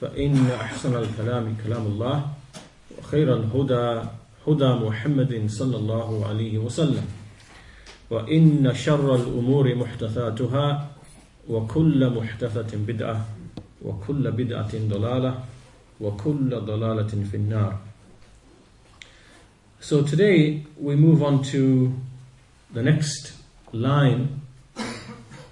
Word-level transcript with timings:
فإن 0.00 0.50
أحسن 0.50 0.96
الكلام 0.96 1.56
كلام 1.64 1.86
الله 1.86 2.26
وخير 2.98 3.36
الهدى 3.36 4.08
هدى 4.48 4.70
محمد 4.86 5.44
صلى 5.48 5.76
الله 5.76 6.26
عليه 6.26 6.58
وسلم. 6.58 7.06
وإن 8.10 8.74
شر 8.74 9.14
الأمور 9.14 9.74
محدثاتها 9.74 10.90
وكل 11.48 12.10
محدثة 12.10 12.76
بدعة 12.76 13.26
وكل 13.82 14.30
بدعة 14.30 14.72
ضلالة 14.74 15.44
وكل 16.00 16.50
ضلالة 16.60 17.12
في 17.30 17.36
النار. 17.36 17.78
So 19.80 20.02
today 20.02 20.64
we 20.80 20.96
move 20.96 21.22
on 21.22 21.42
to 21.44 21.92
the 22.72 22.82
next 22.82 23.32
line 23.72 24.40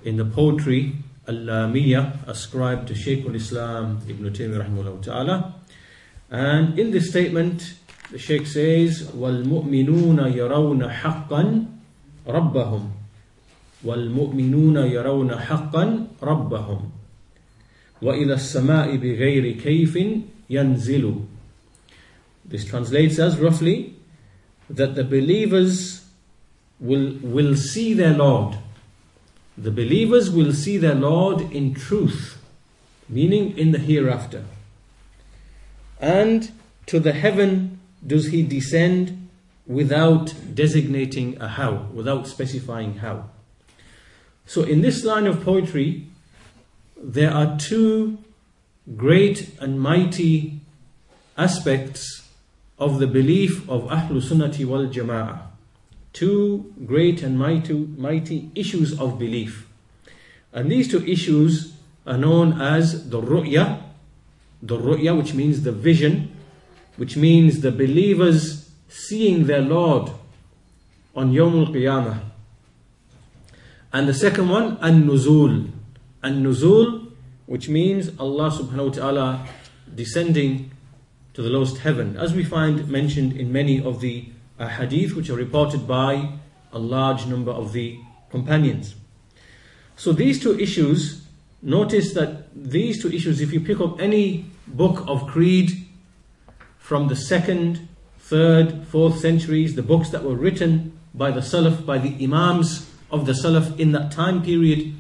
in 0.05 0.17
the 0.17 0.25
poetry 0.25 0.97
Al-Lamiyya 1.32 2.28
ascribed 2.28 2.88
to 2.88 2.96
Shaykh 2.96 3.26
al-Islam 3.26 4.00
Ibn 4.08 4.24
Taymiyyah 4.32 4.64
rahimahullah 4.64 5.04
ta'ala. 5.04 5.56
And 6.32 6.80
in 6.80 6.92
this 6.92 7.10
statement, 7.10 7.74
the 8.12 8.18
Shaykh 8.18 8.48
says, 8.48 9.04
وَالْمُؤْمِنُونَ 9.12 10.34
يَرَوْنَ 10.34 10.82
حَقًّا 10.92 11.66
رَبَّهُمْ 12.28 12.92
وَالْمُؤْمِنُونَ 13.84 14.78
يَرَوْنَ 14.92 15.32
حَقًّا 15.38 16.08
رَبَّهُمْ 16.22 16.92
وَإِلَى 18.02 18.34
السَّمَاءِ 18.34 18.96
بِغَيْرِ 18.96 19.62
كَيْفٍ 19.62 20.24
يَنزِلُ 20.50 21.26
This 22.46 22.66
translates 22.66 23.20
as 23.20 23.38
roughly 23.38 23.96
that 24.70 24.96
the 24.96 25.04
believers 25.04 26.06
will, 26.80 27.16
will 27.22 27.56
see 27.56 27.94
their 27.94 28.14
Lord 28.14 28.58
the 29.57 29.71
believers 29.71 30.31
will 30.31 30.53
see 30.53 30.79
their 30.79 30.95
Lord 30.95 31.41
in 31.53 31.75
truth, 31.75 32.39
meaning 33.09 33.57
in 33.57 33.73
the 33.73 33.79
hereafter. 33.79 34.45
And 36.01 36.51
to 36.87 36.99
the 36.99 37.13
heaven 37.13 37.81
does 38.05 38.29
he 38.29 38.43
descend 38.43 39.29
without 39.67 40.35
designating 40.55 41.41
a 41.41 41.49
how, 41.49 41.87
without 41.93 42.27
specifying 42.27 42.99
how. 42.99 43.31
So 44.47 44.63
in 44.63 44.81
this 44.81 45.05
line 45.05 45.27
of 45.27 45.45
poetry, 45.45 46.07
there 47.01 47.31
are 47.31 47.57
two 47.59 48.19
great 48.97 49.57
and 49.61 49.81
mighty 49.81 50.61
aspects 51.39 52.29
of 52.79 52.99
the 52.99 53.07
belief 53.07 53.69
of 53.69 53.83
Ahlul 53.85 54.23
Sunnati 54.23 54.65
wal 54.65 54.87
Jama'ah 54.87 55.52
two 56.13 56.73
great 56.85 57.23
and 57.23 57.39
mighty, 57.39 57.73
mighty 57.73 58.51
issues 58.55 58.99
of 58.99 59.19
belief. 59.19 59.67
And 60.53 60.71
these 60.71 60.91
two 60.91 61.05
issues 61.07 61.75
are 62.07 62.19
known 62.19 62.61
as 62.61 63.09
the 63.11 63.21
ru'ya, 63.21 63.83
the 64.61 64.79
ru'ya 64.79 65.17
which 65.17 65.35
means 65.35 65.63
the 65.63 65.73
vision, 65.73 66.35
which 66.97 67.17
means 67.17 67.61
the 67.61 67.73
believers 67.73 68.71
seeing 68.89 69.47
their 69.47 69.63
Lord 69.63 70.11
on 71.17 71.33
Yawmul 71.33 71.69
Qiyamah. 71.69 72.21
And 73.93 74.09
the 74.09 74.15
second 74.15 74.49
one, 74.49 74.79
an-nuzul. 74.81 75.71
An-nuzul, 76.23 77.11
which 77.47 77.69
means 77.69 78.11
Allah 78.19 78.51
subhanahu 78.51 78.89
wa 78.89 78.93
ta'ala 78.93 79.49
descending 79.95 80.71
to 81.35 81.43
the 81.43 81.49
lowest 81.49 81.79
heaven, 81.79 82.17
as 82.17 82.35
we 82.35 82.45
find 82.45 82.89
mentioned 82.89 83.33
in 83.33 83.53
many 83.53 83.83
of 83.83 84.01
the 84.01 84.27
a 84.59 84.69
hadith 84.69 85.15
which 85.15 85.31
are 85.31 85.37
reported 85.37 85.87
by 85.87 86.33
a 86.73 86.79
large 86.79 87.27
number 87.27 87.51
of 87.51 87.73
the 87.73 87.99
companions. 88.31 88.95
So 89.97 90.13
these 90.13 90.41
two 90.41 90.59
issues, 90.59 91.27
notice 91.61 92.15
that 92.15 92.49
these 92.55 93.03
two 93.03 93.13
issues, 93.13 93.41
if 93.41 93.53
you 93.53 93.61
pick 93.61 93.81
up 93.81 94.01
any 94.01 94.47
book 94.67 95.05
of 95.07 95.27
creed 95.27 95.87
from 96.79 97.09
the 97.09 97.17
second, 97.17 97.89
third, 98.19 98.87
fourth 98.89 99.19
centuries, 99.19 99.75
the 99.75 99.83
books 99.83 100.11
that 100.11 100.25
were 100.25 100.35
written 100.35 100.99
by 101.15 101.31
the 101.31 101.41
Salaf, 101.41 101.85
by 101.85 101.99
the 101.99 102.25
Imams 102.25 102.91
of 103.11 103.27
the 103.27 103.33
Salaf 103.33 103.79
in 103.79 103.93
that 103.93 104.11
time 104.11 104.43
period, 104.43 104.95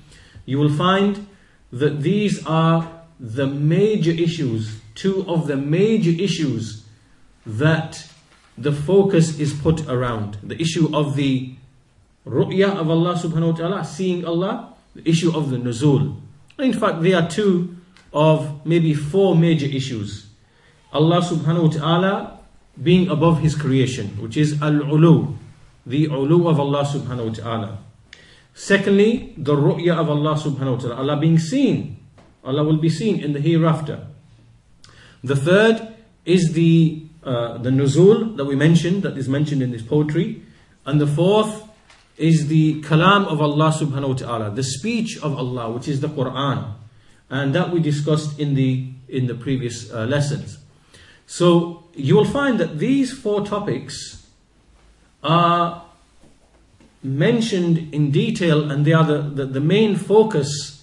you 0.44 0.58
will 0.58 0.72
find 0.72 1.26
that 1.72 2.02
these 2.02 2.44
are 2.46 3.02
the 3.18 3.46
major 3.46 4.10
issues, 4.10 4.80
two 4.94 5.24
of 5.26 5.46
the 5.46 5.56
major 5.56 6.10
issues 6.10 6.84
that 7.46 8.06
the 8.56 8.72
focus 8.72 9.38
is 9.38 9.52
put 9.52 9.88
around 9.88 10.38
the 10.42 10.60
issue 10.60 10.94
of 10.94 11.16
the 11.16 11.54
ru'ya 12.26 12.76
of 12.76 12.90
Allah 12.90 13.14
subhanahu 13.14 13.52
wa 13.52 13.56
ta'ala, 13.56 13.84
seeing 13.84 14.24
Allah, 14.24 14.74
the 14.94 15.08
issue 15.08 15.34
of 15.36 15.50
the 15.50 15.56
nuzul. 15.56 16.16
In 16.58 16.72
fact, 16.72 17.02
there 17.02 17.16
are 17.16 17.28
two 17.28 17.76
of 18.12 18.64
maybe 18.66 18.94
four 18.94 19.34
major 19.34 19.66
issues. 19.66 20.26
Allah 20.92 21.20
subhanahu 21.20 21.62
wa 21.62 21.70
ta'ala 21.70 22.38
being 22.80 23.08
above 23.08 23.40
His 23.40 23.54
creation, 23.54 24.20
which 24.20 24.36
is 24.36 24.60
al-ulu, 24.60 25.34
the 25.86 26.02
ulu 26.04 26.48
of 26.48 26.60
Allah 26.60 26.84
subhanahu 26.84 27.28
wa 27.28 27.34
ta'ala. 27.34 27.78
Secondly, 28.54 29.32
the 29.36 29.56
ru'ya 29.56 29.96
of 29.96 30.10
Allah 30.10 30.34
subhanahu 30.36 30.76
wa 30.76 30.80
ta'ala, 30.80 30.96
Allah 30.96 31.16
being 31.16 31.38
seen. 31.38 31.96
Allah 32.44 32.64
will 32.64 32.76
be 32.76 32.90
seen 32.90 33.20
in 33.20 33.32
the 33.32 33.40
hereafter. 33.40 34.06
The 35.24 35.36
third 35.36 35.94
is 36.24 36.52
the 36.52 37.01
uh, 37.24 37.58
the 37.58 37.70
nuzul 37.70 38.36
that 38.36 38.44
we 38.44 38.56
mentioned, 38.56 39.02
that 39.02 39.16
is 39.16 39.28
mentioned 39.28 39.62
in 39.62 39.70
this 39.70 39.82
poetry. 39.82 40.42
And 40.84 41.00
the 41.00 41.06
fourth 41.06 41.68
is 42.16 42.48
the 42.48 42.82
kalam 42.82 43.26
of 43.26 43.40
Allah 43.40 43.72
subhanahu 43.72 44.08
wa 44.08 44.14
ta'ala, 44.14 44.50
the 44.50 44.62
speech 44.62 45.18
of 45.22 45.36
Allah, 45.36 45.70
which 45.70 45.88
is 45.88 46.00
the 46.00 46.08
Quran. 46.08 46.74
And 47.30 47.54
that 47.54 47.70
we 47.70 47.80
discussed 47.80 48.38
in 48.38 48.54
the, 48.54 48.88
in 49.08 49.26
the 49.26 49.34
previous 49.34 49.90
uh, 49.92 50.04
lessons. 50.04 50.58
So 51.26 51.84
you 51.94 52.16
will 52.16 52.26
find 52.26 52.58
that 52.58 52.78
these 52.78 53.12
four 53.12 53.46
topics 53.46 54.26
are 55.22 55.84
mentioned 57.02 57.94
in 57.94 58.10
detail 58.10 58.70
and 58.70 58.84
they 58.84 58.92
are 58.92 59.04
the, 59.04 59.22
the, 59.22 59.46
the 59.46 59.60
main 59.60 59.96
focus 59.96 60.81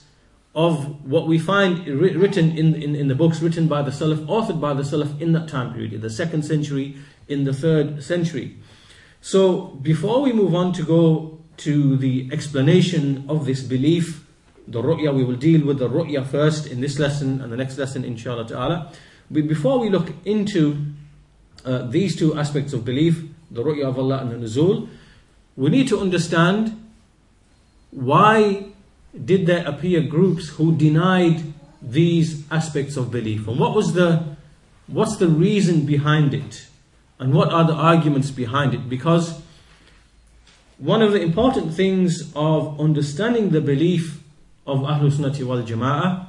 of 0.55 1.05
what 1.05 1.27
we 1.27 1.37
find 1.37 1.85
written 1.87 2.57
in, 2.57 2.73
in, 2.75 2.95
in, 2.95 3.07
the 3.07 3.15
books 3.15 3.41
written 3.41 3.67
by 3.67 3.81
the 3.81 3.91
Salaf, 3.91 4.25
authored 4.25 4.59
by 4.59 4.73
the 4.73 4.81
Salaf 4.81 5.19
in 5.21 5.33
that 5.33 5.47
time 5.47 5.73
period, 5.73 5.93
in 5.93 6.01
the 6.01 6.09
second 6.09 6.43
century, 6.43 6.97
in 7.27 7.43
the 7.43 7.53
third 7.53 8.03
century. 8.03 8.57
So, 9.21 9.77
before 9.81 10.21
we 10.21 10.33
move 10.33 10.55
on 10.55 10.73
to 10.73 10.83
go 10.83 11.39
to 11.57 11.97
the 11.97 12.29
explanation 12.31 13.25
of 13.29 13.45
this 13.45 13.61
belief, 13.61 14.25
the 14.67 14.81
ru'ya, 14.81 15.13
we 15.13 15.23
will 15.23 15.35
deal 15.35 15.65
with 15.65 15.79
the 15.79 15.89
ru'ya 15.89 16.25
first 16.25 16.65
in 16.67 16.81
this 16.81 16.97
lesson 16.97 17.41
and 17.41 17.51
the 17.51 17.57
next 17.57 17.77
lesson, 17.77 18.03
inshallah 18.03 18.47
ta'ala. 18.47 18.91
But 19.29 19.47
before 19.47 19.79
we 19.79 19.89
look 19.89 20.13
into 20.25 20.93
uh, 21.65 21.83
these 21.83 22.15
two 22.15 22.37
aspects 22.37 22.73
of 22.73 22.85
belief, 22.85 23.23
the 23.51 23.63
ru'ya 23.63 23.87
of 23.87 23.99
Allah 23.99 24.19
and 24.19 24.31
the 24.31 24.47
nuzul, 24.47 24.87
we 25.55 25.69
need 25.69 25.87
to 25.89 25.99
understand 25.99 26.89
why 27.91 28.65
did 29.23 29.45
there 29.45 29.67
appear 29.67 30.01
groups 30.01 30.49
who 30.49 30.75
denied 30.75 31.53
these 31.81 32.43
aspects 32.51 32.97
of 32.97 33.11
belief? 33.11 33.47
And 33.47 33.59
what 33.59 33.75
was 33.75 33.93
the 33.93 34.35
what's 34.87 35.17
the 35.17 35.27
reason 35.27 35.85
behind 35.85 36.33
it? 36.33 36.67
And 37.19 37.33
what 37.33 37.51
are 37.51 37.65
the 37.65 37.73
arguments 37.73 38.31
behind 38.31 38.73
it? 38.73 38.89
Because 38.89 39.41
one 40.77 41.01
of 41.01 41.11
the 41.11 41.21
important 41.21 41.73
things 41.73 42.31
of 42.35 42.79
understanding 42.79 43.49
the 43.49 43.59
belief 43.59 44.23
of 44.65 44.79
Ahlul 44.79 45.11
Sunnati 45.11 45.43
wal 45.43 45.61
Jama'ah 45.61 46.27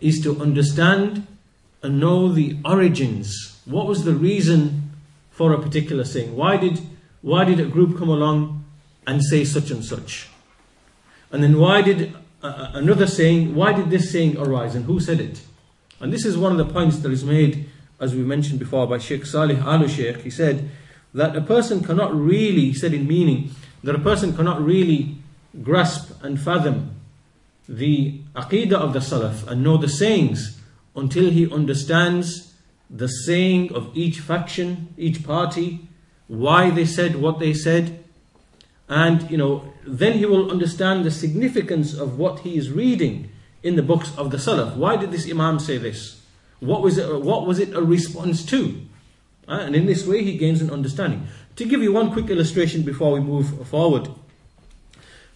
is 0.00 0.20
to 0.22 0.40
understand 0.40 1.26
and 1.82 2.00
know 2.00 2.32
the 2.32 2.56
origins. 2.64 3.60
What 3.66 3.86
was 3.86 4.04
the 4.04 4.14
reason 4.14 4.90
for 5.30 5.52
a 5.52 5.60
particular 5.60 6.04
thing? 6.04 6.34
Why 6.36 6.56
did 6.56 6.80
why 7.22 7.44
did 7.44 7.60
a 7.60 7.66
group 7.66 7.98
come 7.98 8.08
along 8.08 8.64
and 9.06 9.22
say 9.22 9.44
such 9.44 9.70
and 9.70 9.84
such? 9.84 10.28
And 11.30 11.42
then 11.42 11.58
why 11.58 11.82
did 11.82 12.14
uh, 12.42 12.70
another 12.74 13.06
saying, 13.06 13.54
why 13.54 13.72
did 13.72 13.90
this 13.90 14.10
saying 14.10 14.36
arise 14.38 14.74
and 14.74 14.84
who 14.86 15.00
said 15.00 15.20
it? 15.20 15.42
And 16.00 16.12
this 16.12 16.24
is 16.24 16.38
one 16.38 16.52
of 16.52 16.58
the 16.58 16.72
points 16.72 16.98
that 17.00 17.12
is 17.12 17.24
made, 17.24 17.68
as 17.98 18.14
we 18.14 18.22
mentioned 18.22 18.58
before, 18.58 18.86
by 18.86 18.98
Sheikh 18.98 19.26
Salih 19.26 19.58
Al 19.58 19.86
Sheikh. 19.86 20.22
He 20.22 20.30
said 20.30 20.70
that 21.12 21.36
a 21.36 21.40
person 21.42 21.82
cannot 21.82 22.14
really, 22.14 22.66
he 22.66 22.74
said 22.74 22.94
in 22.94 23.06
meaning, 23.06 23.50
that 23.84 23.94
a 23.94 23.98
person 23.98 24.34
cannot 24.34 24.62
really 24.62 25.16
grasp 25.62 26.12
and 26.22 26.40
fathom 26.40 26.96
the 27.68 28.20
aqidah 28.34 28.72
of 28.72 28.92
the 28.92 28.98
Salaf 28.98 29.46
and 29.46 29.62
know 29.62 29.76
the 29.76 29.88
sayings 29.88 30.60
until 30.96 31.30
he 31.30 31.50
understands 31.52 32.54
the 32.88 33.06
saying 33.06 33.72
of 33.72 33.96
each 33.96 34.18
faction, 34.18 34.92
each 34.96 35.24
party, 35.24 35.88
why 36.26 36.70
they 36.70 36.84
said 36.84 37.16
what 37.16 37.38
they 37.38 37.54
said, 37.54 37.99
and 38.90 39.30
you 39.30 39.36
know, 39.36 39.72
then 39.86 40.18
he 40.18 40.26
will 40.26 40.50
understand 40.50 41.04
the 41.04 41.12
significance 41.12 41.94
of 41.94 42.18
what 42.18 42.40
he 42.40 42.58
is 42.58 42.72
reading 42.72 43.30
in 43.62 43.76
the 43.76 43.82
books 43.82 44.12
of 44.18 44.32
the 44.32 44.36
Salaf. 44.36 44.76
Why 44.76 44.96
did 44.96 45.12
this 45.12 45.30
Imam 45.30 45.60
say 45.60 45.78
this? 45.78 46.20
What 46.58 46.82
was 46.82 46.98
it, 46.98 47.22
what 47.22 47.46
was 47.46 47.60
it 47.60 47.72
a 47.72 47.80
response 47.80 48.44
to? 48.46 48.80
Uh, 49.46 49.60
and 49.60 49.76
in 49.76 49.86
this 49.86 50.06
way, 50.06 50.24
he 50.24 50.36
gains 50.36 50.60
an 50.60 50.70
understanding. 50.70 51.28
To 51.56 51.64
give 51.64 51.82
you 51.82 51.92
one 51.92 52.12
quick 52.12 52.30
illustration 52.30 52.82
before 52.82 53.12
we 53.12 53.20
move 53.20 53.66
forward, 53.68 54.08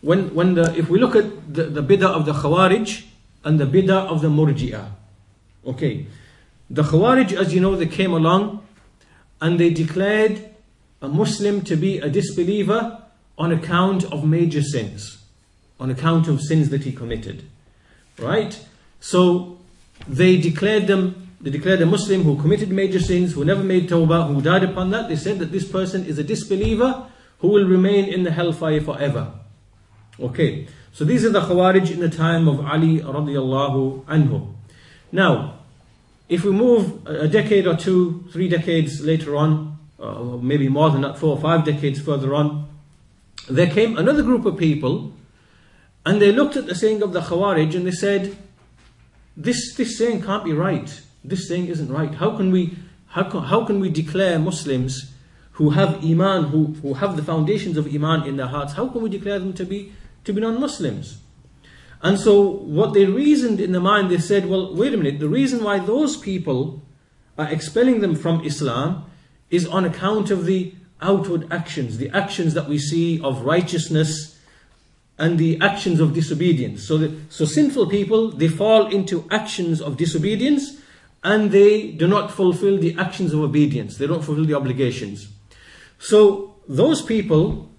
when, 0.01 0.35
when 0.35 0.55
the, 0.55 0.77
if 0.77 0.89
we 0.89 0.99
look 0.99 1.15
at 1.15 1.55
the, 1.55 1.65
the 1.65 1.83
bid'ah 1.83 2.11
of 2.11 2.27
the 2.27 2.33
Khawarij 2.33 3.05
and 3.45 3.61
the 3.61 3.67
bid'ah 3.67 4.09
of 4.09 4.21
the 4.21 4.29
Murji'ah, 4.29 4.91
okay, 5.65 6.07
the 6.69 6.83
Khawarij, 6.83 7.33
as 7.33 7.55
you 7.55 7.61
know, 7.61 7.77
they 7.77 7.87
came 7.87 8.13
along 8.13 8.67
and 9.41 9.61
they 9.61 9.71
declared 9.71 10.51
a 11.01 11.09
Muslim 11.09 11.63
to 11.63 11.77
be 11.77 11.99
a 11.99 12.09
disbeliever 12.09 13.04
on 13.37 13.53
account 13.53 14.05
of 14.05 14.25
major 14.25 14.63
sins, 14.63 15.19
on 15.81 15.91
account 15.91 16.29
of 16.29 16.41
sins 16.41 16.71
that 16.71 16.85
he 16.85 16.93
committed. 16.93 17.45
Right? 18.19 18.65
So 19.01 19.59
they 20.07 20.37
declared 20.37 20.87
them 20.87 21.25
they 21.45 21.51
declared 21.51 21.83
a 21.83 21.87
Muslim 21.87 22.23
who 22.23 22.41
committed 22.41 22.71
major 22.71 22.99
sins, 22.99 23.35
who 23.35 23.45
never 23.45 23.63
made 23.63 23.91
tawbah, 23.91 24.29
who 24.29 24.41
died 24.41 24.65
upon 24.65 24.91
that, 24.93 25.11
they 25.11 25.17
said 25.17 25.39
that 25.41 25.53
this 25.53 25.71
person 25.71 26.07
is 26.07 26.19
a 26.19 26.25
disbeliever 26.25 27.07
who 27.41 27.49
will 27.49 27.69
remain 27.69 28.07
in 28.07 28.23
the 28.23 28.31
hellfire 28.31 28.81
forever. 28.81 29.31
Okay, 30.19 30.67
so 30.95 31.05
these 31.05 31.23
are 31.23 31.29
the 31.29 31.43
Khawarij 31.43 31.91
in 31.91 32.01
the 32.01 32.09
time 32.09 32.49
of 32.49 32.65
Ali 32.65 33.01
radiallahu 33.01 34.05
anhu. 34.05 34.55
Now, 35.13 35.59
if 36.31 36.45
we 36.45 36.51
move 36.51 37.07
a 37.07 37.29
decade 37.29 37.67
or 37.67 37.77
two, 37.77 38.25
three 38.33 38.49
decades 38.49 39.03
later 39.03 39.37
on, 39.37 39.77
uh, 40.01 40.23
maybe 40.41 40.71
more 40.71 40.89
than 40.89 41.03
that, 41.03 41.19
four 41.19 41.37
or 41.37 41.43
five 41.43 41.67
decades 41.67 42.01
further 42.01 42.35
on, 42.35 42.64
there 43.49 43.71
came 43.71 43.97
another 43.97 44.23
group 44.23 44.45
of 44.47 44.57
people 44.57 45.13
and 46.07 46.21
they 46.21 46.33
looked 46.33 46.57
at 46.57 46.67
the 46.67 46.75
saying 46.75 47.03
of 47.03 47.13
the 47.13 47.21
Khawarij 47.21 47.75
and 47.75 47.87
they 47.87 47.91
said, 47.91 48.37
this, 49.37 49.75
this 49.75 49.99
saying 49.99 50.23
can't 50.23 50.45
be 50.45 50.53
right. 50.53 51.01
This 51.23 51.49
saying 51.49 51.67
isn't 51.67 51.91
right. 51.91 52.15
How 52.15 52.37
can 52.37 52.51
we, 52.51 52.77
how 53.09 53.25
can, 53.25 53.43
how 53.45 53.65
can 53.65 53.81
we 53.81 53.89
declare 53.89 54.39
Muslims 54.39 55.13
who 55.53 55.71
have 55.71 56.05
Iman, 56.05 56.45
who, 56.45 56.75
who 56.83 56.95
have 56.95 57.17
the 57.17 57.23
foundations 57.23 57.77
of 57.77 57.87
Iman 57.87 58.25
in 58.25 58.37
their 58.37 58.49
hearts, 58.49 58.75
how 58.75 58.89
can 58.89 59.03
we 59.03 59.09
declare 59.09 59.39
them 59.39 59.53
to 59.55 59.65
be, 59.65 59.93
to 60.25 60.33
be 60.33 60.41
non-Muslims? 60.41 61.19
And 62.03 62.19
so 62.19 62.41
what 62.43 62.93
they 62.93 63.07
reasoned 63.07 63.61
in 63.61 63.73
the 63.73 63.81
mind, 63.81 64.11
they 64.11 64.19
said, 64.19 64.47
well, 64.47 64.75
wait 64.75 64.93
a 64.93 64.97
minute, 64.97 65.21
the 65.21 65.29
reason 65.29 65.63
why 65.65 65.79
those 65.79 66.17
people 66.17 66.83
are 67.39 67.49
expelling 67.49 68.01
them 68.01 68.15
from 68.15 68.45
Islam 68.45 69.11
is 69.49 69.67
on 69.67 69.85
account 69.85 70.31
of 70.31 70.45
the 70.45 70.75
outward 71.01 71.53
actions, 71.53 71.99
the 71.99 72.11
actions 72.11 72.55
that 72.55 72.69
we 72.69 72.79
see 72.79 73.21
of 73.21 73.43
righteousness 73.43 74.39
and 75.19 75.39
the 75.39 75.59
actions 75.61 76.01
of 76.01 76.13
disobedience. 76.13 76.87
So, 76.87 76.99
that, 76.99 77.33
so 77.33 77.45
sinful 77.45 77.87
people, 77.87 78.31
they 78.31 78.49
fall 78.49 78.87
into 78.87 79.27
actions 79.31 79.81
of 79.81 79.97
disobedience 79.97 80.81
and 81.23 81.51
they 81.51 81.91
do 81.91 82.07
not 82.07 82.31
fulfill 82.31 82.79
the 82.79 82.97
actions 82.99 83.33
of 83.33 83.41
obedience. 83.41 83.97
They 83.97 84.07
don't 84.07 84.23
fulfill 84.23 84.45
the 84.45 84.55
obligations. 84.55 85.29
So 85.99 86.57
those 86.69 87.01
people 87.01 87.71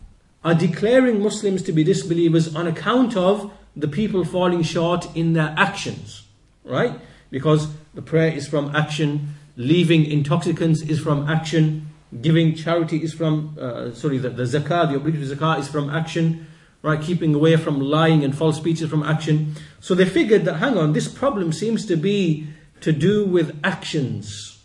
are 0.44 0.56
declaring 0.56 1.22
Muslims 1.22 1.62
to 1.64 1.72
be 1.72 1.84
disbelievers 1.84 2.56
on 2.56 2.68
account 2.68 3.16
of 3.16 3.52
the 3.76 3.88
people 3.88 4.24
falling 4.24 4.64
short 4.64 5.16
in 5.16 5.34
their 5.34 5.54
actions. 5.58 6.24
Right? 6.64 7.00
Because 7.30 7.68
the 7.94 8.02
prayer 8.02 8.32
is 8.32 8.48
from 8.48 8.76
action, 8.76 9.36
leaving 9.58 10.06
intoxicants 10.06 10.82
is 10.82 11.00
from 11.00 11.30
action, 11.30 11.88
Giving 12.22 12.56
charity 12.56 13.04
is 13.04 13.14
from, 13.14 13.58
uh, 13.60 13.92
sorry, 13.94 14.18
the, 14.20 14.30
the 14.30 14.44
zakah, 14.44 14.90
the 14.90 14.96
obligatory 14.96 15.36
zakah 15.36 15.60
is 15.60 15.68
from 15.68 15.90
action, 15.90 16.48
right? 16.82 17.02
Keeping 17.02 17.34
away 17.34 17.58
from 17.58 17.80
lying 17.80 18.24
and 18.24 18.38
false 18.38 18.58
speech 18.58 18.82
is 18.82 18.90
from 18.90 19.04
action. 19.04 19.56
So 19.80 19.96
they 19.96 20.06
figured 20.06 20.46
that, 20.46 20.56
hang 20.58 20.78
on, 20.78 20.94
this 20.94 21.08
problem 21.08 21.52
seems 21.52 21.86
to 21.88 21.96
be 21.96 22.48
to 22.82 22.92
do 22.92 23.26
with 23.26 23.60
actions. 23.64 24.60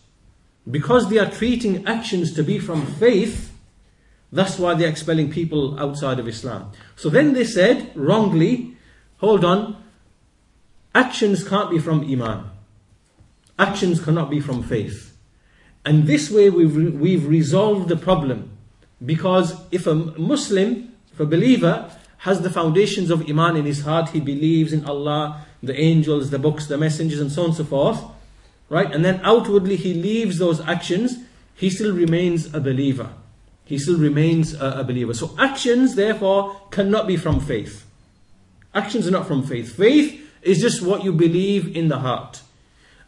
Because 0.70 1.08
they 1.08 1.18
are 1.18 1.30
treating 1.30 1.86
actions 1.86 2.34
to 2.34 2.42
be 2.42 2.58
from 2.58 2.86
faith, 2.86 3.50
that's 4.30 4.58
why 4.58 4.74
they're 4.74 4.88
expelling 4.88 5.30
people 5.30 5.80
outside 5.80 6.18
of 6.18 6.28
Islam. 6.28 6.70
So 6.94 7.08
then 7.08 7.32
they 7.32 7.44
said, 7.44 7.90
wrongly, 7.96 8.76
hold 9.18 9.44
on, 9.44 9.82
actions 10.94 11.48
can't 11.48 11.70
be 11.70 11.78
from 11.78 12.02
Iman. 12.02 12.44
Actions 13.58 14.00
cannot 14.02 14.30
be 14.30 14.40
from 14.40 14.62
faith. 14.62 15.09
And 15.84 16.06
this 16.06 16.30
way 16.30 16.50
we've, 16.50 16.94
we've 16.94 17.26
resolved 17.26 17.88
the 17.88 17.96
problem. 17.96 18.50
Because 19.04 19.54
if 19.70 19.86
a 19.86 19.94
Muslim, 19.94 20.92
if 21.12 21.20
a 21.20 21.26
believer, 21.26 21.90
has 22.18 22.42
the 22.42 22.50
foundations 22.50 23.10
of 23.10 23.28
Iman 23.28 23.56
in 23.56 23.64
his 23.64 23.82
heart, 23.82 24.10
he 24.10 24.20
believes 24.20 24.74
in 24.74 24.84
Allah, 24.84 25.46
the 25.62 25.78
angels, 25.78 26.30
the 26.30 26.38
books, 26.38 26.66
the 26.66 26.76
messengers, 26.76 27.18
and 27.18 27.32
so 27.32 27.42
on 27.42 27.48
and 27.48 27.56
so 27.56 27.64
forth, 27.64 28.02
right? 28.68 28.92
And 28.92 29.04
then 29.04 29.20
outwardly 29.24 29.76
he 29.76 29.94
leaves 29.94 30.38
those 30.38 30.60
actions, 30.60 31.16
he 31.54 31.70
still 31.70 31.94
remains 31.94 32.54
a 32.54 32.60
believer. 32.60 33.10
He 33.64 33.78
still 33.78 33.98
remains 33.98 34.52
a, 34.52 34.80
a 34.80 34.84
believer. 34.84 35.14
So 35.14 35.34
actions, 35.38 35.94
therefore, 35.94 36.60
cannot 36.70 37.06
be 37.06 37.16
from 37.16 37.40
faith. 37.40 37.86
Actions 38.74 39.06
are 39.06 39.10
not 39.10 39.26
from 39.26 39.42
faith. 39.42 39.76
Faith 39.76 40.20
is 40.42 40.60
just 40.60 40.82
what 40.82 41.04
you 41.04 41.12
believe 41.12 41.74
in 41.76 41.88
the 41.88 42.00
heart. 42.00 42.42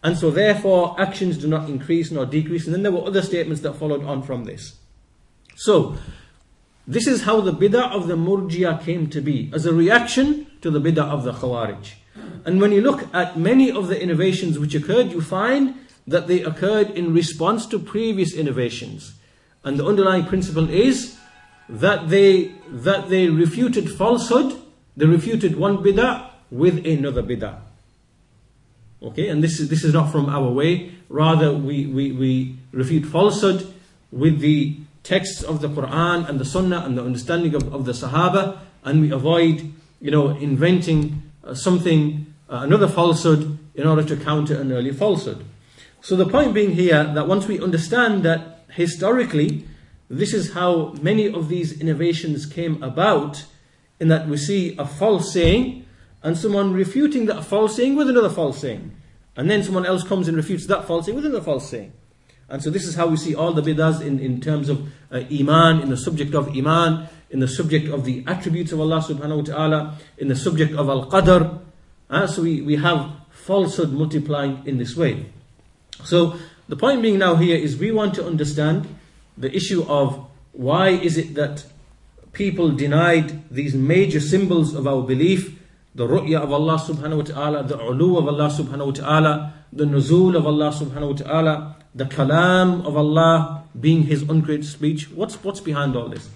And 0.02 0.18
so 0.18 0.30
therefore 0.30 0.96
actions 1.00 1.38
do 1.38 1.46
not 1.46 1.68
increase 1.68 2.10
nor 2.10 2.26
decrease. 2.26 2.66
And 2.66 2.74
then 2.74 2.82
there 2.82 2.92
were 2.92 3.06
other 3.06 3.22
statements 3.22 3.62
that 3.62 3.74
followed 3.74 4.04
on 4.04 4.22
from 4.22 4.44
this. 4.44 4.76
So, 5.54 5.96
this 6.86 7.06
is 7.06 7.22
how 7.22 7.40
the 7.40 7.52
bid'ah 7.52 7.92
of 7.92 8.08
the 8.08 8.16
Murjia 8.16 8.82
came 8.82 9.08
to 9.10 9.20
be, 9.20 9.50
as 9.54 9.66
a 9.66 9.72
reaction 9.72 10.48
to 10.62 10.70
the 10.70 10.80
bid'ah 10.80 11.08
of 11.08 11.22
the 11.22 11.32
Khawarij. 11.32 11.92
And 12.44 12.60
when 12.60 12.72
you 12.72 12.80
look 12.80 13.14
at 13.14 13.38
many 13.38 13.70
of 13.70 13.86
the 13.86 14.00
innovations 14.00 14.58
which 14.58 14.74
occurred, 14.74 15.12
you 15.12 15.20
find 15.20 15.76
that 16.06 16.26
they 16.26 16.42
occurred 16.42 16.90
in 16.90 17.14
response 17.14 17.66
to 17.66 17.78
previous 17.78 18.34
innovations. 18.34 19.14
And 19.62 19.78
the 19.78 19.86
underlying 19.86 20.26
principle 20.26 20.68
is 20.68 21.16
that 21.68 22.08
they, 22.08 22.54
that 22.68 23.08
they 23.08 23.28
refuted 23.28 23.88
falsehood, 23.88 24.60
they 24.96 25.06
refuted 25.06 25.56
one 25.56 25.78
bid'ah 25.78 26.30
with 26.50 26.84
another 26.84 27.22
bid'ah. 27.22 27.60
Okay, 29.02 29.28
and 29.28 29.42
this 29.42 29.58
is 29.58 29.68
this 29.68 29.82
is 29.82 29.92
not 29.92 30.12
from 30.12 30.28
our 30.28 30.48
way. 30.48 30.92
Rather, 31.08 31.52
we, 31.52 31.86
we, 31.86 32.12
we 32.12 32.56
refute 32.70 33.04
falsehood 33.04 33.66
with 34.12 34.38
the 34.38 34.76
texts 35.02 35.42
of 35.42 35.60
the 35.60 35.68
Quran 35.68 36.28
and 36.28 36.38
the 36.38 36.44
Sunnah 36.44 36.84
and 36.86 36.96
the 36.96 37.02
understanding 37.02 37.54
of, 37.54 37.74
of 37.74 37.84
the 37.84 37.92
Sahaba, 37.92 38.58
and 38.84 39.00
we 39.00 39.10
avoid, 39.10 39.72
you 40.00 40.10
know, 40.10 40.30
inventing 40.30 41.22
uh, 41.44 41.52
something, 41.52 42.32
uh, 42.48 42.60
another 42.62 42.86
falsehood 42.86 43.58
in 43.74 43.86
order 43.86 44.04
to 44.04 44.16
counter 44.16 44.60
an 44.60 44.70
earlier 44.70 44.92
falsehood. 44.94 45.44
So 46.00 46.14
the 46.14 46.26
point 46.26 46.54
being 46.54 46.72
here 46.72 47.04
that 47.04 47.26
once 47.26 47.48
we 47.48 47.60
understand 47.60 48.22
that 48.22 48.64
historically, 48.70 49.66
this 50.08 50.32
is 50.32 50.52
how 50.52 50.94
many 51.00 51.26
of 51.26 51.48
these 51.48 51.80
innovations 51.80 52.46
came 52.46 52.82
about, 52.82 53.44
in 53.98 54.08
that 54.08 54.28
we 54.28 54.36
see 54.36 54.76
a 54.78 54.86
false 54.86 55.32
saying 55.32 55.81
and 56.22 56.36
someone 56.36 56.72
refuting 56.72 57.26
that 57.26 57.44
false 57.44 57.76
saying 57.76 57.96
with 57.96 58.08
another 58.08 58.30
false 58.30 58.60
saying. 58.60 58.94
And 59.36 59.50
then 59.50 59.62
someone 59.62 59.86
else 59.86 60.04
comes 60.04 60.28
and 60.28 60.36
refutes 60.36 60.66
that 60.66 60.86
false 60.86 61.06
saying 61.06 61.16
with 61.16 61.26
another 61.26 61.42
false 61.42 61.68
saying. 61.68 61.92
And 62.48 62.62
so 62.62 62.70
this 62.70 62.86
is 62.86 62.94
how 62.94 63.06
we 63.06 63.16
see 63.16 63.34
all 63.34 63.52
the 63.52 63.62
bid'ahs 63.62 64.02
in, 64.02 64.18
in 64.18 64.40
terms 64.40 64.68
of 64.68 64.92
uh, 65.10 65.22
iman, 65.32 65.80
in 65.80 65.88
the 65.88 65.96
subject 65.96 66.34
of 66.34 66.54
iman, 66.54 67.08
in 67.30 67.40
the 67.40 67.48
subject 67.48 67.88
of 67.88 68.04
the 68.04 68.22
attributes 68.26 68.72
of 68.72 68.80
Allah 68.80 69.00
subhanahu 69.00 69.36
wa 69.38 69.42
ta'ala, 69.54 69.98
in 70.18 70.28
the 70.28 70.36
subject 70.36 70.74
of 70.74 70.88
al-qadr. 70.88 71.60
Uh, 72.10 72.26
so 72.26 72.42
we, 72.42 72.60
we 72.60 72.76
have 72.76 73.10
falsehood 73.30 73.92
multiplying 73.92 74.62
in 74.66 74.76
this 74.76 74.94
way. 74.94 75.26
So 76.04 76.36
the 76.68 76.76
point 76.76 77.00
being 77.00 77.18
now 77.18 77.36
here 77.36 77.56
is 77.56 77.76
we 77.76 77.90
want 77.90 78.14
to 78.16 78.26
understand 78.26 78.86
the 79.38 79.54
issue 79.54 79.84
of 79.88 80.26
why 80.52 80.90
is 80.90 81.16
it 81.16 81.34
that 81.34 81.64
people 82.32 82.70
denied 82.70 83.50
these 83.50 83.74
major 83.74 84.20
symbols 84.20 84.74
of 84.74 84.86
our 84.86 85.02
belief 85.02 85.58
the 85.94 86.06
ru'ya 86.06 86.40
of 86.40 86.52
Allah 86.52 86.78
subhanahu 86.78 87.16
wa 87.18 87.22
ta'ala, 87.22 87.62
the 87.64 87.76
ulu 87.76 88.16
of 88.16 88.28
Allah 88.28 88.48
subhanahu 88.48 88.86
wa 88.86 88.92
ta'ala, 88.92 89.54
the 89.72 89.84
nuzul 89.84 90.36
of 90.36 90.46
Allah 90.46 90.72
subhanahu 90.72 91.10
wa 91.10 91.26
ta'ala, 91.26 91.76
the 91.94 92.04
kalam 92.04 92.84
of 92.86 92.96
Allah 92.96 93.64
being 93.78 94.04
His 94.04 94.22
uncreated 94.22 94.64
speech. 94.64 95.10
What's, 95.10 95.42
what's 95.44 95.60
behind 95.60 95.94
all 95.94 96.08
this? 96.08 96.30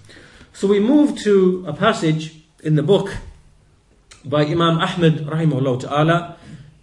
So 0.53 0.67
we 0.67 0.79
move 0.79 1.17
to 1.19 1.65
a 1.67 1.73
passage 1.73 2.35
in 2.63 2.75
the 2.75 2.83
book 2.83 3.17
by 4.23 4.45
Imam 4.45 4.77
Ahmad 4.77 5.25
rahimahullah 5.25 5.79
ta'ala, 5.81 6.37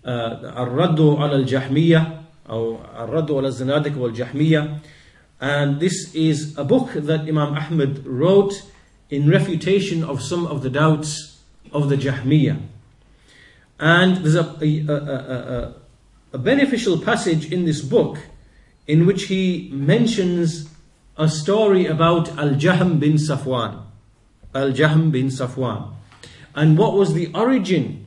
uh, 0.04 0.52
Ar-Raddu 0.57 1.14
ala 1.19 1.35
al-Jahmiyyah, 1.38 2.23
or 2.49 2.85
Ar-Raddu 2.95 3.31
ala 3.31 3.49
al-Zanadik 3.49 3.95
wal-Jahmiyyah. 3.95 4.81
And 5.40 5.78
this 5.78 6.14
is 6.14 6.57
a 6.59 6.64
book 6.64 6.90
that 6.95 7.21
Imam 7.21 7.54
Ahmad 7.54 8.07
wrote 8.07 8.62
in 9.11 9.28
refutation 9.28 10.02
of 10.02 10.23
some 10.23 10.47
of 10.47 10.62
the 10.62 10.71
doubts 10.71 11.34
of 11.75 11.88
the 11.90 11.97
Jahmiyyah. 11.97 12.61
And 13.78 14.19
there's 14.19 14.37
a, 14.37 14.57
a, 14.62 14.95
a, 14.95 15.75
a 16.33 16.38
beneficial 16.38 17.00
passage 17.00 17.52
in 17.52 17.66
this 17.66 17.83
book 17.83 18.19
in 18.87 19.04
which 19.04 19.25
he 19.25 19.69
mentions 19.73 20.71
a 21.19 21.28
story 21.28 21.87
about 21.87 22.31
Al-Jahm 22.38 22.99
bin 23.00 23.14
Safwan. 23.14 23.83
Al-Jahm 24.54 25.11
bin 25.11 25.26
Safwan. 25.26 25.93
And 26.54 26.78
what 26.78 26.95
was 26.95 27.12
the 27.14 27.31
origin 27.35 28.07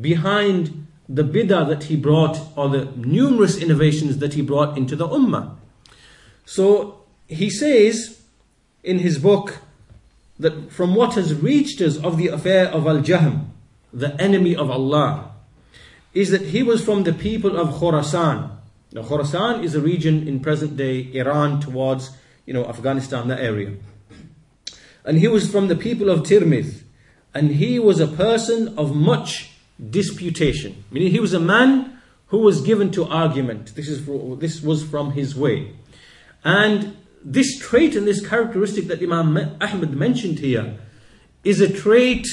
behind 0.00 0.86
the 1.08 1.22
bid'ah 1.22 1.68
that 1.68 1.84
he 1.84 1.96
brought 1.96 2.38
or 2.56 2.68
the 2.68 2.86
numerous 2.96 3.56
innovations 3.56 4.18
that 4.18 4.34
he 4.34 4.42
brought 4.42 4.76
into 4.76 4.96
the 4.96 5.06
ummah. 5.08 5.54
So 6.44 7.02
he 7.28 7.48
says 7.48 8.20
in 8.82 8.98
his 8.98 9.18
book 9.18 9.58
that 10.38 10.72
from 10.72 10.94
what 10.94 11.14
has 11.14 11.34
reached 11.34 11.80
us 11.80 11.96
of 11.96 12.16
the 12.16 12.28
affair 12.28 12.68
of 12.68 12.86
Al-Jahm, 12.86 13.46
the 13.92 14.20
enemy 14.20 14.54
of 14.54 14.70
Allah, 14.70 15.32
is 16.12 16.30
that 16.30 16.42
he 16.42 16.62
was 16.62 16.84
from 16.84 17.04
the 17.04 17.12
people 17.12 17.56
of 17.56 17.74
Khorasan. 17.74 18.50
Now 18.92 19.02
Khorasan 19.02 19.62
is 19.62 19.74
a 19.74 19.80
region 19.80 20.26
in 20.28 20.40
present 20.40 20.76
day 20.76 21.10
Iran 21.12 21.60
towards 21.60 22.10
you 22.44 22.54
know 22.54 22.64
Afghanistan, 22.64 23.28
that 23.28 23.40
area. 23.40 23.74
And 25.06 25.18
he 25.18 25.28
was 25.28 25.50
from 25.50 25.68
the 25.68 25.76
people 25.76 26.10
of 26.10 26.20
Tirmidh. 26.20 26.82
And 27.32 27.52
he 27.52 27.78
was 27.78 28.00
a 28.00 28.08
person 28.08 28.76
of 28.76 28.94
much 28.94 29.52
disputation. 29.90 30.84
Meaning 30.90 31.12
he 31.12 31.20
was 31.20 31.32
a 31.32 31.40
man 31.40 32.00
who 32.28 32.38
was 32.38 32.60
given 32.60 32.90
to 32.90 33.04
argument. 33.04 33.76
This, 33.76 33.88
is, 33.88 34.04
this 34.40 34.60
was 34.60 34.82
from 34.82 35.12
his 35.12 35.36
way. 35.36 35.76
And 36.42 36.96
this 37.26 37.58
trait 37.58 37.96
and 37.96 38.06
this 38.06 38.26
characteristic 38.26 38.86
that 38.86 39.02
Imam 39.02 39.36
Ahmad 39.60 39.90
mentioned 39.90 40.38
here 40.38 40.78
is 41.42 41.60
a 41.60 41.68
trait 41.68 42.24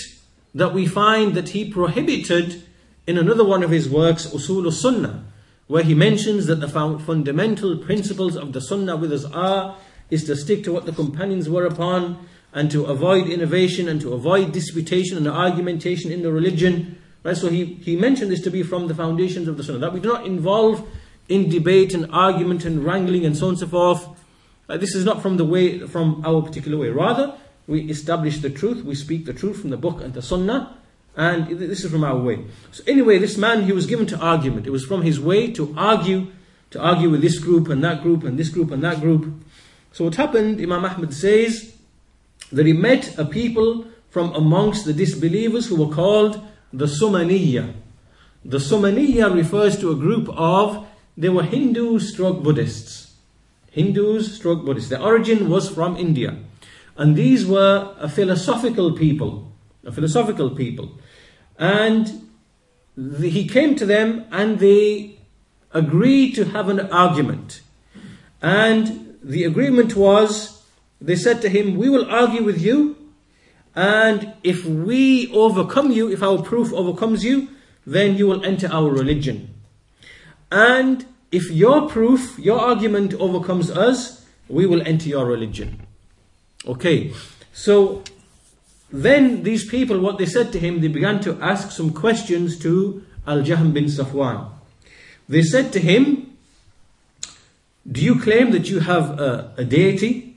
that 0.53 0.71
we 0.71 0.85
find 0.85 1.33
that 1.33 1.50
he 1.50 1.67
prohibited 1.67 2.62
in 3.07 3.17
another 3.17 3.43
one 3.43 3.63
of 3.63 3.71
his 3.71 3.89
works, 3.89 4.27
Usul 4.27 4.71
Sunnah, 4.71 5.25
where 5.65 5.81
he 5.81 5.95
mentions 5.95 6.45
that 6.45 6.59
the 6.59 6.67
fundamental 6.67 7.77
principles 7.79 8.38
of 8.38 8.53
the 8.53 8.62
Sunnah 8.62 8.95
with 8.95 9.12
us 9.12 9.25
are 9.25 9.77
is 10.12 10.25
to 10.25 10.35
stick 10.35 10.63
to 10.65 10.71
what 10.71 10.85
the 10.85 10.91
companions 10.91 11.50
were 11.50 11.65
upon 11.65 12.27
and 12.53 12.69
to 12.69 12.85
avoid 12.85 13.27
innovation 13.27 13.89
and 13.89 14.00
to 14.00 14.13
avoid 14.13 14.51
disputation 14.51 15.17
and 15.17 15.27
argumentation 15.27 16.12
in 16.12 16.21
the 16.21 16.31
religion. 16.31 17.01
Right? 17.23 17.35
So 17.35 17.50
he, 17.50 17.65
he 17.65 17.95
mentioned 17.95 18.29
this 18.29 18.41
to 18.41 18.51
be 18.51 18.62
from 18.62 18.88
the 18.88 18.93
foundations 18.93 19.47
of 19.47 19.57
the 19.57 19.63
Sunnah, 19.63 19.79
that 19.79 19.93
we 19.93 20.00
do 20.00 20.09
not 20.09 20.27
involve 20.27 20.88
in 21.29 21.50
debate 21.50 21.95
and 21.95 22.12
argument 22.12 22.63
and 22.63 22.85
wrangling 22.85 23.25
and 23.25 23.35
so 23.35 23.47
on 23.47 23.53
and 23.53 23.59
so 23.59 23.67
forth. 23.67 24.23
Uh, 24.70 24.77
this 24.77 24.96
is 24.96 25.03
not 25.05 25.22
from 25.22 25.38
the 25.38 25.46
way, 25.46 25.79
from 25.79 26.22
our 26.25 26.41
particular 26.41 26.77
way. 26.77 26.89
Rather, 26.89 27.36
we 27.67 27.89
establish 27.89 28.39
the 28.39 28.50
truth, 28.50 28.84
we 28.84 28.96
speak 28.96 29.25
the 29.25 29.34
truth 29.34 29.62
from 29.62 29.70
the 29.70 29.77
book 29.77 30.01
and 30.01 30.13
the 30.13 30.22
Sunnah, 30.22 30.77
and 31.15 31.48
this 31.60 31.84
is 31.84 31.91
from 31.91 32.03
our 32.03 32.17
way. 32.17 32.46
So 32.72 32.84
anyway, 32.88 33.20
this 33.20 33.38
man, 33.38 33.63
he 33.63 33.72
was 33.72 33.86
given 33.86 34.05
to 34.08 34.17
argument. 34.17 34.65
It 34.65 34.72
was 34.72 34.86
from 34.86 35.03
his 35.03 35.20
way 35.20 35.51
to 35.51 35.74
argue, 35.77 36.27
to 36.72 36.82
argue 36.82 37.10
with 37.10 37.22
this 37.22 37.39
group 37.39 37.70
and 37.70 37.84
that 37.84 38.01
group 38.01 38.24
and 38.24 38.38
this 38.38 38.50
group 38.50 38.72
and 38.72 38.84
that 38.84 39.00
group. 39.00 39.32
So 39.91 40.05
what 40.05 40.15
happened, 40.15 40.60
Imam 40.60 40.86
Ahmad 40.86 41.13
says, 41.13 41.75
that 42.51 42.65
he 42.65 42.74
met 42.74 43.17
a 43.17 43.25
people 43.25 43.86
from 44.10 44.34
amongst 44.34 44.86
the 44.86 44.93
disbelievers 44.93 45.67
who 45.67 45.75
were 45.75 45.93
called 45.93 46.41
the 46.72 46.86
Sumaniya. 46.86 47.74
The 48.46 48.58
Sumaniya 48.58 49.34
refers 49.34 49.79
to 49.79 49.91
a 49.91 49.96
group 49.96 50.29
of, 50.29 50.86
they 51.15 51.29
were 51.29 51.43
Hindu 51.43 52.00
stroke 52.00 52.43
Buddhists. 52.43 53.02
Hindus 53.74 54.36
stroke 54.36 54.63
Buddhists. 54.65 54.89
Their 54.89 55.01
origin 55.01 55.50
was 55.50 55.68
from 55.68 55.98
India. 55.98 56.38
And 56.96 57.15
these 57.15 57.46
were 57.46 57.96
a 58.00 58.08
philosophical 58.08 58.94
people. 58.94 59.51
A 59.84 59.92
philosophical 59.92 60.51
people. 60.51 60.92
And 61.58 62.27
the, 62.96 63.30
he 63.30 63.48
came 63.48 63.75
to 63.75 63.86
them 63.86 64.25
and 64.32 64.60
they 64.60 65.18
agreed 65.72 66.36
to 66.36 66.46
have 66.46 66.70
an 66.70 66.80
argument. 66.92 67.62
And 68.42 69.18
the 69.24 69.44
agreement 69.44 69.96
was 69.96 70.63
they 71.01 71.15
said 71.15 71.42
to 71.42 71.50
him, 71.50 71.75
We 71.75 71.89
will 71.89 72.10
argue 72.10 72.44
with 72.44 72.62
you, 72.62 72.96
and 73.75 74.34
if 74.44 74.65
we 74.65 75.32
overcome 75.34 75.92
you, 75.92 76.12
if 76.12 76.22
our 76.22 76.42
proof 76.42 76.72
overcomes 76.72 77.25
you, 77.25 77.50
then 77.86 78.15
you 78.18 78.27
will 78.27 78.46
enter 78.46 78.68
our 78.72 78.89
religion. 78.89 79.53
And 80.51 81.06
if 81.33 81.51
your 81.51 81.89
proof, 81.89 82.37
your 82.37 82.59
argument 82.59 83.13
overcomes 83.15 83.71
us, 83.71 84.25
we 84.47 84.65
will 84.65 84.81
enter 84.87 85.09
your 85.09 85.25
religion. 85.25 85.85
Okay, 86.65 87.11
so 87.53 88.03
then 88.91 89.43
these 89.43 89.67
people, 89.67 89.99
what 89.99 90.17
they 90.17 90.25
said 90.25 90.51
to 90.53 90.59
him, 90.59 90.81
they 90.81 90.87
began 90.87 91.19
to 91.21 91.37
ask 91.41 91.71
some 91.71 91.91
questions 91.91 92.57
to 92.59 93.03
Al 93.27 93.41
Jahm 93.41 93.73
bin 93.73 93.85
Safwan. 93.85 94.49
They 95.27 95.41
said 95.41 95.73
to 95.73 95.79
him, 95.79 96.37
Do 97.91 98.01
you 98.01 98.19
claim 98.19 98.51
that 98.51 98.69
you 98.69 98.79
have 98.79 99.19
a, 99.19 99.53
a 99.57 99.65
deity? 99.65 100.33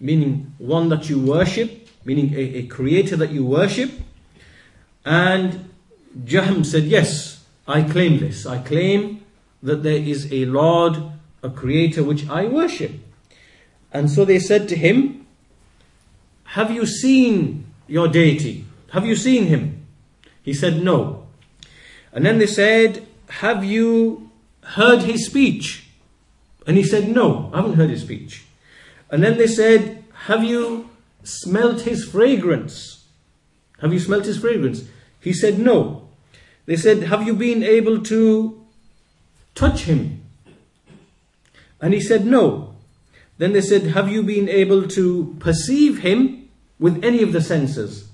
meaning 0.00 0.54
one 0.58 0.88
that 0.88 1.08
you 1.08 1.20
worship, 1.20 1.86
meaning 2.04 2.32
a, 2.34 2.40
a 2.40 2.66
creator 2.66 3.16
that 3.16 3.30
you 3.30 3.44
worship. 3.44 3.90
And 5.04 5.70
Jahm 6.24 6.64
said, 6.64 6.84
Yes, 6.84 7.44
I 7.68 7.82
claim 7.82 8.18
this. 8.18 8.46
I 8.46 8.58
claim 8.58 9.19
that 9.62 9.82
there 9.82 9.96
is 9.96 10.32
a 10.32 10.44
Lord, 10.46 10.96
a 11.42 11.50
creator 11.50 12.02
which 12.02 12.28
I 12.28 12.46
worship. 12.46 12.92
And 13.92 14.10
so 14.10 14.24
they 14.24 14.38
said 14.38 14.68
to 14.68 14.76
him, 14.76 15.26
Have 16.44 16.70
you 16.70 16.86
seen 16.86 17.66
your 17.86 18.08
deity? 18.08 18.64
Have 18.92 19.06
you 19.06 19.16
seen 19.16 19.46
him? 19.46 19.86
He 20.42 20.54
said, 20.54 20.82
No. 20.82 21.26
And 22.12 22.24
then 22.24 22.38
they 22.38 22.46
said, 22.46 23.06
Have 23.28 23.64
you 23.64 24.30
heard 24.62 25.02
his 25.02 25.26
speech? 25.26 25.86
And 26.66 26.76
he 26.76 26.82
said, 26.82 27.08
No, 27.08 27.50
I 27.52 27.56
haven't 27.56 27.74
heard 27.74 27.90
his 27.90 28.02
speech. 28.02 28.44
And 29.10 29.22
then 29.22 29.38
they 29.38 29.46
said, 29.46 30.04
Have 30.26 30.44
you 30.44 30.88
smelt 31.24 31.82
his 31.82 32.04
fragrance? 32.04 33.06
Have 33.80 33.92
you 33.92 33.98
smelt 33.98 34.26
his 34.26 34.38
fragrance? 34.38 34.84
He 35.20 35.32
said, 35.32 35.58
No. 35.58 36.08
They 36.66 36.76
said, 36.76 37.04
Have 37.04 37.26
you 37.26 37.34
been 37.34 37.62
able 37.62 38.02
to 38.04 38.59
touch 39.60 39.82
him? 39.82 40.22
And 41.80 41.94
he 41.94 42.00
said, 42.00 42.24
No. 42.26 42.74
Then 43.38 43.52
they 43.52 43.60
said, 43.60 43.82
Have 43.88 44.10
you 44.10 44.22
been 44.22 44.48
able 44.48 44.88
to 44.88 45.36
perceive 45.38 46.00
him 46.00 46.48
with 46.78 47.04
any 47.04 47.22
of 47.22 47.32
the 47.32 47.40
senses? 47.40 48.08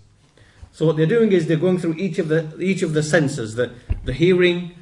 So 0.72 0.86
what 0.86 0.96
they're 0.96 1.06
doing 1.06 1.32
is 1.32 1.46
they're 1.46 1.56
going 1.56 1.78
through 1.78 1.94
each 1.94 2.18
of 2.18 2.28
the 2.28 2.54
each 2.60 2.82
of 2.82 2.92
the 2.92 3.02
senses, 3.02 3.54
the 3.54 3.72
the 4.04 4.12
hearing, 4.12 4.72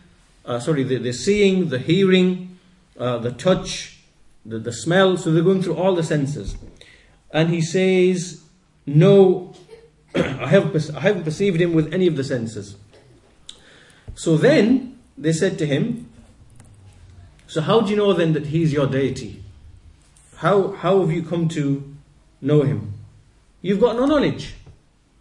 uh, 0.45 0.59
sorry, 0.59 0.83
the, 0.83 0.99
the 0.99 1.13
seeing, 1.13 1.69
the 1.69 1.79
hearing, 1.79 2.59
uh, 2.99 3.19
the 3.19 3.31
touch, 3.31 3.99
the, 4.45 4.59
the 4.59 4.73
smell. 4.73 5.17
So 5.17 5.33
they're 5.33 5.43
going 5.43 5.63
through 5.63 5.77
all 5.77 5.95
the 5.95 6.03
senses. 6.03 6.57
And 7.31 7.51
he 7.51 7.61
says, 7.61 8.43
No, 8.87 9.55
I, 10.15 10.49
have, 10.49 10.75
I 10.97 11.01
haven't 11.01 11.25
perceived 11.25 11.61
him 11.61 11.73
with 11.73 11.93
any 11.95 12.07
of 12.07 12.17
the 12.17 12.25
senses. 12.25 12.77
So 14.15 14.37
then 14.37 14.99
they 15.17 15.33
said 15.33 15.59
to 15.59 15.67
him, 15.67 16.11
So 17.47 17.61
how 17.61 17.81
do 17.81 17.91
you 17.91 17.97
know 17.97 18.13
then 18.13 18.33
that 18.33 18.47
he's 18.47 18.73
your 18.73 18.87
deity? 18.87 19.43
How, 20.37 20.73
how 20.73 21.01
have 21.01 21.11
you 21.11 21.23
come 21.23 21.49
to 21.51 21.95
know 22.41 22.63
him? 22.63 22.95
You've 23.63 23.81
got 23.81 23.97
no 23.97 24.07
knowledge 24.07 24.55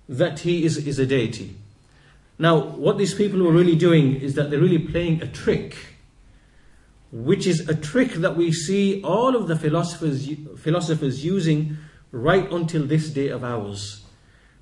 that 0.09 0.39
he 0.39 0.65
is, 0.65 0.77
is 0.77 0.99
a 0.99 1.05
deity. 1.05 1.55
Now, 2.39 2.57
what 2.57 2.97
these 2.97 3.13
people 3.13 3.41
were 3.41 3.51
really 3.51 3.75
doing 3.75 4.15
is 4.15 4.35
that 4.35 4.49
they're 4.49 4.59
really 4.59 4.79
playing 4.79 5.21
a 5.21 5.27
trick 5.27 5.75
which 7.13 7.45
is 7.45 7.69
a 7.69 7.75
trick 7.75 8.13
that 8.13 8.35
we 8.35 8.51
see 8.51 9.01
all 9.03 9.35
of 9.35 9.47
the 9.47 9.55
philosophers 9.55 10.27
philosophers 10.57 11.23
using 11.23 11.77
right 12.11 12.51
until 12.51 12.85
this 12.87 13.09
day 13.11 13.27
of 13.27 13.43
ours. 13.43 14.03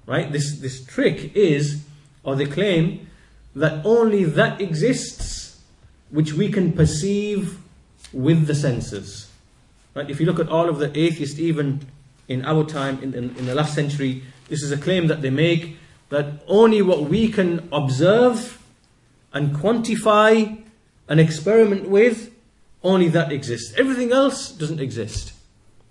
Right? 0.05 0.29
This 0.31 0.59
this 0.59 0.83
trick 0.85 1.33
is, 1.35 1.83
or 2.23 2.35
they 2.35 2.45
claim, 2.45 3.07
that 3.55 3.85
only 3.85 4.25
that 4.25 4.59
exists 4.59 5.40
which 6.11 6.33
we 6.33 6.51
can 6.51 6.73
perceive 6.73 7.57
with 8.13 8.47
the 8.47 8.55
senses. 8.55 9.29
Right? 9.95 10.09
If 10.09 10.19
you 10.19 10.25
look 10.25 10.39
at 10.39 10.49
all 10.49 10.69
of 10.69 10.79
the 10.79 10.97
atheists, 10.97 11.39
even 11.39 11.85
in 12.27 12.45
our 12.45 12.63
time, 12.63 13.01
in, 13.01 13.13
in, 13.13 13.35
in 13.35 13.45
the 13.45 13.55
last 13.55 13.73
century, 13.73 14.23
this 14.47 14.63
is 14.63 14.71
a 14.71 14.77
claim 14.77 15.07
that 15.07 15.21
they 15.21 15.29
make 15.29 15.77
that 16.09 16.43
only 16.47 16.81
what 16.81 17.03
we 17.03 17.29
can 17.29 17.67
observe 17.71 18.61
and 19.33 19.55
quantify 19.55 20.61
and 21.07 21.19
experiment 21.19 21.89
with 21.89 22.33
only 22.83 23.07
that 23.09 23.31
exists. 23.31 23.73
Everything 23.77 24.11
else 24.11 24.51
doesn't 24.51 24.79
exist. 24.79 25.33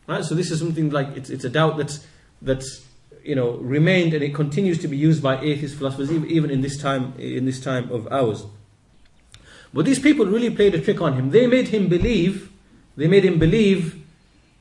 Right? 0.07 0.25
So 0.25 0.35
this 0.35 0.50
is 0.50 0.59
something 0.59 0.91
like 0.91 1.09
it's, 1.17 1.31
it's 1.31 1.45
a 1.45 1.50
doubt 1.50 1.77
that's 1.79 2.07
that's 2.43 2.87
you 3.23 3.35
know 3.35 3.53
remained 3.59 4.15
and 4.15 4.25
it 4.25 4.35
continues 4.35 4.79
to 4.79 4.89
be 4.89 4.97
used 4.97 5.23
by 5.23 5.39
atheist 5.41 5.77
philosophers 5.77 6.11
even 6.11 6.50
in 6.50 6.62
this 6.62 6.79
time 6.79 7.15
in 7.19 7.45
this 7.45 7.61
time 7.61 7.91
of 7.91 8.11
ours. 8.11 8.45
But 9.73 9.85
these 9.85 9.99
people 9.99 10.27
really 10.27 10.50
played 10.50 10.75
a 10.75 10.81
trick 10.81 11.00
on 11.00 11.15
him. 11.15 11.31
They 11.31 11.47
made 11.47 11.69
him 11.69 11.89
believe, 11.89 12.50
they 12.97 13.07
made 13.07 13.25
him 13.25 13.39
believe 13.39 14.05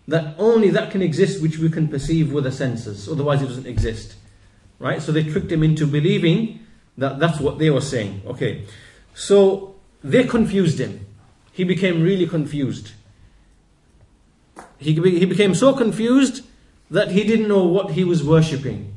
that 0.07 0.35
only 0.37 0.69
that 0.69 0.91
can 0.91 1.01
exist 1.01 1.41
which 1.41 1.57
we 1.57 1.69
can 1.69 1.87
perceive 1.87 2.31
with 2.31 2.43
the 2.43 2.51
senses, 2.51 3.07
otherwise 3.07 3.41
it 3.41 3.47
doesn't 3.47 3.67
exist. 3.67 4.15
Right? 4.79 5.01
So 5.01 5.11
they 5.11 5.23
tricked 5.23 5.51
him 5.51 5.63
into 5.63 5.85
believing 5.85 6.65
that 6.97 7.19
that's 7.19 7.39
what 7.39 7.59
they 7.59 7.69
were 7.69 7.81
saying. 7.81 8.21
Okay. 8.25 8.65
So 9.13 9.75
they 10.03 10.23
confused 10.23 10.79
him. 10.79 11.05
He 11.51 11.63
became 11.63 12.01
really 12.01 12.27
confused. 12.27 12.91
He, 14.77 14.93
he 14.93 15.25
became 15.25 15.53
so 15.53 15.73
confused 15.73 16.45
that 16.89 17.11
he 17.11 17.23
didn't 17.23 17.47
know 17.47 17.63
what 17.63 17.91
he 17.91 18.03
was 18.03 18.23
worshipping. 18.23 18.93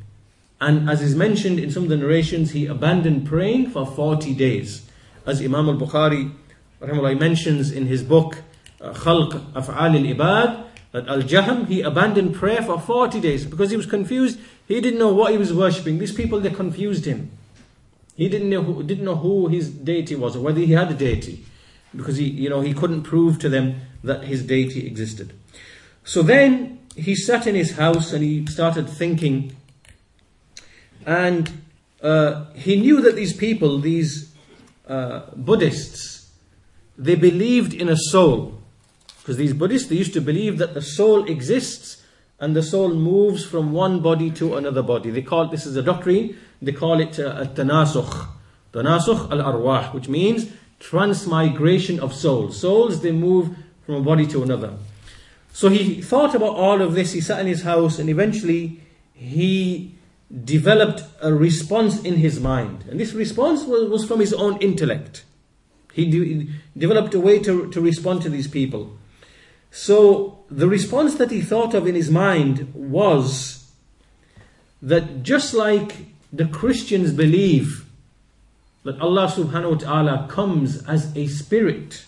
And 0.61 0.88
as 0.88 1.02
is 1.02 1.16
mentioned 1.16 1.59
in 1.59 1.71
some 1.71 1.85
of 1.85 1.88
the 1.88 1.97
narrations, 1.97 2.52
he 2.52 2.66
abandoned 2.66 3.26
praying 3.26 3.71
for 3.71 3.85
40 3.85 4.33
days. 4.35 4.88
As 5.24 5.40
Imam 5.40 5.68
al 5.68 5.76
Bukhari 5.76 6.32
mentions 7.18 7.70
in 7.70 7.86
his 7.86 8.02
book, 8.02 8.42
uh, 8.80 8.92
Khalq 8.92 9.52
Af'al 9.52 9.94
al 9.94 10.16
Ibad, 10.16 10.64
that 10.92 11.08
Al 11.08 11.22
Jahm, 11.22 11.66
he 11.68 11.80
abandoned 11.80 12.34
prayer 12.34 12.62
for 12.62 12.78
40 12.78 13.20
days 13.20 13.46
because 13.46 13.70
he 13.70 13.76
was 13.76 13.86
confused. 13.86 14.38
He 14.66 14.80
didn't 14.80 14.98
know 14.98 15.12
what 15.12 15.32
he 15.32 15.38
was 15.38 15.52
worshipping. 15.52 15.98
These 15.98 16.12
people, 16.12 16.40
they 16.40 16.50
confused 16.50 17.06
him. 17.06 17.30
He 18.14 18.28
didn't 18.28 18.50
know 18.50 18.62
who, 18.62 18.82
didn't 18.82 19.04
know 19.04 19.16
who 19.16 19.48
his 19.48 19.70
deity 19.70 20.14
was 20.16 20.36
or 20.36 20.40
whether 20.40 20.60
he 20.60 20.72
had 20.72 20.90
a 20.90 20.94
deity 20.94 21.44
because 21.96 22.16
he, 22.16 22.24
you 22.24 22.48
know, 22.48 22.60
he 22.60 22.74
couldn't 22.74 23.02
prove 23.02 23.38
to 23.38 23.48
them 23.48 23.80
that 24.04 24.24
his 24.24 24.44
deity 24.44 24.86
existed. 24.86 25.32
So 26.04 26.22
then 26.22 26.80
he 26.96 27.14
sat 27.14 27.46
in 27.46 27.54
his 27.54 27.76
house 27.76 28.12
and 28.12 28.22
he 28.22 28.46
started 28.46 28.88
thinking, 28.88 29.54
and 31.06 31.62
uh, 32.02 32.46
he 32.54 32.80
knew 32.80 33.00
that 33.00 33.16
these 33.16 33.32
people, 33.32 33.78
these 33.78 34.31
uh, 34.88 35.20
Buddhists, 35.36 36.30
they 36.98 37.14
believed 37.14 37.74
in 37.74 37.88
a 37.88 37.96
soul. 37.96 38.58
Because 39.18 39.36
these 39.36 39.52
Buddhists, 39.52 39.88
they 39.88 39.96
used 39.96 40.12
to 40.14 40.20
believe 40.20 40.58
that 40.58 40.74
the 40.74 40.82
soul 40.82 41.24
exists 41.28 42.02
and 42.40 42.56
the 42.56 42.62
soul 42.62 42.92
moves 42.92 43.44
from 43.44 43.72
one 43.72 44.00
body 44.00 44.30
to 44.32 44.56
another 44.56 44.82
body. 44.82 45.10
They 45.10 45.22
call 45.22 45.46
this 45.46 45.64
is 45.64 45.76
a 45.76 45.82
doctrine, 45.82 46.36
they 46.60 46.72
call 46.72 47.00
it 47.00 47.18
uh, 47.20 47.44
tanasukh. 47.44 48.26
Tanasukh 48.72 49.30
al-arwah, 49.30 49.94
which 49.94 50.08
means 50.08 50.50
transmigration 50.80 52.00
of 52.00 52.12
souls. 52.12 52.60
Souls, 52.60 53.00
they 53.02 53.12
move 53.12 53.56
from 53.86 53.94
a 53.94 54.00
body 54.00 54.26
to 54.26 54.42
another. 54.42 54.74
So 55.52 55.68
he 55.68 56.02
thought 56.02 56.34
about 56.34 56.56
all 56.56 56.82
of 56.82 56.94
this, 56.94 57.12
he 57.12 57.20
sat 57.20 57.38
in 57.40 57.46
his 57.46 57.62
house 57.62 57.98
and 57.98 58.10
eventually 58.10 58.80
he 59.14 59.91
developed 60.44 61.04
a 61.20 61.32
response 61.32 62.02
in 62.02 62.16
his 62.16 62.40
mind. 62.40 62.84
And 62.88 62.98
this 62.98 63.12
response 63.12 63.64
was, 63.64 63.88
was 63.88 64.04
from 64.04 64.20
his 64.20 64.32
own 64.32 64.56
intellect. 64.62 65.24
He 65.92 66.10
de- 66.10 66.48
developed 66.76 67.14
a 67.14 67.20
way 67.20 67.38
to, 67.40 67.70
to 67.70 67.80
respond 67.80 68.22
to 68.22 68.30
these 68.30 68.48
people. 68.48 68.96
So 69.70 70.44
the 70.50 70.68
response 70.68 71.16
that 71.16 71.30
he 71.30 71.42
thought 71.42 71.74
of 71.74 71.86
in 71.86 71.94
his 71.94 72.10
mind 72.10 72.72
was 72.74 73.70
that 74.80 75.22
just 75.22 75.54
like 75.54 76.06
the 76.32 76.46
Christians 76.46 77.12
believe 77.12 77.84
that 78.84 79.00
Allah 79.00 79.28
subhanahu 79.28 79.70
wa 79.70 79.78
ta'ala 79.78 80.28
comes 80.28 80.82
as 80.88 81.14
a 81.16 81.26
spirit 81.26 82.04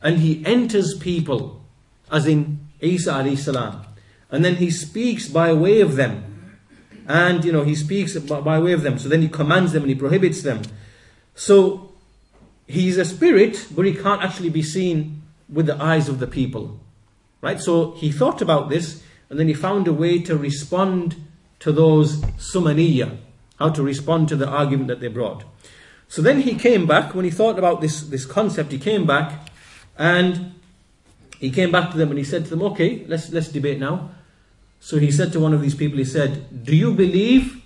and 0.00 0.18
he 0.18 0.44
enters 0.46 0.96
people, 0.96 1.62
as 2.10 2.26
in 2.26 2.60
Isa 2.80 3.12
alayhi 3.12 3.38
salam, 3.38 3.84
and 4.30 4.44
then 4.44 4.56
he 4.56 4.70
speaks 4.70 5.28
by 5.28 5.52
way 5.52 5.80
of 5.80 5.96
them. 5.96 6.37
And 7.08 7.42
you 7.42 7.50
know, 7.50 7.64
he 7.64 7.74
speaks 7.74 8.16
by 8.16 8.58
way 8.58 8.72
of 8.72 8.82
them, 8.82 8.98
so 8.98 9.08
then 9.08 9.22
he 9.22 9.28
commands 9.28 9.72
them 9.72 9.82
and 9.82 9.90
he 9.90 9.96
prohibits 9.96 10.42
them. 10.42 10.60
So 11.34 11.92
he's 12.66 12.98
a 12.98 13.04
spirit, 13.04 13.66
but 13.74 13.86
he 13.86 13.94
can't 13.94 14.22
actually 14.22 14.50
be 14.50 14.62
seen 14.62 15.22
with 15.48 15.66
the 15.66 15.82
eyes 15.82 16.08
of 16.08 16.18
the 16.20 16.26
people. 16.26 16.78
Right? 17.40 17.58
So 17.58 17.92
he 17.92 18.12
thought 18.12 18.42
about 18.42 18.68
this 18.68 19.02
and 19.30 19.40
then 19.40 19.48
he 19.48 19.54
found 19.54 19.88
a 19.88 19.92
way 19.92 20.18
to 20.20 20.36
respond 20.36 21.16
to 21.60 21.72
those 21.72 22.20
sumaniya, 22.36 23.16
how 23.58 23.70
to 23.70 23.82
respond 23.82 24.28
to 24.28 24.36
the 24.36 24.46
argument 24.46 24.88
that 24.88 25.00
they 25.00 25.08
brought. 25.08 25.44
So 26.08 26.20
then 26.20 26.42
he 26.42 26.54
came 26.54 26.86
back, 26.86 27.14
when 27.14 27.24
he 27.24 27.30
thought 27.30 27.58
about 27.58 27.80
this, 27.80 28.02
this 28.02 28.26
concept, 28.26 28.70
he 28.72 28.78
came 28.78 29.06
back 29.06 29.50
and 29.96 30.52
he 31.38 31.50
came 31.50 31.70
back 31.70 31.90
to 31.92 31.96
them 31.96 32.10
and 32.10 32.18
he 32.18 32.24
said 32.24 32.44
to 32.44 32.50
them, 32.50 32.62
okay, 32.62 33.04
let's, 33.06 33.30
let's 33.30 33.48
debate 33.48 33.78
now. 33.78 34.10
So 34.80 34.98
he 34.98 35.10
said 35.10 35.32
to 35.32 35.40
one 35.40 35.52
of 35.54 35.60
these 35.60 35.74
people, 35.74 35.98
he 35.98 36.04
said, 36.04 36.64
do 36.64 36.74
you 36.74 36.94
believe 36.94 37.62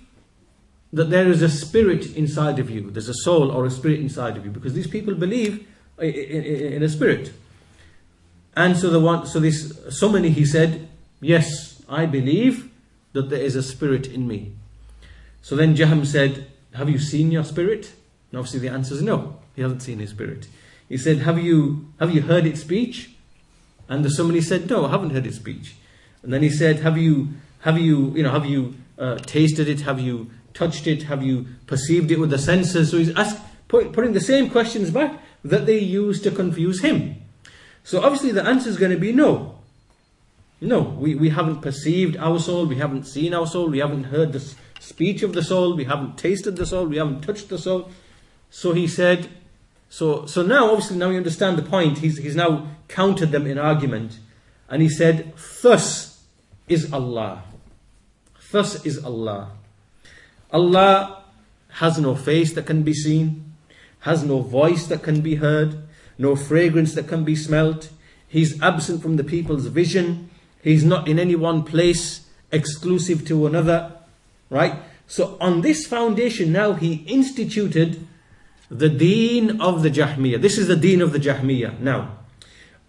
that 0.91 1.09
there 1.09 1.27
is 1.27 1.41
a 1.41 1.49
spirit 1.49 2.15
inside 2.15 2.59
of 2.59 2.69
you? 2.69 2.91
There's 2.91 3.09
a 3.09 3.13
soul 3.13 3.51
or 3.51 3.65
a 3.65 3.71
spirit 3.71 3.99
inside 3.99 4.37
of 4.37 4.45
you? 4.45 4.51
Because 4.51 4.73
these 4.73 4.87
people 4.87 5.15
believe 5.15 5.67
in 5.99 6.83
a 6.83 6.89
spirit. 6.89 7.33
And 8.55 8.77
so 8.77 8.89
the 8.89 8.99
one, 8.99 9.25
so 9.25 9.39
this, 9.39 9.73
Sumani, 9.89 10.29
he 10.29 10.45
said, 10.45 10.87
yes, 11.21 11.81
I 11.89 12.05
believe 12.05 12.69
that 13.13 13.29
there 13.29 13.41
is 13.41 13.55
a 13.55 13.63
spirit 13.63 14.07
in 14.07 14.27
me. 14.27 14.53
So 15.41 15.55
then 15.55 15.75
Jaham 15.75 16.05
said, 16.05 16.47
have 16.73 16.89
you 16.89 16.99
seen 16.99 17.31
your 17.31 17.43
spirit? 17.43 17.93
And 18.31 18.39
obviously 18.39 18.59
the 18.59 18.69
answer 18.69 18.95
is 18.95 19.01
no. 19.01 19.39
He 19.55 19.61
hasn't 19.61 19.83
seen 19.83 19.99
his 19.99 20.09
spirit. 20.11 20.47
He 20.89 20.97
said, 20.97 21.19
have 21.19 21.39
you, 21.39 21.93
have 21.99 22.13
you 22.13 22.21
heard 22.23 22.45
its 22.45 22.61
speech? 22.61 23.11
And 23.87 24.03
the 24.03 24.09
somebody 24.09 24.41
said, 24.41 24.69
no, 24.69 24.85
I 24.85 24.89
haven't 24.89 25.11
heard 25.11 25.27
its 25.27 25.37
speech. 25.37 25.75
And 26.23 26.33
then 26.33 26.41
he 26.41 26.49
said, 26.49 26.79
have 26.79 26.97
you, 26.97 27.29
have 27.59 27.77
you, 27.77 28.11
you 28.15 28.23
know, 28.23 28.31
have 28.31 28.45
you 28.45 28.75
uh, 28.97 29.17
tasted 29.17 29.67
it? 29.67 29.81
Have 29.81 29.99
you 29.99 30.31
touched 30.53 30.87
it? 30.87 31.03
Have 31.03 31.21
you 31.21 31.45
perceived 31.67 32.11
it 32.11 32.19
with 32.19 32.29
the 32.29 32.37
senses? 32.37 32.91
So 32.91 32.97
he's 32.97 33.15
asked, 33.15 33.39
put, 33.67 33.91
putting 33.91 34.13
the 34.13 34.21
same 34.21 34.49
questions 34.49 34.89
back 34.89 35.21
that 35.43 35.65
they 35.65 35.79
used 35.79 36.23
to 36.23 36.31
confuse 36.31 36.81
him. 36.81 37.15
So 37.83 38.01
obviously 38.01 38.31
the 38.31 38.45
answer 38.45 38.69
is 38.69 38.77
going 38.77 38.91
to 38.91 38.97
be 38.97 39.11
no. 39.11 39.59
No, 40.61 40.79
we, 40.81 41.15
we 41.15 41.29
haven't 41.29 41.61
perceived 41.61 42.15
our 42.15 42.39
soul, 42.39 42.65
we 42.65 42.77
haven't 42.77 43.03
seen 43.03 43.33
our 43.33 43.45
soul, 43.45 43.67
we 43.69 43.79
haven't 43.79 44.05
heard 44.05 44.31
the 44.31 44.39
speech 44.79 45.21
of 45.21 45.33
the 45.33 45.43
soul, 45.43 45.75
we 45.75 45.83
haven't 45.83 46.17
tasted 46.17 46.55
the 46.55 46.65
soul, 46.65 46.85
we 46.85 46.97
haven't 46.97 47.21
touched 47.21 47.49
the 47.49 47.57
soul. 47.57 47.89
So 48.49 48.71
he 48.71 48.87
said, 48.87 49.27
so, 49.89 50.25
so 50.25 50.41
now 50.41 50.69
obviously 50.69 50.95
now 50.95 51.09
we 51.09 51.17
understand 51.17 51.57
the 51.57 51.63
point. 51.63 51.97
He's, 51.97 52.17
he's 52.17 52.35
now 52.35 52.67
countered 52.87 53.31
them 53.31 53.45
in 53.45 53.57
argument. 53.57 54.19
And 54.69 54.81
he 54.81 54.89
said, 54.89 55.33
thus 55.61 56.12
is 56.67 56.91
Allah. 56.93 57.43
Thus 58.51 58.85
is 58.85 59.03
Allah. 59.03 59.51
Allah 60.51 61.23
has 61.81 61.97
no 61.97 62.15
face 62.15 62.53
that 62.53 62.65
can 62.65 62.83
be 62.83 62.93
seen, 62.93 63.53
has 64.01 64.23
no 64.23 64.41
voice 64.41 64.85
that 64.87 65.01
can 65.01 65.21
be 65.21 65.35
heard, 65.35 65.83
no 66.17 66.35
fragrance 66.35 66.93
that 66.93 67.07
can 67.07 67.23
be 67.23 67.35
smelt. 67.35 67.89
He's 68.27 68.61
absent 68.61 69.01
from 69.01 69.15
the 69.17 69.23
people's 69.23 69.65
vision. 69.67 70.29
He's 70.61 70.83
not 70.83 71.07
in 71.07 71.17
any 71.19 71.35
one 71.35 71.63
place 71.63 72.27
exclusive 72.51 73.25
to 73.27 73.47
another. 73.47 73.91
Right? 74.49 74.75
So 75.07 75.37
on 75.41 75.61
this 75.61 75.87
foundation 75.87 76.51
now 76.51 76.73
he 76.73 77.03
instituted 77.07 78.07
the 78.69 78.89
deen 78.89 79.59
of 79.59 79.83
the 79.83 79.89
Jahmiyyah. 79.89 80.41
This 80.41 80.57
is 80.57 80.67
the 80.67 80.75
deen 80.75 81.01
of 81.01 81.11
the 81.11 81.19
Jahmiyyah 81.19 81.79
now. 81.79 82.19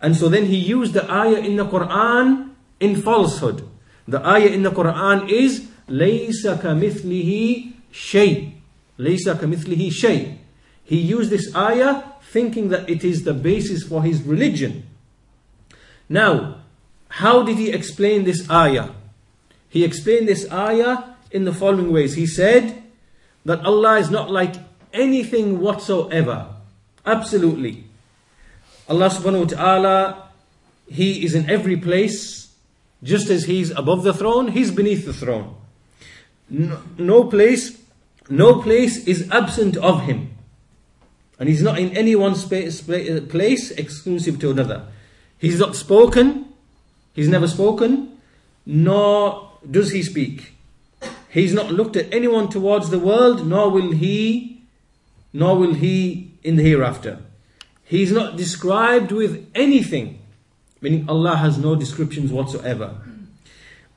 And 0.01 0.17
so 0.17 0.29
then 0.29 0.47
he 0.47 0.57
used 0.57 0.93
the 0.93 1.11
ayah 1.11 1.39
in 1.39 1.57
the 1.57 1.65
Quran 1.65 2.54
in 2.80 3.02
falsehood. 3.02 3.68
The 4.08 4.26
ayah 4.26 4.48
in 4.48 4.64
the 4.64 4.72
Quran 4.72 5.30
is 5.30 5.68
لَيْسَ 5.88 6.46
كَمِثْلِهِ 6.46 7.74
شَيْءٍ 7.92 8.52
لَيْسَ 9.00 9.26
كَمِثْلِهِ 9.26 9.88
شَيْءٍ 9.88 10.38
He 10.84 10.98
used 10.98 11.30
this 11.30 11.54
ayah 11.56 12.04
thinking 12.22 12.70
that 12.70 12.90
it 12.90 13.04
is 13.04 13.24
the 13.24 13.34
basis 13.34 13.84
for 13.84 14.04
his 14.04 14.22
religion. 14.24 14.86
Now, 16.08 16.62
how 17.10 17.44
did 17.44 17.58
he 17.58 17.72
explain 17.72 18.24
this 18.24 18.50
ayah? 18.50 18.90
He 19.70 19.84
explained 19.84 20.28
this 20.28 20.50
ayah 20.52 21.16
in 21.32 21.46
the 21.46 21.54
following 21.54 21.92
ways. 21.92 22.16
He 22.16 22.26
said 22.26 22.82
that 23.46 23.66
Allah 23.66 23.98
is 23.98 24.10
not 24.10 24.32
like 24.32 24.56
anything 24.94 25.60
whatsoever. 25.60 26.48
Absolutely. 27.06 27.86
Allah 28.88 29.10
subhanahu 29.10 29.46
wa 29.46 29.52
ta'ala, 29.58 30.30
He 30.88 31.24
is 31.24 31.36
in 31.36 31.50
every 31.50 31.78
place. 31.78 32.43
Just 33.05 33.31
as 33.31 33.45
He's 33.45 33.71
above 33.71 34.03
the 34.03 34.13
throne, 34.13 34.49
He's 34.49 34.73
beneath 34.73 35.07
the 35.07 35.13
throne. 35.13 35.55
No, 36.51 36.83
no 36.99 37.25
place, 37.25 37.81
no 38.29 38.61
place 38.61 39.07
is 39.07 39.31
absent 39.31 39.77
of 39.77 40.03
Him. 40.03 40.35
And 41.39 41.49
he's 41.49 41.63
not 41.63 41.79
in 41.79 41.97
any 41.97 42.15
one 42.15 42.37
space, 42.37 42.81
place 42.81 43.71
exclusive 43.73 44.39
to 44.41 44.51
another. 44.51 44.87
He's 45.39 45.59
not 45.59 45.75
spoken, 45.75 46.47
he's 47.13 47.29
never 47.29 47.49
spoken, 47.49 48.19
nor 48.65 49.51
does 49.69 49.91
he 49.91 50.03
speak. 50.03 50.55
He's 51.29 51.53
not 51.53 51.73
looked 51.73 51.97
at 51.97 52.13
anyone 52.15 52.49
towards 52.49 52.91
the 52.91 53.01
world, 53.01 53.47
nor 53.47 53.69
will 53.69 53.91
he, 53.91 54.63
nor 55.33 55.59
will 55.59 55.75
he 55.75 56.31
in 56.45 56.57
the 56.57 56.63
hereafter. 56.63 57.19
He's 57.83 58.13
not 58.13 58.37
described 58.37 59.11
with 59.11 59.51
anything, 59.55 60.21
meaning 60.85 61.09
Allah 61.09 61.37
has 61.37 61.59
no 61.59 61.75
descriptions 61.75 62.31
whatsoever. 62.31 62.95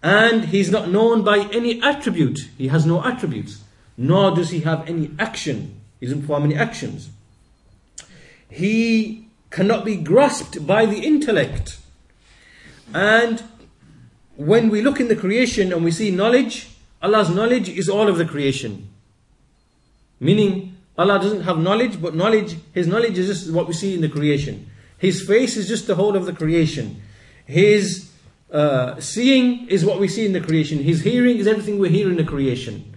And 0.01 0.45
he's 0.45 0.71
not 0.71 0.89
known 0.89 1.23
by 1.23 1.39
any 1.51 1.81
attribute. 1.81 2.39
He 2.57 2.69
has 2.69 2.85
no 2.85 3.03
attributes. 3.03 3.63
Nor 3.97 4.35
does 4.35 4.49
he 4.49 4.61
have 4.61 4.87
any 4.89 5.11
action. 5.19 5.79
He 5.99 6.05
doesn't 6.05 6.21
perform 6.21 6.43
any 6.45 6.55
actions 6.55 7.09
he 8.49 9.27
cannot 9.49 9.85
be 9.85 9.95
grasped 9.95 10.65
by 10.65 10.85
the 10.85 10.99
intellect. 10.99 11.79
And 12.93 13.43
when 14.35 14.69
we 14.69 14.81
look 14.81 14.99
in 14.99 15.07
the 15.07 15.15
creation 15.15 15.73
and 15.73 15.83
we 15.83 15.91
see 15.91 16.11
knowledge, 16.11 16.69
Allah's 17.01 17.29
knowledge 17.29 17.69
is 17.69 17.89
all 17.89 18.07
of 18.07 18.17
the 18.17 18.25
creation. 18.25 18.89
Meaning, 20.19 20.75
Allah 20.97 21.19
doesn't 21.19 21.41
have 21.41 21.59
knowledge, 21.59 22.01
but 22.01 22.15
knowledge, 22.15 22.57
His 22.73 22.87
knowledge 22.87 23.17
is 23.17 23.27
just 23.27 23.53
what 23.53 23.67
we 23.67 23.73
see 23.73 23.93
in 23.93 24.01
the 24.01 24.09
creation. 24.09 24.69
His 24.98 25.22
face 25.22 25.56
is 25.56 25.68
just 25.68 25.86
the 25.86 25.94
whole 25.94 26.16
of 26.16 26.26
the 26.26 26.32
creation. 26.32 27.02
His 27.44 28.10
uh, 28.50 29.00
seeing 29.00 29.68
is 29.68 29.84
what 29.84 29.98
we 29.98 30.08
see 30.08 30.26
in 30.26 30.32
the 30.32 30.40
creation. 30.40 30.78
His 30.78 31.02
hearing 31.02 31.38
is 31.38 31.46
everything 31.46 31.78
we 31.78 31.88
hear 31.88 32.08
in 32.08 32.16
the 32.16 32.24
creation. 32.24 32.94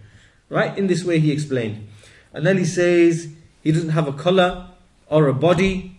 Right? 0.50 0.78
In 0.78 0.88
this 0.88 1.04
way 1.04 1.20
he 1.20 1.32
explained. 1.32 1.88
And 2.34 2.46
then 2.46 2.58
he 2.58 2.66
says, 2.66 3.30
He 3.64 3.72
doesn't 3.72 3.90
have 3.90 4.08
a 4.08 4.14
color 4.14 4.70
or 5.08 5.28
a 5.28 5.34
body. 5.34 5.98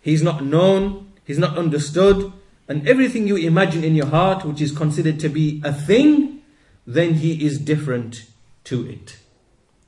He's 0.00 0.22
not 0.22 0.44
known. 0.44 1.12
He's 1.24 1.38
not 1.38 1.56
understood. 1.56 2.32
And 2.68 2.86
everything 2.86 3.26
you 3.26 3.36
imagine 3.36 3.82
in 3.82 3.94
your 3.94 4.06
heart, 4.06 4.44
which 4.44 4.60
is 4.60 4.72
considered 4.72 5.18
to 5.20 5.28
be 5.28 5.62
a 5.64 5.72
thing, 5.72 6.42
then 6.86 7.14
he 7.14 7.44
is 7.44 7.58
different 7.58 8.26
to 8.64 8.86
it. 8.88 9.18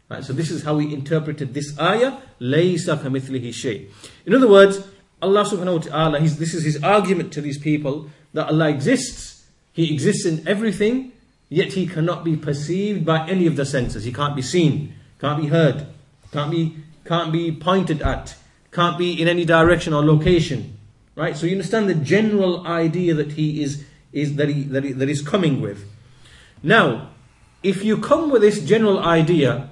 Right, 0.09 0.25
so 0.25 0.33
this 0.33 0.51
is 0.51 0.64
how 0.64 0.77
we 0.77 0.92
interpreted 0.92 1.55
this 1.55 1.79
ayah, 1.79 2.18
لَيْسَ 2.40 2.87
كَمِثْلِهِ 2.87 3.49
شَيْءٍ. 3.49 3.90
In 4.27 4.35
other 4.35 4.49
words, 4.49 4.83
Allah 5.26 5.44
subhanahu 5.44 5.74
wa 5.74 5.82
ta'ala, 5.82 6.20
this 6.22 6.54
is 6.54 6.64
his 6.64 6.84
argument 6.84 7.34
to 7.34 7.42
these 7.42 7.58
people, 7.58 8.10
that 8.34 8.48
Allah 8.48 8.70
exists. 8.70 9.46
He 9.74 9.92
exists 9.94 10.26
in 10.26 10.48
everything, 10.48 11.12
yet 11.50 11.74
he 11.74 11.88
cannot 11.88 12.24
be 12.24 12.38
perceived 12.38 13.06
by 13.06 13.28
any 13.28 13.48
of 13.48 13.56
the 13.56 13.66
senses. 13.66 14.04
He 14.04 14.14
can't 14.14 14.36
be 14.36 14.42
seen, 14.42 14.94
can't 15.20 15.42
be 15.42 15.48
heard, 15.48 15.88
can't 16.32 16.52
be, 16.52 16.78
can't 17.06 17.32
be 17.32 17.52
pointed 17.52 18.02
at, 18.02 18.36
can't 18.72 18.98
be 18.98 19.20
in 19.20 19.28
any 19.28 19.46
direction 19.46 19.94
or 19.94 20.06
location. 20.06 20.78
Right? 21.16 21.36
So 21.36 21.46
you 21.46 21.54
understand 21.54 21.90
the 21.90 21.96
general 21.96 22.68
idea 22.68 23.16
that 23.16 23.34
he 23.34 23.64
is, 23.64 23.84
is 24.14 24.36
that 24.36 24.50
he, 24.50 24.64
that 24.64 24.84
he, 24.84 24.92
that 24.92 25.08
he's 25.08 25.22
coming 25.22 25.60
with. 25.60 25.90
Now, 26.62 27.10
if 27.64 27.84
you 27.84 27.98
come 27.98 28.30
with 28.30 28.42
this 28.42 28.64
general 28.64 29.00
idea, 29.00 29.70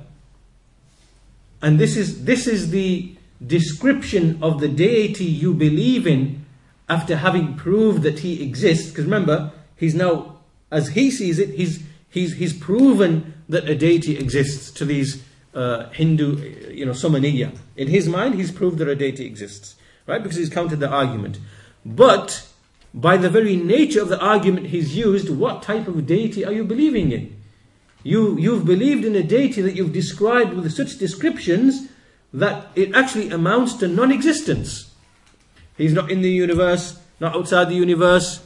and 1.62 1.80
this 1.80 1.96
is 1.96 2.26
this 2.26 2.48
is 2.48 2.72
the 2.72 3.13
description 3.46 4.40
of 4.42 4.60
the 4.60 4.68
deity 4.68 5.26
you 5.26 5.54
believe 5.54 6.08
in 6.08 6.46
after 6.90 7.18
having 7.18 7.56
proved 7.56 8.04
that 8.04 8.20
he 8.20 8.44
exists, 8.44 8.90
because 8.90 9.06
remember, 9.06 9.52
he's 9.76 9.96
now, 9.96 10.38
as 10.72 10.90
he 10.90 11.10
sees 11.10 11.40
it, 11.40 11.50
he's 11.52 11.84
he's 12.10 12.36
he's 12.36 12.54
proven 12.54 13.34
that 13.50 13.70
a 13.70 13.76
deity 13.76 14.18
exists 14.18 14.72
to 14.72 14.86
these 14.86 15.24
uh, 15.54 15.90
Hindu, 15.90 16.72
you 16.72 16.86
know, 16.86 16.92
Samaniya. 16.92 17.58
In 17.76 17.88
his 17.88 18.08
mind, 18.08 18.36
he's 18.36 18.52
proved 18.52 18.78
that 18.80 18.88
a 18.88 18.96
deity 18.96 19.26
exists, 19.26 19.76
right? 20.08 20.22
Because 20.22 20.38
he's 20.38 20.50
countered 20.50 20.80
the 20.80 20.90
argument. 20.90 21.40
But 21.86 22.48
by 22.94 23.18
the 23.18 23.30
very 23.30 23.56
nature 23.56 24.02
of 24.02 24.10
the 24.10 24.20
argument 24.20 24.68
he's 24.68 24.96
used, 24.96 25.30
what 25.30 25.64
type 25.64 25.88
of 25.88 26.06
deity 26.06 26.46
are 26.46 26.54
you 26.54 26.64
believing 26.64 27.12
in? 27.12 27.36
You, 28.04 28.38
you've 28.38 28.66
believed 28.66 29.06
in 29.06 29.16
a 29.16 29.24
deity 29.24 29.62
that 29.62 29.76
you've 29.76 29.94
described 29.94 30.54
with 30.54 30.72
such 30.72 30.98
descriptions 30.98 31.88
that 32.34 32.68
it 32.76 32.96
actually 32.96 33.30
amounts 33.30 33.76
to 33.76 33.88
non 33.88 34.12
existence. 34.12 34.92
He's 35.78 35.94
not 35.94 36.12
in 36.12 36.22
the 36.22 36.32
universe, 36.32 37.00
not 37.20 37.36
outside 37.36 37.70
the 37.70 37.76
universe. 37.76 38.46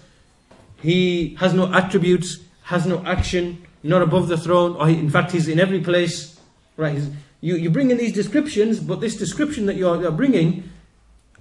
He 0.82 1.36
has 1.40 1.54
no 1.54 1.74
attributes, 1.74 2.40
has 2.64 2.86
no 2.86 3.04
action, 3.06 3.66
not 3.84 4.02
above 4.02 4.28
the 4.28 4.38
throne, 4.38 4.76
or 4.76 4.88
he, 4.88 4.98
in 4.98 5.10
fact, 5.10 5.32
he's 5.32 5.48
in 5.48 5.60
every 5.60 5.82
place. 5.82 6.40
Right? 6.76 7.02
you, 7.42 7.56
you 7.56 7.70
bring 7.70 7.92
in 7.92 7.98
these 7.98 8.14
descriptions, 8.14 8.80
but 8.80 9.00
this 9.00 9.16
description 9.16 9.66
that 9.68 9.76
you're, 9.76 10.00
you're 10.02 10.12
bringing 10.12 10.70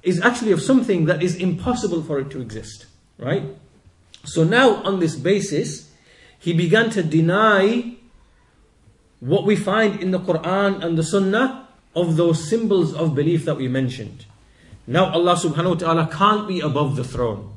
is 0.03 0.21
actually 0.23 0.53
of 0.53 0.63
something 0.63 1.07
that 1.07 1.23
is 1.23 1.37
impossible 1.37 2.03
for 2.03 2.19
it 2.19 2.31
to 2.31 2.41
exist. 2.41 2.87
Right? 3.19 3.43
So 4.25 4.45
now, 4.45 4.83
on 4.83 5.01
this 5.01 5.17
basis, 5.17 5.91
he 6.39 6.53
began 6.53 6.91
to 6.91 7.03
deny 7.03 7.97
what 9.21 9.45
we 9.45 9.57
find 9.57 10.01
in 10.01 10.11
the 10.11 10.21
Quran 10.21 10.85
and 10.85 10.99
the 10.99 11.03
Sunnah 11.03 11.66
of 11.97 12.17
those 12.17 12.49
symbols 12.49 12.95
of 12.95 13.15
belief 13.15 13.47
that 13.47 13.57
we 13.57 13.67
mentioned. 13.67 14.27
Now 14.87 15.11
Allah 15.11 15.35
subhanahu 15.35 15.71
wa 15.71 15.75
ta'ala 15.75 16.09
can't 16.13 16.47
be 16.47 16.61
above 16.61 16.95
the 16.95 17.03
throne. 17.03 17.55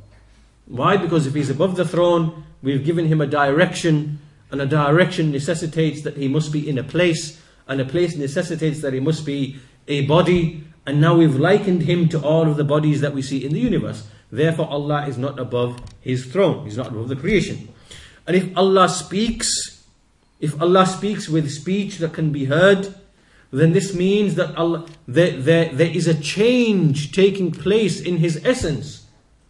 Why? 0.65 0.97
Because 0.97 1.27
if 1.27 1.35
He's 1.35 1.49
above 1.49 1.75
the 1.75 1.85
throne, 1.85 2.45
we've 2.63 2.83
given 2.83 3.05
Him 3.05 3.21
a 3.21 3.27
direction, 3.27 4.19
and 4.49 4.61
a 4.61 4.65
direction 4.65 5.31
necessitates 5.31 6.01
that 6.03 6.17
He 6.17 6.27
must 6.27 6.53
be 6.53 6.67
in 6.67 6.77
a 6.77 6.83
place, 6.83 7.39
and 7.67 7.81
a 7.81 7.85
place 7.85 8.15
necessitates 8.15 8.81
that 8.81 8.93
He 8.93 8.99
must 8.99 9.25
be 9.25 9.57
a 9.87 10.05
body, 10.05 10.63
and 10.85 11.01
now 11.01 11.17
we've 11.17 11.35
likened 11.35 11.83
Him 11.83 12.07
to 12.09 12.21
all 12.21 12.49
of 12.49 12.55
the 12.55 12.63
bodies 12.63 13.01
that 13.01 13.13
we 13.13 13.21
see 13.21 13.45
in 13.45 13.53
the 13.53 13.59
universe. 13.59 14.07
Therefore, 14.31 14.69
Allah 14.69 15.05
is 15.07 15.17
not 15.17 15.37
above 15.37 15.81
His 16.01 16.25
throne, 16.25 16.65
He's 16.65 16.77
not 16.77 16.87
above 16.87 17.09
the 17.09 17.15
creation. 17.15 17.69
And 18.25 18.35
if 18.35 18.55
Allah 18.55 18.87
speaks, 18.89 19.83
if 20.39 20.59
Allah 20.61 20.85
speaks 20.85 21.27
with 21.27 21.51
speech 21.51 21.97
that 21.97 22.13
can 22.13 22.31
be 22.31 22.45
heard, 22.45 22.95
then 23.51 23.73
this 23.73 23.95
means 23.95 24.35
that 24.35 24.55
Allah, 24.55 24.85
there, 25.07 25.31
there, 25.31 25.73
there 25.73 25.89
is 25.89 26.07
a 26.07 26.19
change 26.19 27.11
taking 27.11 27.51
place 27.51 27.99
in 27.99 28.17
His 28.17 28.39
essence, 28.45 29.07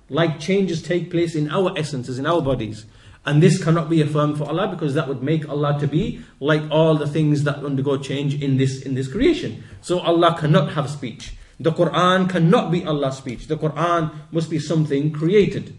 like 0.08 0.40
changes 0.40 0.82
take 0.82 1.12
place 1.12 1.36
in 1.36 1.52
our 1.52 1.78
essences, 1.78 2.18
in 2.18 2.26
our 2.26 2.42
bodies. 2.42 2.86
And 3.26 3.44
this 3.44 3.62
cannot 3.62 3.90
be 3.90 4.02
affirmed 4.02 4.38
for 4.38 4.46
Allah 4.46 4.70
because 4.70 4.94
that 4.94 5.08
would 5.08 5.22
make 5.22 5.48
Allah 5.50 5.78
to 5.82 5.88
be 5.88 6.22
like 6.40 6.64
all 6.72 6.96
the 6.96 7.08
things 7.08 7.44
that 7.44 7.58
undergo 7.58 7.98
change 7.98 8.42
in 8.42 8.58
this 8.58 8.82
in 8.82 8.96
this 8.96 9.10
creation. 9.10 9.64
So 9.82 10.00
Allah 10.00 10.36
cannot 10.40 10.72
have 10.74 10.90
speech. 10.90 11.34
The 11.60 11.72
Quran 11.72 12.30
cannot 12.30 12.72
be 12.72 12.86
Allah's 12.86 13.18
speech. 13.18 13.48
The 13.48 13.58
Quran 13.58 14.14
must 14.32 14.50
be 14.50 14.58
something 14.58 15.12
created. 15.12 15.78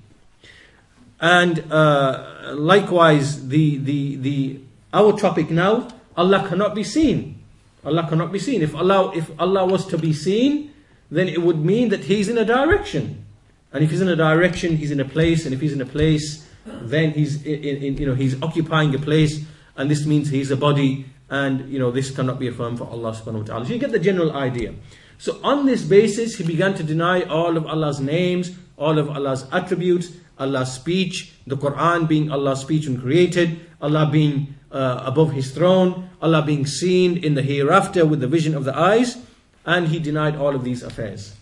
And 1.18 1.64
uh, 1.72 2.52
likewise, 2.54 3.48
the 3.48 3.78
the 3.78 4.16
the 4.16 4.60
our 4.92 5.16
topic 5.18 5.50
now, 5.50 5.88
Allah 6.16 6.46
cannot 6.46 6.74
be 6.74 6.84
seen. 6.84 7.39
Allah 7.84 8.06
cannot 8.08 8.32
be 8.32 8.38
seen. 8.38 8.62
If 8.62 8.74
Allah, 8.74 9.12
if 9.16 9.30
Allah 9.38 9.64
was 9.66 9.86
to 9.86 9.98
be 9.98 10.12
seen, 10.12 10.72
then 11.10 11.28
it 11.28 11.42
would 11.42 11.64
mean 11.64 11.88
that 11.88 12.04
He's 12.04 12.28
in 12.28 12.38
a 12.38 12.44
direction. 12.44 13.24
And 13.72 13.84
if 13.84 13.90
He's 13.90 14.00
in 14.00 14.08
a 14.08 14.16
direction, 14.16 14.76
He's 14.76 14.90
in 14.90 15.00
a 15.00 15.04
place. 15.04 15.44
And 15.44 15.54
if 15.54 15.60
He's 15.60 15.72
in 15.72 15.80
a 15.80 15.86
place, 15.86 16.46
then 16.66 17.12
He's 17.12 17.44
in, 17.44 17.82
in, 17.82 17.96
you 17.96 18.06
know 18.06 18.14
He's 18.14 18.40
occupying 18.42 18.94
a 18.94 18.98
place, 18.98 19.44
and 19.76 19.90
this 19.90 20.06
means 20.06 20.28
He's 20.28 20.50
a 20.50 20.56
body. 20.56 21.06
And 21.30 21.70
you 21.72 21.78
know 21.78 21.90
this 21.90 22.10
cannot 22.10 22.38
be 22.38 22.48
affirmed 22.48 22.78
for 22.78 22.84
Allah 22.84 23.12
Subhanahu 23.12 23.48
wa 23.48 23.54
Taala. 23.54 23.66
So 23.66 23.72
you 23.72 23.78
get 23.78 23.92
the 23.92 24.00
general 24.00 24.32
idea. 24.32 24.74
So 25.18 25.38
on 25.44 25.66
this 25.66 25.82
basis, 25.84 26.36
he 26.36 26.44
began 26.44 26.74
to 26.74 26.82
deny 26.82 27.22
all 27.22 27.56
of 27.56 27.66
Allah's 27.66 28.00
names, 28.00 28.52
all 28.76 28.98
of 28.98 29.10
Allah's 29.10 29.46
attributes, 29.52 30.12
Allah's 30.38 30.72
speech, 30.72 31.34
the 31.46 31.58
Quran 31.58 32.08
being 32.08 32.32
Allah's 32.32 32.60
speech 32.62 32.86
and 32.86 32.98
created, 32.98 33.60
Allah 33.82 34.08
being 34.10 34.54
uh, 34.70 35.02
above 35.04 35.32
his 35.32 35.50
throne, 35.50 36.10
Allah 36.22 36.42
being 36.42 36.66
seen 36.66 37.16
in 37.16 37.34
the 37.34 37.42
hereafter 37.42 38.06
with 38.06 38.20
the 38.20 38.28
vision 38.28 38.54
of 38.54 38.64
the 38.64 38.76
eyes, 38.76 39.18
and 39.66 39.88
he 39.88 39.98
denied 39.98 40.36
all 40.36 40.54
of 40.54 40.64
these 40.64 40.82
affairs. 40.82 41.34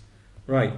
Right. 0.46 0.72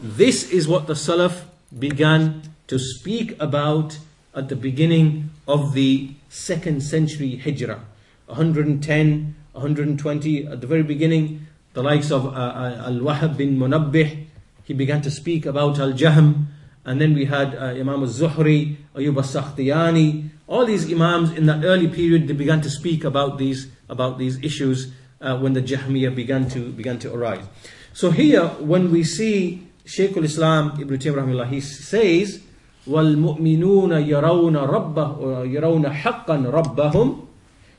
This 0.00 0.50
is 0.50 0.66
what 0.66 0.86
the 0.86 0.94
Salaf 0.94 1.42
began 1.76 2.42
to 2.66 2.78
speak 2.78 3.40
about 3.40 3.98
at 4.34 4.48
the 4.48 4.56
beginning 4.56 5.30
of 5.46 5.74
the 5.74 6.10
second 6.28 6.82
century 6.82 7.36
Hijrah. 7.36 7.84
110, 8.26 9.36
120, 9.52 10.46
at 10.46 10.60
the 10.60 10.66
very 10.66 10.82
beginning, 10.82 11.46
the 11.74 11.82
likes 11.82 12.10
of 12.10 12.26
uh, 12.26 12.30
uh, 12.30 12.82
Al 12.86 13.00
Wahab 13.00 13.36
bin 13.36 13.58
Munabbih, 13.58 14.26
he 14.64 14.72
began 14.74 15.02
to 15.02 15.10
speak 15.10 15.46
about 15.46 15.78
Al 15.78 15.92
Jahm, 15.92 16.46
and 16.85 16.99
then 16.99 17.13
we 17.13 17.25
had 17.25 17.55
uh, 17.55 17.65
Imam 17.65 18.01
al 18.01 18.07
Zuhri, 18.07 18.77
Ayub 18.95 19.17
al 19.17 19.23
Sakhtiyani, 19.23 20.29
all 20.47 20.65
these 20.65 20.91
imams 20.91 21.31
in 21.31 21.45
that 21.45 21.63
early 21.63 21.87
period, 21.87 22.27
they 22.27 22.33
began 22.33 22.61
to 22.61 22.69
speak 22.69 23.03
about 23.03 23.37
these, 23.37 23.67
about 23.87 24.17
these 24.17 24.41
issues 24.43 24.91
uh, 25.21 25.37
when 25.37 25.53
the 25.53 25.61
Jahmiyyah 25.61 26.15
began 26.15 26.49
to, 26.49 26.71
began 26.71 26.97
to 26.99 27.13
arise. 27.13 27.45
So 27.93 28.09
here, 28.11 28.47
when 28.59 28.91
we 28.91 29.03
see 29.03 29.67
Shaykh 29.85 30.17
al-Islam 30.17 30.81
Ibn 30.81 30.97
Taymiyyah 30.97 31.49
he 31.49 31.61
says, 31.61 32.41
وَالْمُؤْمِنُونَ 32.87 34.07
يَرَوْنَ 34.07 34.55
رَبَّهُ 34.67 35.45
يَرَوْنَ 35.51 35.93
حَقًّا 35.93 36.51
رَبَّهُمْ 36.51 37.27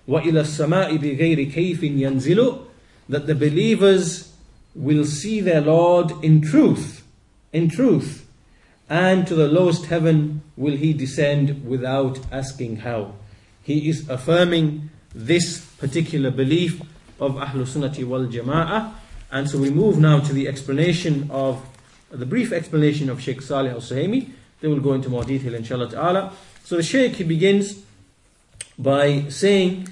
وَإِلَى 0.09 0.41
السَّمَاءِ 0.41 0.97
بِغَيْرِ 0.99 1.53
كَيْفٍ 1.53 1.83
يَنزِلُ 1.83 2.67
That 3.09 3.27
the 3.27 3.35
believers 3.35 4.33
will 4.77 5.05
see 5.05 5.41
their 5.41 5.61
Lord 5.61 6.13
in 6.23 6.43
truth, 6.43 7.05
in 7.53 7.69
truth, 7.69 8.24
and 8.90 9.26
to 9.28 9.36
the 9.36 9.48
lowest 9.48 9.86
heaven 9.88 10.42
will 10.56 10.76
he 10.76 10.94
descend 10.94 11.66
without 11.66 12.20
asking 12.32 12.78
how. 12.78 13.14
He 13.64 13.90
is 13.90 14.08
affirming 14.10 14.90
this 15.14 15.66
particular 15.78 16.30
belief 16.30 16.82
of 17.20 17.34
Ahlul 17.36 17.66
Sunnati 17.66 18.06
wal 18.06 18.28
Jama'ah. 18.28 18.94
And 19.32 19.50
so 19.50 19.58
we 19.58 19.70
move 19.70 19.98
now 19.98 20.20
to 20.20 20.34
the 20.34 20.48
explanation 20.48 21.30
of 21.32 21.66
the 22.12 22.26
brief 22.26 22.52
explanation 22.52 23.10
of 23.10 23.20
Sheikh 23.22 23.42
Salih 23.42 23.72
al 23.72 23.78
Suhaimi. 23.78 24.30
Then 24.62 24.72
we'll 24.72 24.82
go 24.82 24.94
into 24.94 25.10
more 25.10 25.24
detail, 25.24 25.56
inshallah 25.56 25.90
ta'ala. 25.90 26.34
So 26.64 26.78
the 26.78 26.84
Sheikh 26.84 27.16
he 27.16 27.24
begins 27.24 27.82
by 28.78 29.26
saying 29.30 29.88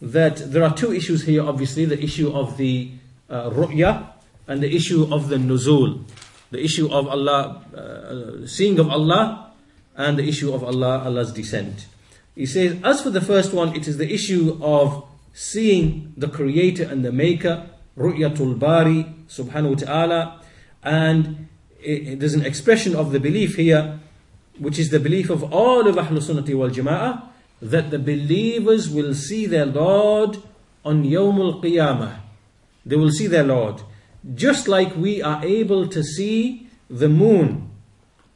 that 0.00 0.36
there 0.52 0.62
are 0.62 0.74
two 0.74 0.92
issues 0.92 1.24
here, 1.24 1.46
obviously 1.46 1.84
the 1.84 2.02
issue 2.02 2.32
of 2.32 2.56
the 2.56 2.90
uh, 3.28 3.50
ru'ya 3.50 4.06
and 4.46 4.62
the 4.62 4.74
issue 4.74 5.12
of 5.12 5.28
the 5.28 5.36
nuzul 5.36 6.04
the 6.50 6.62
issue 6.62 6.90
of 6.90 7.06
Allah, 7.08 7.62
uh, 7.76 8.46
seeing 8.46 8.78
of 8.78 8.88
Allah, 8.88 9.52
and 9.96 10.18
the 10.18 10.26
issue 10.26 10.54
of 10.54 10.62
Allah, 10.62 11.02
Allah's 11.04 11.32
descent. 11.32 11.86
He 12.34 12.46
says, 12.46 12.80
as 12.84 13.02
for 13.02 13.10
the 13.10 13.20
first 13.20 13.52
one, 13.52 13.74
it 13.74 13.88
is 13.88 13.98
the 13.98 14.12
issue 14.12 14.58
of 14.62 15.04
seeing 15.34 16.14
the 16.16 16.28
creator 16.28 16.84
and 16.84 17.04
the 17.04 17.12
maker, 17.12 17.68
ru'yatul 17.96 18.58
bari, 18.58 19.06
subhanahu 19.28 19.70
wa 19.70 19.74
ta'ala, 19.74 20.40
and 20.82 21.48
it, 21.80 22.20
there's 22.20 22.34
an 22.34 22.46
expression 22.46 22.94
of 22.94 23.12
the 23.12 23.20
belief 23.20 23.56
here, 23.56 23.98
which 24.58 24.78
is 24.78 24.90
the 24.90 25.00
belief 25.00 25.30
of 25.30 25.52
all 25.52 25.86
of 25.86 25.96
Ahlul 25.96 26.22
Sunnati 26.22 26.54
wal 26.54 26.70
Jama'ah, 26.70 27.22
that 27.60 27.90
the 27.90 27.98
believers 27.98 28.88
will 28.88 29.14
see 29.14 29.46
their 29.46 29.66
Lord 29.66 30.38
on 30.84 31.04
Yawmul 31.04 31.62
Qiyamah. 31.62 32.20
They 32.86 32.96
will 32.96 33.10
see 33.10 33.26
their 33.26 33.44
Lord. 33.44 33.82
Just 34.34 34.68
like 34.68 34.96
we 34.96 35.22
are 35.22 35.44
able 35.44 35.86
to 35.88 36.02
see 36.02 36.68
the 36.90 37.08
moon 37.08 37.70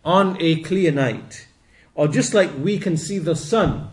on 0.05 0.37
a 0.41 0.61
clear 0.63 0.93
night, 0.93 1.47
or 1.95 2.09
just 2.09 2.35
like 2.35 2.51
we 2.59 2.79
can 2.79 2.97
see 2.97 3.19
the 3.19 3.37
sun 3.37 3.91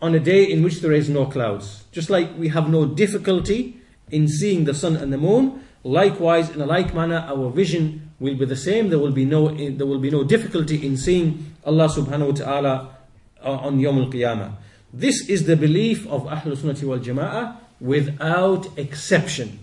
on 0.00 0.14
a 0.14 0.20
day 0.20 0.44
in 0.44 0.62
which 0.62 0.80
there 0.80 0.92
is 0.92 1.08
no 1.08 1.26
clouds, 1.26 1.84
just 1.92 2.10
like 2.10 2.36
we 2.38 2.48
have 2.48 2.68
no 2.68 2.86
difficulty 2.86 3.80
in 4.10 4.28
seeing 4.28 4.64
the 4.64 4.74
sun 4.74 4.96
and 4.96 5.12
the 5.12 5.18
moon, 5.18 5.64
likewise, 5.82 6.50
in 6.50 6.60
a 6.60 6.66
like 6.66 6.94
manner, 6.94 7.24
our 7.28 7.50
vision 7.50 8.10
will 8.20 8.34
be 8.34 8.44
the 8.44 8.56
same. 8.56 8.88
There 8.88 8.98
will 8.98 9.12
be 9.12 9.24
no, 9.24 9.48
there 9.48 9.86
will 9.86 9.98
be 9.98 10.10
no 10.10 10.24
difficulty 10.24 10.86
in 10.86 10.96
seeing 10.96 11.54
Allah 11.64 11.88
subhanahu 11.88 12.28
wa 12.28 12.34
ta'ala 12.34 12.96
uh, 13.44 13.50
on 13.50 13.80
Yom 13.80 13.98
al 13.98 14.06
Qiyamah. 14.10 14.52
This 14.92 15.28
is 15.28 15.46
the 15.46 15.56
belief 15.56 16.06
of 16.08 16.24
Ahlul 16.24 16.56
Sunnati 16.56 16.84
wal 16.84 16.98
Jama'ah 16.98 17.56
without 17.80 18.78
exception. 18.78 19.58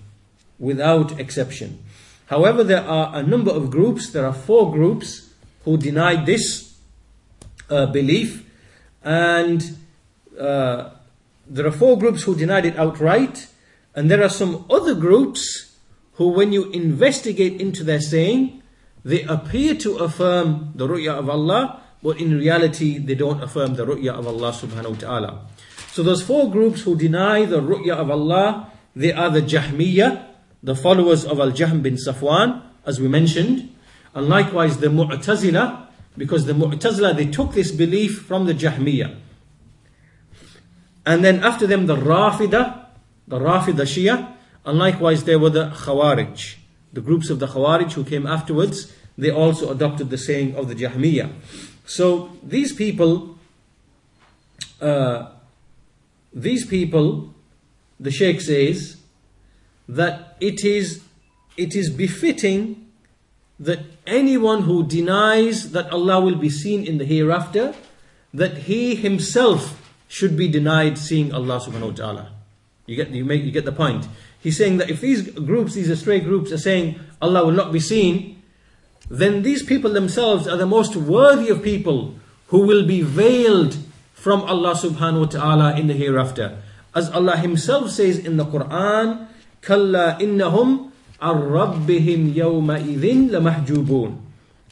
Without 0.60 1.20
exception. 1.20 1.84
However, 2.28 2.64
there 2.64 2.84
are 2.84 3.16
a 3.16 3.24
number 3.24 3.52
of 3.52 3.70
groups, 3.70 4.10
there 4.12 4.26
are 4.26 4.34
four 4.34 4.72
groups 4.72 5.30
who 5.66 5.78
denied 5.78 6.26
this 6.26 6.74
uh, 7.70 7.86
belief, 7.88 8.50
and 9.04 9.78
uh, 10.40 10.90
there 11.48 11.68
are 11.68 11.72
four 11.72 11.98
groups 11.98 12.24
who 12.24 12.36
denied 12.36 12.66
it 12.66 12.78
outright, 12.78 13.48
and 13.96 14.10
there 14.10 14.24
are 14.24 14.30
some 14.30 14.66
other 14.70 14.96
groups 14.96 15.76
who, 16.14 16.30
when 16.30 16.54
you 16.54 16.72
investigate 16.72 17.60
into 17.60 17.84
their 17.84 18.00
saying, 18.00 18.62
they 19.04 19.24
appear 19.24 19.76
to 19.76 19.98
affirm 19.98 20.72
the 20.76 20.88
ru'ya 20.88 21.20
of 21.20 21.30
Allah, 21.30 21.82
but 22.02 22.20
in 22.20 22.38
reality 22.38 22.98
they 22.98 23.16
don't 23.16 23.44
affirm 23.44 23.76
the 23.76 23.86
ru'ya 23.86 24.12
of 24.14 24.28
Allah 24.28 24.52
subhanahu 24.52 24.92
wa 24.92 24.98
ta'ala. 24.98 25.48
So 25.92 26.04
those 26.04 26.24
four 26.24 26.50
groups 26.50 26.82
who 26.82 26.96
deny 26.96 27.46
the 27.46 27.62
ru'ya 27.62 27.96
of 27.98 28.10
Allah, 28.10 28.72
they 28.96 29.12
are 29.12 29.30
the 29.30 29.42
Jahmiyyah, 29.42 30.33
the 30.64 30.76
followers 30.76 31.26
of 31.26 31.40
Al-Jahm 31.40 31.84
bin 31.84 31.96
Safwan, 31.96 32.64
as 32.86 33.00
we 33.00 33.10
mentioned, 33.10 33.76
and 34.16 34.30
likewise 34.30 34.78
the 34.78 34.88
Mu'tazila, 34.88 35.88
because 36.18 36.46
the 36.46 36.54
Mu'tazila, 36.54 37.16
they 37.16 37.26
took 37.26 37.54
this 37.54 37.72
belief 37.72 38.22
from 38.22 38.46
the 38.46 38.54
Jahmiyyah. 38.54 39.18
And 41.06 41.24
then 41.24 41.44
after 41.44 41.68
them 41.68 41.86
the 41.86 41.98
Rafida, 41.98 42.86
the 43.28 43.40
Rafida 43.40 43.82
Shia, 43.82 44.36
and 44.66 44.80
likewise 44.80 45.26
there 45.26 45.38
were 45.38 45.50
the 45.50 45.70
Khawarij. 45.70 46.56
The 46.94 47.02
groups 47.02 47.30
of 47.30 47.40
the 47.40 47.48
Khawarij 47.48 47.92
who 47.94 48.06
came 48.06 48.26
afterwards, 48.26 48.94
they 49.18 49.32
also 49.32 49.70
adopted 49.70 50.10
the 50.10 50.18
saying 50.18 50.56
of 50.56 50.70
the 50.70 50.76
Jahmiyyah. 50.76 51.34
So 51.86 52.32
these 52.42 52.72
people, 52.72 53.38
uh, 54.80 55.32
these 56.34 56.66
people, 56.66 57.34
the 58.00 58.12
Sheikh 58.12 58.40
says, 58.40 58.98
that 59.90 60.33
it 60.44 60.66
is, 60.66 61.02
it 61.56 61.74
is 61.74 61.90
befitting 61.90 62.92
that 63.60 63.80
anyone 64.06 64.64
who 64.64 64.86
denies 64.86 65.72
that 65.72 65.90
Allah 65.90 66.20
will 66.20 66.36
be 66.36 66.50
seen 66.50 66.84
in 66.84 66.98
the 66.98 67.06
hereafter, 67.06 67.74
that 68.34 68.58
he 68.70 68.96
himself 68.96 69.80
should 70.10 70.36
be 70.36 70.50
denied 70.50 70.98
seeing 70.98 71.34
Allah 71.34 71.62
subhanahu 71.62 71.92
wa 71.92 71.96
ta'ala. 71.96 72.32
You 72.86 72.98
get, 72.98 73.10
you, 73.12 73.24
make, 73.24 73.44
you 73.44 73.52
get 73.52 73.64
the 73.64 73.72
point. 73.72 74.06
He's 74.42 74.58
saying 74.58 74.78
that 74.80 74.90
if 74.90 75.00
these 75.00 75.22
groups, 75.32 75.76
these 75.76 75.90
astray 75.90 76.20
groups, 76.20 76.52
are 76.52 76.58
saying 76.58 77.00
Allah 77.22 77.46
will 77.46 77.54
not 77.54 77.72
be 77.72 77.80
seen, 77.80 78.42
then 79.10 79.44
these 79.44 79.64
people 79.64 79.94
themselves 79.94 80.46
are 80.46 80.58
the 80.58 80.66
most 80.66 80.98
worthy 80.98 81.48
of 81.48 81.64
people 81.64 82.16
who 82.48 82.68
will 82.68 82.86
be 82.86 83.02
veiled 83.02 83.78
from 84.14 84.42
Allah 84.42 84.76
subhanahu 84.76 85.20
wa 85.20 85.26
ta'ala 85.26 85.80
in 85.80 85.88
the 85.88 85.94
hereafter. 85.94 86.60
As 86.94 87.10
Allah 87.12 87.38
Himself 87.38 87.92
says 87.92 88.20
in 88.20 88.36
the 88.36 88.46
Quran, 88.46 89.28
كلا 89.68 90.22
إنهم 90.22 90.94
ar-rabbihim 91.24 92.36
yawma'idhin. 92.36 93.32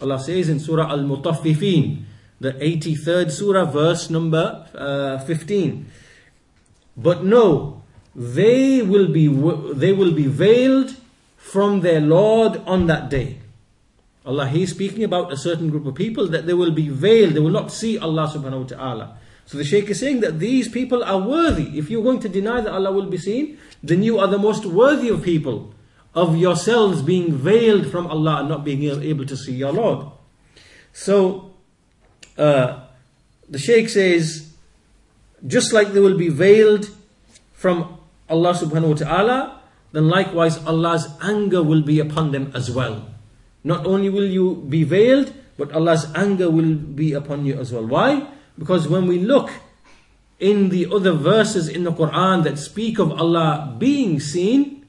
Allah 0.01 0.19
says 0.19 0.49
in 0.49 0.59
Surah 0.59 0.89
Al-Mutaffifin, 0.91 2.03
the 2.39 2.53
83rd 2.53 3.31
Surah, 3.31 3.65
verse 3.65 4.09
number 4.09 4.67
uh, 4.75 5.19
15. 5.19 5.85
But 6.97 7.23
no, 7.23 7.83
they 8.13 8.81
will 8.81 9.07
be 9.07 9.27
they 9.73 9.93
will 9.93 10.11
be 10.11 10.27
veiled 10.27 10.95
from 11.37 11.81
their 11.81 12.01
Lord 12.01 12.61
on 12.65 12.87
that 12.87 13.09
day. 13.09 13.39
Allah, 14.25 14.47
He's 14.47 14.71
speaking 14.71 15.03
about 15.03 15.31
a 15.31 15.37
certain 15.37 15.69
group 15.69 15.85
of 15.85 15.95
people 15.95 16.27
that 16.27 16.45
they 16.45 16.53
will 16.53 16.71
be 16.71 16.89
veiled, 16.89 17.33
they 17.33 17.39
will 17.39 17.49
not 17.49 17.71
see 17.71 17.97
Allah 17.97 18.27
subhanahu 18.27 18.61
wa 18.61 18.67
ta'ala. 18.67 19.17
So 19.45 19.57
the 19.57 19.63
Shaykh 19.63 19.89
is 19.89 19.99
saying 19.99 20.21
that 20.21 20.39
these 20.39 20.67
people 20.67 21.03
are 21.03 21.19
worthy. 21.19 21.77
If 21.77 21.89
you're 21.89 22.03
going 22.03 22.19
to 22.21 22.29
deny 22.29 22.61
that 22.61 22.71
Allah 22.71 22.91
will 22.91 23.07
be 23.07 23.17
seen, 23.17 23.57
then 23.83 24.03
you 24.03 24.19
are 24.19 24.27
the 24.27 24.37
most 24.37 24.65
worthy 24.65 25.09
of 25.09 25.23
people 25.23 25.73
of 26.13 26.35
yourselves 26.37 27.01
being 27.01 27.33
veiled 27.33 27.89
from 27.89 28.07
Allah 28.07 28.41
and 28.41 28.49
not 28.49 28.63
being 28.63 28.83
able 28.83 29.25
to 29.25 29.37
see 29.37 29.53
your 29.53 29.71
Lord. 29.71 30.07
So, 30.93 31.53
uh, 32.37 32.87
the 33.49 33.57
Shaykh 33.59 33.89
says, 33.89 34.51
just 35.47 35.73
like 35.73 35.93
they 35.93 35.99
will 35.99 36.17
be 36.17 36.29
veiled 36.29 36.89
from 37.53 37.97
Allah 38.29 38.53
subhanahu 38.53 38.89
wa 38.89 38.99
ta'ala, 38.99 39.61
then 39.91 40.07
likewise 40.07 40.63
Allah's 40.65 41.07
anger 41.21 41.63
will 41.63 41.81
be 41.81 41.99
upon 41.99 42.31
them 42.31 42.51
as 42.55 42.71
well. 42.71 43.07
Not 43.63 43.85
only 43.85 44.09
will 44.09 44.27
you 44.27 44.65
be 44.67 44.83
veiled, 44.83 45.33
but 45.57 45.71
Allah's 45.73 46.07
anger 46.15 46.49
will 46.49 46.75
be 46.75 47.13
upon 47.13 47.45
you 47.45 47.59
as 47.59 47.71
well. 47.71 47.85
Why? 47.85 48.27
Because 48.57 48.87
when 48.87 49.07
we 49.07 49.19
look 49.19 49.49
in 50.41 50.69
the 50.69 50.91
other 50.91 51.13
verses 51.13 51.69
in 51.69 51.83
the 51.83 51.93
Quran 51.93 52.43
that 52.43 52.57
speak 52.57 52.97
of 52.97 53.11
Allah 53.11 53.73
being 53.77 54.19
seen, 54.19 54.85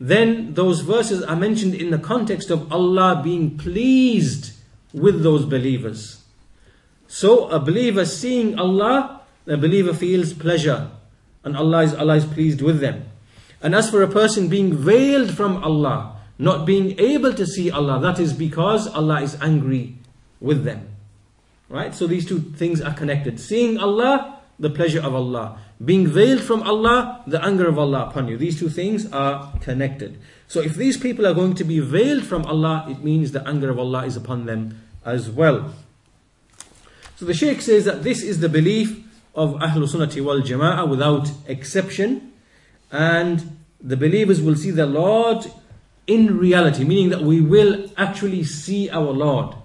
then 0.00 0.54
those 0.54 0.80
verses 0.80 1.22
are 1.22 1.36
mentioned 1.36 1.74
in 1.74 1.90
the 1.90 1.98
context 1.98 2.50
of 2.50 2.70
Allah 2.72 3.20
being 3.22 3.56
pleased 3.56 4.52
with 4.92 5.22
those 5.22 5.44
believers. 5.44 6.24
So 7.06 7.48
a 7.48 7.60
believer 7.60 8.04
seeing 8.04 8.58
Allah, 8.58 9.22
the 9.44 9.56
believer 9.56 9.94
feels 9.94 10.32
pleasure 10.32 10.90
and 11.44 11.56
Allah 11.56 11.84
is, 11.84 11.94
Allah 11.94 12.16
is 12.16 12.24
pleased 12.24 12.60
with 12.60 12.80
them. 12.80 13.04
And 13.62 13.74
as 13.74 13.88
for 13.88 14.02
a 14.02 14.08
person 14.08 14.48
being 14.48 14.74
veiled 14.76 15.30
from 15.30 15.62
Allah, 15.62 16.16
not 16.36 16.66
being 16.66 16.98
able 16.98 17.32
to 17.32 17.46
see 17.46 17.70
Allah, 17.70 18.00
that 18.00 18.18
is 18.18 18.32
because 18.32 18.88
Allah 18.88 19.22
is 19.22 19.38
angry 19.40 19.94
with 20.40 20.64
them. 20.64 20.88
Right? 21.68 21.94
So 21.94 22.06
these 22.08 22.26
two 22.26 22.40
things 22.40 22.80
are 22.80 22.92
connected. 22.92 23.38
Seeing 23.38 23.78
Allah, 23.78 24.33
the 24.64 24.70
pleasure 24.70 25.00
of 25.00 25.14
Allah. 25.14 25.58
Being 25.84 26.06
veiled 26.08 26.40
from 26.40 26.62
Allah, 26.62 27.22
the 27.26 27.44
anger 27.44 27.68
of 27.68 27.78
Allah 27.78 28.08
upon 28.08 28.28
you. 28.28 28.38
These 28.38 28.58
two 28.58 28.70
things 28.70 29.12
are 29.12 29.52
connected. 29.60 30.18
So 30.48 30.60
if 30.60 30.74
these 30.74 30.96
people 30.96 31.26
are 31.26 31.34
going 31.34 31.54
to 31.56 31.64
be 31.64 31.80
veiled 31.80 32.24
from 32.24 32.46
Allah, 32.46 32.86
it 32.88 33.04
means 33.04 33.32
the 33.32 33.46
anger 33.46 33.70
of 33.70 33.78
Allah 33.78 34.06
is 34.06 34.16
upon 34.16 34.46
them 34.46 34.80
as 35.04 35.28
well. 35.28 35.74
So 37.16 37.26
the 37.26 37.34
Shaykh 37.34 37.60
says 37.60 37.84
that 37.84 38.02
this 38.02 38.22
is 38.22 38.40
the 38.40 38.48
belief 38.48 39.04
of 39.34 39.50
Ahlul 39.54 39.86
Sunnati 39.86 40.24
wal 40.24 40.40
Jama'ah 40.40 40.88
without 40.88 41.30
exception. 41.46 42.32
And 42.90 43.58
the 43.80 43.98
believers 43.98 44.40
will 44.40 44.56
see 44.56 44.70
the 44.70 44.86
Lord 44.86 45.44
in 46.06 46.38
reality, 46.38 46.84
meaning 46.84 47.10
that 47.10 47.20
we 47.20 47.42
will 47.42 47.90
actually 47.98 48.44
see 48.44 48.88
our 48.88 49.12
Lord. 49.12 49.56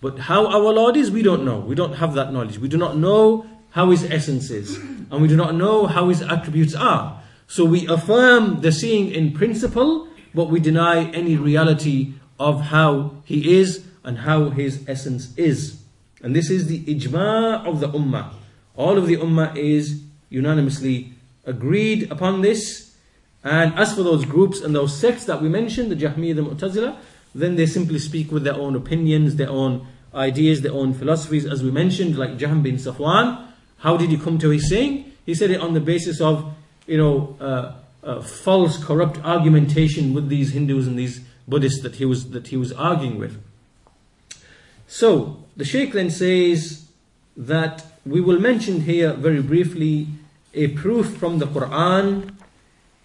But 0.00 0.20
how 0.20 0.46
our 0.46 0.72
Lord 0.72 0.96
is, 0.96 1.10
we 1.10 1.22
don't 1.22 1.44
know. 1.44 1.58
We 1.58 1.74
don't 1.74 1.94
have 1.94 2.14
that 2.14 2.32
knowledge. 2.32 2.58
We 2.58 2.68
do 2.68 2.76
not 2.76 2.96
know 2.96 3.44
how 3.76 3.90
His 3.90 4.04
essence 4.04 4.48
is. 4.48 4.78
And 5.10 5.20
we 5.20 5.28
do 5.28 5.36
not 5.36 5.54
know 5.54 5.86
how 5.86 6.08
His 6.08 6.22
attributes 6.22 6.74
are. 6.74 7.22
So 7.46 7.66
we 7.66 7.86
affirm 7.86 8.62
the 8.62 8.72
seeing 8.72 9.12
in 9.12 9.32
principle, 9.32 10.08
but 10.34 10.48
we 10.48 10.60
deny 10.60 11.04
any 11.10 11.36
reality 11.36 12.14
of 12.40 12.62
how 12.72 13.16
He 13.24 13.58
is 13.58 13.84
and 14.02 14.20
how 14.20 14.48
His 14.48 14.82
essence 14.88 15.36
is. 15.36 15.82
And 16.22 16.34
this 16.34 16.48
is 16.48 16.68
the 16.68 16.82
ijma 16.86 17.66
of 17.66 17.80
the 17.80 17.88
ummah. 17.90 18.32
All 18.76 18.96
of 18.96 19.06
the 19.06 19.18
ummah 19.18 19.54
is 19.54 20.02
unanimously 20.30 21.12
agreed 21.44 22.10
upon 22.10 22.40
this. 22.40 22.96
And 23.44 23.74
as 23.74 23.94
for 23.94 24.02
those 24.02 24.24
groups 24.24 24.62
and 24.62 24.74
those 24.74 24.98
sects 24.98 25.26
that 25.26 25.42
we 25.42 25.50
mentioned, 25.50 25.92
the 25.92 25.96
Jahmiyyah, 25.96 26.36
the 26.36 26.42
Mu'tazila, 26.42 26.96
then 27.34 27.56
they 27.56 27.66
simply 27.66 27.98
speak 27.98 28.32
with 28.32 28.42
their 28.42 28.54
own 28.54 28.74
opinions, 28.74 29.36
their 29.36 29.50
own 29.50 29.86
ideas, 30.14 30.62
their 30.62 30.72
own 30.72 30.94
philosophies, 30.94 31.44
as 31.44 31.62
we 31.62 31.70
mentioned, 31.70 32.16
like 32.16 32.38
Jahm 32.38 32.62
bin 32.62 32.76
Safwan. 32.76 33.45
How 33.78 33.96
did 33.96 34.10
he 34.10 34.18
come 34.18 34.38
to 34.38 34.50
his 34.50 34.68
saying? 34.68 35.12
He 35.24 35.34
said 35.34 35.50
it 35.50 35.60
on 35.60 35.74
the 35.74 35.80
basis 35.80 36.20
of, 36.20 36.54
you 36.86 36.96
know, 36.96 37.36
uh, 37.40 37.72
uh, 38.02 38.22
false, 38.22 38.82
corrupt 38.82 39.18
argumentation 39.24 40.14
with 40.14 40.28
these 40.28 40.52
Hindus 40.52 40.86
and 40.86 40.98
these 40.98 41.20
Buddhists 41.48 41.82
that 41.82 41.96
he 41.96 42.04
was 42.04 42.30
that 42.30 42.48
he 42.48 42.56
was 42.56 42.72
arguing 42.72 43.18
with. 43.18 43.42
So 44.86 45.44
the 45.56 45.64
Sheikh 45.64 45.92
then 45.92 46.10
says 46.10 46.86
that 47.36 47.84
we 48.04 48.20
will 48.20 48.38
mention 48.38 48.82
here 48.82 49.12
very 49.12 49.42
briefly 49.42 50.06
a 50.54 50.68
proof 50.68 51.16
from 51.16 51.38
the 51.38 51.46
Quran 51.46 52.34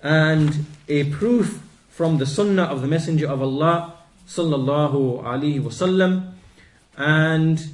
and 0.01 0.65
a 0.87 1.05
proof 1.05 1.61
from 1.89 2.17
the 2.17 2.25
Sunnah 2.25 2.63
of 2.63 2.81
the 2.81 2.87
Messenger 2.87 3.27
of 3.29 3.41
Allah 3.41 3.93
sallallahu 4.27 5.23
alaihi 5.23 5.61
wasallam, 5.61 6.33
and 6.97 7.65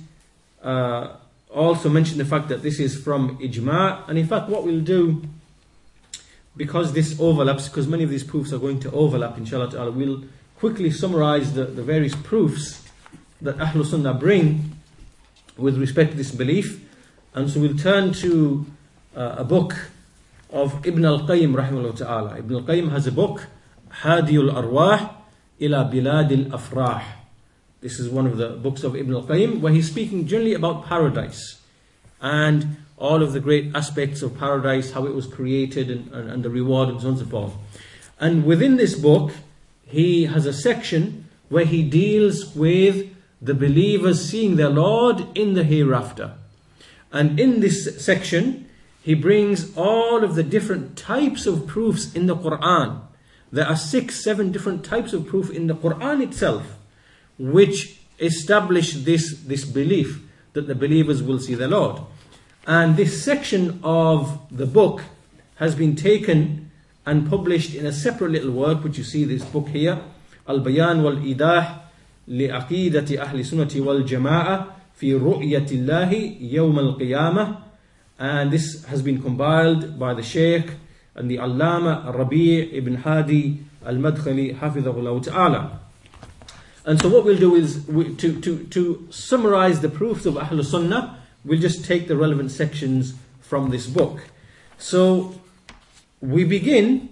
uh, 0.63 1.15
also 1.57 1.89
mention 1.89 2.17
the 2.17 2.25
fact 2.25 2.49
that 2.49 2.63
this 2.63 2.79
is 2.79 3.01
from 3.01 3.37
ijma. 3.39 4.07
And 4.07 4.17
in 4.17 4.27
fact, 4.27 4.49
what 4.49 4.63
we'll 4.63 4.81
do, 4.81 5.23
because 6.55 6.93
this 6.93 7.19
overlaps, 7.19 7.67
because 7.67 7.87
many 7.87 8.03
of 8.03 8.09
these 8.09 8.23
proofs 8.23 8.53
are 8.53 8.59
going 8.59 8.79
to 8.81 8.91
overlap, 8.91 9.37
inshallah 9.37 9.71
ta'ala, 9.71 9.91
we'll 9.91 10.23
quickly 10.55 10.91
summarize 10.91 11.53
the, 11.53 11.65
the 11.65 11.83
various 11.83 12.15
proofs 12.15 12.83
that 13.41 13.57
Ahlul 13.57 13.85
Sunnah 13.85 14.13
bring 14.13 14.75
with 15.57 15.77
respect 15.77 16.11
to 16.11 16.17
this 16.17 16.31
belief. 16.31 16.83
And 17.33 17.49
so 17.49 17.59
we'll 17.59 17.77
turn 17.77 18.13
to 18.13 18.65
uh, 19.15 19.35
a 19.37 19.43
book 19.43 19.89
of 20.51 20.85
Ibn 20.85 21.05
al-Qayyim 21.05 21.53
rahimahullah 21.53 21.97
ta'ala. 21.97 22.37
Ibn 22.39 22.55
al-Qayyim 22.55 22.91
has 22.91 23.05
a 23.07 23.11
book, 23.11 23.47
Hadiyul 24.01 24.53
Arwah 24.53 25.13
ila 25.59 25.89
Bilad 25.91 26.31
al-Afrah. 26.31 27.16
This 27.81 27.99
is 27.99 28.09
one 28.09 28.25
of 28.25 28.37
the 28.37 28.49
books 28.49 28.83
of 28.83 28.95
Ibn 28.95 29.13
al-Qayyim 29.13 29.59
where 29.59 29.71
he's 29.71 29.89
speaking 29.89 30.25
generally 30.25 30.53
about 30.53 30.85
paradise 30.85 31.61
and 32.19 32.77
all 32.97 33.21
of 33.21 33.33
the 33.33 33.39
great 33.39 33.75
aspects 33.75 34.23
of 34.23 34.37
paradise, 34.37 34.91
how 34.91 35.05
it 35.05 35.13
was 35.13 35.27
created 35.27 35.91
and, 35.91 36.11
and, 36.11 36.29
and 36.31 36.43
the 36.43 36.49
reward 36.49 36.89
and 36.89 36.99
so 36.99 37.07
on 37.07 37.13
and 37.13 37.23
so 37.23 37.29
forth. 37.29 37.53
And 38.19 38.45
within 38.45 38.77
this 38.77 38.95
book, 38.95 39.31
he 39.85 40.25
has 40.25 40.45
a 40.45 40.53
section 40.53 41.29
where 41.49 41.65
he 41.65 41.83
deals 41.83 42.55
with 42.55 43.15
the 43.41 43.53
believers 43.53 44.27
seeing 44.27 44.55
their 44.55 44.69
Lord 44.69 45.25
in 45.37 45.53
the 45.53 45.63
hereafter. 45.63 46.33
And 47.11 47.39
in 47.39 47.59
this 47.59 48.03
section, 48.03 48.67
he 49.03 49.13
brings 49.13 49.75
all 49.77 50.23
of 50.23 50.35
the 50.35 50.43
different 50.43 50.97
types 50.97 51.45
of 51.45 51.67
proofs 51.67 52.13
in 52.13 52.25
the 52.25 52.35
Quran. 52.35 53.01
There 53.51 53.65
are 53.65 53.77
six, 53.77 54.21
seven 54.21 54.51
different 54.51 54.83
types 54.83 55.13
of 55.13 55.27
proof 55.27 55.51
in 55.51 55.67
the 55.67 55.75
Quran 55.75 56.21
itself, 56.21 56.76
which 57.38 57.98
establish 58.18 58.92
this, 58.92 59.40
this 59.46 59.64
belief 59.64 60.22
that 60.52 60.66
the 60.66 60.74
believers 60.74 61.22
will 61.22 61.38
see 61.38 61.54
the 61.54 61.68
Lord. 61.68 62.00
And 62.66 62.96
this 62.96 63.24
section 63.24 63.80
of 63.82 64.40
the 64.50 64.66
book 64.66 65.02
has 65.56 65.74
been 65.74 65.96
taken 65.96 66.70
and 67.04 67.28
published 67.28 67.74
in 67.74 67.86
a 67.86 67.92
separate 67.92 68.30
little 68.30 68.52
work, 68.52 68.84
which 68.84 68.98
you 68.98 69.04
see 69.04 69.24
this 69.24 69.44
book 69.44 69.68
here, 69.68 70.00
Al 70.46 70.60
Bayan 70.60 71.02
wal 71.02 71.16
Idah 71.16 71.82
لعقيدة 72.28 73.22
أهل 73.22 73.40
السنة 73.40 73.70
والجماعة 73.76 74.66
في 74.94 75.14
رؤية 75.14 75.66
الله 75.72 76.12
يوم 76.40 76.78
القيامة 76.78 77.56
and 78.18 78.52
this 78.52 78.84
has 78.84 79.02
been 79.02 79.20
compiled 79.20 79.98
by 79.98 80.14
the 80.14 80.22
Sheikh 80.22 80.70
and 81.16 81.28
the 81.28 81.38
Allama 81.38 82.14
Rabi' 82.14 82.76
ibn 82.76 82.94
Hadi 82.94 83.58
al-Madkhali 83.84 84.56
hafidhahullah 84.56 85.24
ta'ala 85.24 85.80
and 86.86 87.00
so 87.00 87.08
what 87.08 87.24
we'll 87.24 87.38
do 87.38 87.54
is 87.54 87.86
we, 87.86 88.14
to, 88.16 88.40
to, 88.40 88.64
to 88.64 89.06
summarize 89.10 89.80
the 89.80 89.88
proofs 89.88 90.26
of 90.26 90.34
Ahlul 90.34 90.64
Sunnah 90.64 91.18
we'll 91.44 91.60
just 91.60 91.84
take 91.84 92.08
the 92.08 92.16
relevant 92.16 92.50
sections 92.50 93.14
from 93.40 93.70
this 93.70 93.86
book 93.86 94.28
so 94.78 95.34
we 96.20 96.44
begin 96.44 97.08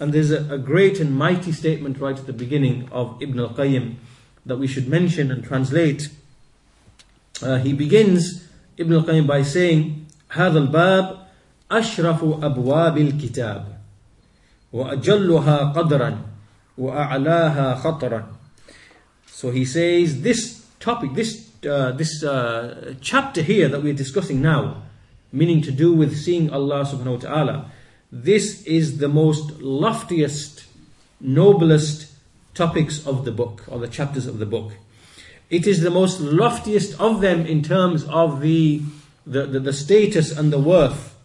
and 0.00 0.12
there's 0.12 0.30
a, 0.30 0.52
a 0.52 0.58
great 0.58 1.00
and 1.00 1.16
mighty 1.16 1.52
statement 1.52 1.98
right 1.98 2.18
at 2.18 2.26
the 2.26 2.32
beginning 2.32 2.88
of 2.90 3.22
Ibn 3.22 3.38
al-Qayyim 3.38 3.94
that 4.46 4.56
we 4.56 4.66
should 4.66 4.88
mention 4.88 5.30
and 5.30 5.44
translate. 5.44 6.08
Uh, 7.42 7.58
he 7.58 7.72
begins 7.72 8.48
Ibn 8.76 8.92
al-Qayyim 8.92 9.26
by 9.26 9.42
saying, 9.42 10.06
هذا 10.30 10.58
الباب 10.58 11.26
أشرف 11.70 12.24
أبواب 12.44 12.98
الكتاب 12.98 13.78
وأجلها 14.72 15.56
قدرا 15.72 16.18
وأعلاها 16.78 17.74
خطرا. 17.74 18.26
so 19.39 19.51
he 19.51 19.63
says 19.63 20.21
this 20.21 20.65
topic, 20.81 21.13
this 21.13 21.47
uh, 21.65 21.93
this 21.93 22.25
uh, 22.25 22.95
chapter 22.99 23.41
here 23.41 23.69
that 23.69 23.81
we're 23.81 23.93
discussing 23.93 24.41
now, 24.41 24.83
meaning 25.31 25.61
to 25.61 25.71
do 25.71 25.93
with 25.93 26.17
seeing 26.17 26.49
Allah 26.49 26.83
subhanahu 26.83 27.23
wa 27.23 27.29
ta'ala, 27.29 27.71
this 28.11 28.61
is 28.63 28.97
the 28.97 29.07
most 29.07 29.61
loftiest, 29.61 30.65
noblest 31.21 32.11
topics 32.53 33.07
of 33.07 33.23
the 33.23 33.31
book 33.31 33.63
or 33.69 33.79
the 33.79 33.87
chapters 33.87 34.27
of 34.27 34.39
the 34.39 34.45
book. 34.45 34.73
It 35.49 35.65
is 35.65 35.79
the 35.79 35.89
most 35.89 36.19
loftiest 36.19 36.99
of 36.99 37.21
them 37.21 37.45
in 37.45 37.63
terms 37.63 38.03
of 38.09 38.41
the, 38.41 38.81
the, 39.25 39.45
the, 39.45 39.61
the 39.61 39.73
status 39.73 40.37
and 40.37 40.51
the 40.51 40.59
worth, 40.59 41.15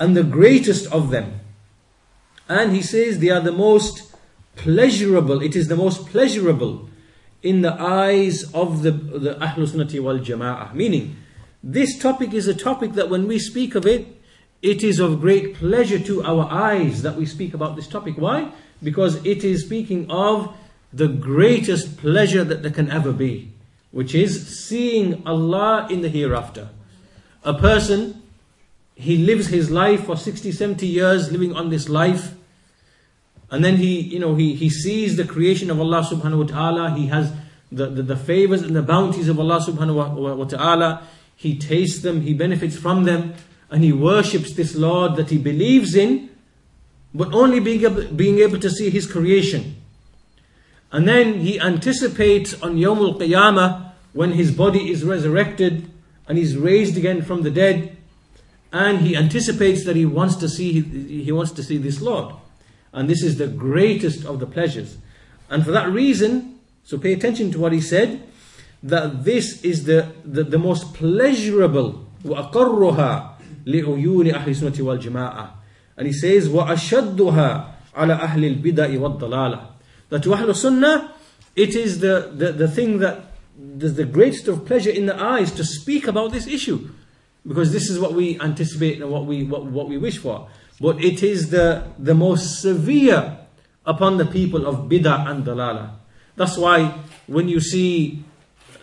and 0.00 0.16
the 0.16 0.24
greatest 0.24 0.90
of 0.90 1.10
them. 1.10 1.38
And 2.48 2.72
he 2.74 2.82
says 2.82 3.20
they 3.20 3.30
are 3.30 3.38
the 3.40 3.52
most 3.52 4.12
pleasurable, 4.56 5.40
it 5.40 5.54
is 5.54 5.68
the 5.68 5.76
most 5.76 6.04
pleasurable 6.08 6.87
in 7.42 7.62
the 7.62 7.72
eyes 7.80 8.52
of 8.52 8.82
the, 8.82 8.90
the 8.90 9.34
Ahlul 9.34 9.68
Sunnati 9.68 10.00
wal 10.00 10.18
Jama'ah. 10.18 10.74
Meaning, 10.74 11.16
this 11.62 11.98
topic 11.98 12.32
is 12.32 12.46
a 12.46 12.54
topic 12.54 12.92
that 12.94 13.08
when 13.08 13.26
we 13.26 13.38
speak 13.38 13.74
of 13.74 13.86
it, 13.86 14.06
it 14.60 14.82
is 14.82 14.98
of 14.98 15.20
great 15.20 15.54
pleasure 15.54 15.98
to 15.98 16.22
our 16.24 16.50
eyes 16.50 17.02
that 17.02 17.16
we 17.16 17.26
speak 17.26 17.54
about 17.54 17.76
this 17.76 17.86
topic. 17.86 18.16
Why? 18.16 18.52
because 18.82 19.24
it 19.24 19.44
is 19.44 19.64
speaking 19.64 20.10
of 20.10 20.54
the 20.92 21.08
greatest 21.08 21.96
pleasure 21.96 22.44
that 22.44 22.62
there 22.62 22.70
can 22.70 22.90
ever 22.90 23.12
be, 23.12 23.52
which 23.90 24.14
is 24.14 24.58
seeing 24.66 25.26
Allah 25.26 25.86
in 25.90 26.02
the 26.02 26.08
hereafter. 26.08 26.68
A 27.44 27.54
person, 27.54 28.22
he 28.94 29.18
lives 29.18 29.48
his 29.48 29.70
life 29.70 30.06
for 30.06 30.16
60, 30.16 30.52
70 30.52 30.86
years 30.86 31.30
living 31.30 31.54
on 31.54 31.68
this 31.68 31.88
life, 31.88 32.34
and 33.50 33.64
then 33.64 33.76
he, 33.76 34.00
you 34.00 34.18
know, 34.18 34.34
he, 34.34 34.54
he 34.54 34.68
sees 34.68 35.16
the 35.16 35.24
creation 35.24 35.70
of 35.70 35.80
Allah 35.80 36.02
subhanahu 36.02 36.38
wa 36.38 36.44
ta'ala, 36.44 36.90
he 36.94 37.06
has 37.06 37.32
the, 37.72 37.86
the, 37.86 38.02
the 38.02 38.16
favors 38.16 38.62
and 38.62 38.76
the 38.76 38.82
bounties 38.82 39.28
of 39.28 39.38
Allah 39.38 39.60
subhanahu 39.60 40.36
wa, 40.36 40.44
ta'ala, 40.44 41.02
he 41.34 41.58
tastes 41.58 42.02
them, 42.02 42.22
he 42.22 42.34
benefits 42.34 42.76
from 42.76 43.04
them, 43.04 43.34
and 43.70 43.82
he 43.82 43.92
worships 43.92 44.52
this 44.52 44.74
Lord 44.74 45.16
that 45.16 45.30
he 45.30 45.38
believes 45.38 45.94
in, 45.94 46.30
but 47.14 47.32
only 47.32 47.60
being 47.60 47.84
able, 47.84 48.04
being 48.08 48.38
able 48.38 48.58
to 48.60 48.70
see 48.70 48.90
his 48.90 49.10
creation. 49.10 49.76
And 50.90 51.06
then 51.06 51.40
he 51.40 51.60
anticipates 51.60 52.54
on 52.62 52.76
Yawmul 52.76 53.18
Qiyamah 53.18 53.92
when 54.12 54.32
his 54.32 54.50
body 54.50 54.90
is 54.90 55.04
resurrected 55.04 55.90
and 56.26 56.38
he's 56.38 56.56
raised 56.56 56.96
again 56.96 57.22
from 57.22 57.42
the 57.42 57.50
dead. 57.50 57.96
And 58.72 59.00
he 59.00 59.16
anticipates 59.16 59.84
that 59.84 59.96
he 59.96 60.04
wants 60.06 60.36
to 60.36 60.48
see 60.48 60.80
he 60.82 61.32
wants 61.32 61.52
to 61.52 61.62
see 61.62 61.78
this 61.78 62.00
Lord. 62.02 62.34
And 62.91 63.09
this 63.09 63.23
is 63.23 63.37
the 63.37 63.47
greatest 63.47 64.25
of 64.25 64.39
the 64.39 64.45
pleasures. 64.45 64.97
And 65.49 65.65
for 65.65 65.71
that 65.71 65.89
reason, 65.89 66.59
so 66.83 66.97
pay 66.97 67.13
attention 67.13 67.51
to 67.51 67.59
what 67.59 67.71
he 67.71 67.81
said, 67.81 68.23
that 68.83 69.23
this 69.23 69.63
is 69.63 69.85
the, 69.85 70.11
the, 70.25 70.43
the 70.43 70.59
most 70.59 70.93
pleasurable 70.93 72.05
وأقرها 72.23 73.37
لعيون 73.65 74.33
أهل 74.33 74.49
السنة 74.49 74.79
والجماعة 74.79 75.63
and 75.97 76.07
he 76.07 76.13
says, 76.13 76.49
وَأَشَدُّهَا 76.49 77.71
عَلَى 77.95 78.19
أَهْلِ 78.19 78.61
الْبِدَإِ 78.61 78.97
وَالضَّلَالَةِ 78.97 79.67
That 80.09 80.23
to 80.23 80.29
Ahlul 80.29 80.55
Sunnah, 80.55 81.13
it 81.55 81.75
is 81.75 81.99
the, 81.99 82.31
the, 82.33 82.51
the 82.51 82.67
thing 82.67 82.99
that 82.99 83.25
there's 83.55 83.93
the 83.93 84.05
greatest 84.05 84.47
of 84.47 84.65
pleasure 84.65 84.89
in 84.89 85.05
the 85.05 85.15
eyes 85.15 85.51
to 85.51 85.63
speak 85.63 86.07
about 86.07 86.31
this 86.31 86.47
issue. 86.47 86.89
Because 87.45 87.71
this 87.71 87.89
is 87.89 87.99
what 87.99 88.13
we 88.13 88.39
anticipate 88.39 89.01
and 89.01 89.11
what 89.11 89.25
we, 89.25 89.43
what, 89.43 89.65
what 89.65 89.87
we 89.87 89.97
wish 89.97 90.17
for. 90.17 90.47
but 90.80 91.02
it 91.02 91.22
is 91.22 91.50
the, 91.50 91.88
the 91.98 92.14
most 92.14 92.60
severe 92.60 93.38
upon 93.84 94.16
the 94.16 94.26
people 94.26 94.66
of 94.66 94.88
bid'ah 94.88 95.28
and 95.28 95.44
dalala. 95.44 95.96
That's 96.36 96.56
why 96.56 96.94
when 97.26 97.48
you 97.48 97.60
see 97.60 98.22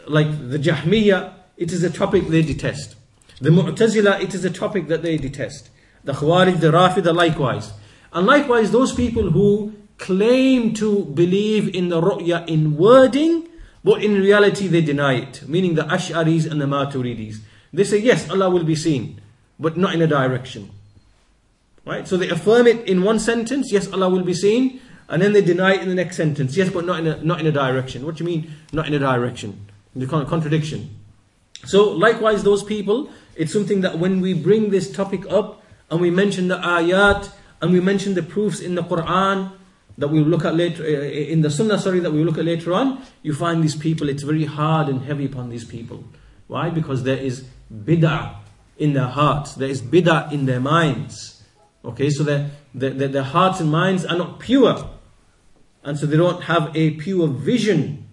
like 0.08 0.28
the 0.50 0.60
Jahmiyyah, 0.60 1.34
it 1.58 1.72
is 1.72 1.84
a 1.84 1.90
topic 1.90 2.28
they 2.28 2.42
detest. 2.42 2.96
The 3.40 3.50
Mu'tazila, 3.50 4.22
it 4.22 4.34
is 4.34 4.46
a 4.46 4.50
topic 4.50 4.88
that 4.88 5.02
they 5.02 5.18
detest. 5.18 5.70
The 6.04 6.14
Khawarij, 6.14 6.60
the 6.60 6.72
Rafida 6.72 7.14
likewise. 7.14 7.74
And 8.14 8.26
likewise 8.26 8.72
those 8.72 8.94
people 8.94 9.32
who 9.32 9.74
claim 9.98 10.74
to 10.76 11.06
believe 11.06 11.74
in 11.74 11.90
the 11.90 12.02
ru'ya 12.02 12.48
in 12.48 12.78
wording, 12.78 13.48
but 13.84 14.04
in 14.04 14.16
reality 14.16 14.68
they 14.68 14.82
deny 14.82 15.14
it. 15.14 15.48
Meaning 15.48 15.76
the 15.76 15.84
Ash'aris 15.84 16.50
and 16.50 16.62
the 16.62 16.66
Maturidis. 16.66 17.38
They 17.74 17.84
say, 17.84 17.98
yes, 17.98 18.30
Allah 18.30 18.50
will 18.50 18.64
be 18.64 18.76
seen, 18.76 19.22
but 19.60 19.78
not 19.78 19.94
in 19.94 20.02
a 20.02 20.08
direction. 20.08 20.72
Right? 21.86 22.08
So 22.08 22.18
they 22.18 22.30
affirm 22.30 22.68
it 22.68 22.88
in 22.88 23.04
one 23.04 23.20
sentence, 23.20 23.72
yes, 23.72 23.92
Allah 23.92 24.10
will 24.10 24.24
be 24.24 24.34
seen, 24.34 24.82
and 25.08 25.22
then 25.22 25.34
they 25.34 25.42
deny 25.42 25.76
it 25.76 25.82
in 25.82 25.90
the 25.90 25.96
next 25.96 26.18
sentence, 26.18 26.58
yes, 26.58 26.70
but 26.70 26.84
not 26.86 27.00
in 27.00 27.08
a, 27.08 27.24
not 27.24 27.40
in 27.40 27.46
a 27.46 27.52
direction. 27.52 28.06
What 28.06 28.16
do 28.16 28.24
you 28.24 28.30
mean, 28.30 28.52
not 28.74 28.88
in 28.88 28.94
a 28.94 29.00
direction? 29.00 29.68
The 29.96 30.08
contradiction. 30.08 30.98
So 31.66 31.92
likewise, 31.92 32.44
those 32.44 32.64
people, 32.64 33.10
it's 33.36 33.54
something 33.54 33.82
that 33.82 34.00
when 34.00 34.20
we 34.20 34.34
bring 34.34 34.72
this 34.72 34.92
topic 34.92 35.32
up, 35.32 35.64
and 35.90 36.02
we 36.02 36.10
mention 36.10 36.48
the 36.48 36.58
ayat, 36.58 37.32
and 37.62 37.72
we 37.72 37.80
mention 37.80 38.16
the 38.16 38.24
proofs 38.24 38.60
in 38.60 38.76
the 38.76 38.82
Quran 38.82 39.52
that 39.98 40.10
we 40.10 40.20
look 40.20 40.44
at 40.44 40.56
later, 40.56 40.84
uh, 40.84 40.88
in 40.88 41.42
the 41.42 41.50
Sunnah, 41.50 41.80
sorry, 41.80 42.00
that 42.00 42.12
we 42.12 42.24
look 42.24 42.38
at 42.38 42.46
later 42.46 42.74
on, 42.74 43.02
you 43.22 43.34
find 43.34 43.64
these 43.64 43.76
people, 43.76 44.10
it's 44.10 44.24
very 44.24 44.46
hard 44.46 44.90
and 44.90 45.04
heavy 45.04 45.26
upon 45.26 45.50
these 45.50 45.64
people. 45.64 46.04
Why? 46.48 46.70
Because 46.70 47.04
there 47.04 47.18
is 47.18 47.46
bid'ah 47.74 48.36
in 48.78 48.94
their 48.94 49.08
hearts. 49.08 49.56
There 49.56 49.70
is 49.70 49.82
bid'ah 49.82 50.32
in 50.32 50.46
their 50.46 50.60
minds. 50.60 51.35
Okay, 51.85 52.11
so 52.11 52.25
their, 52.25 52.51
their, 52.75 52.91
their 52.91 53.23
hearts 53.23 53.61
and 53.61 53.71
minds 53.71 54.05
are 54.05 54.17
not 54.17 54.39
pure. 54.39 54.91
And 55.83 55.99
so 55.99 56.07
they 56.07 56.17
don't 56.17 56.43
have 56.45 56.77
a 56.77 56.91
pure 56.93 57.27
vision 57.27 58.07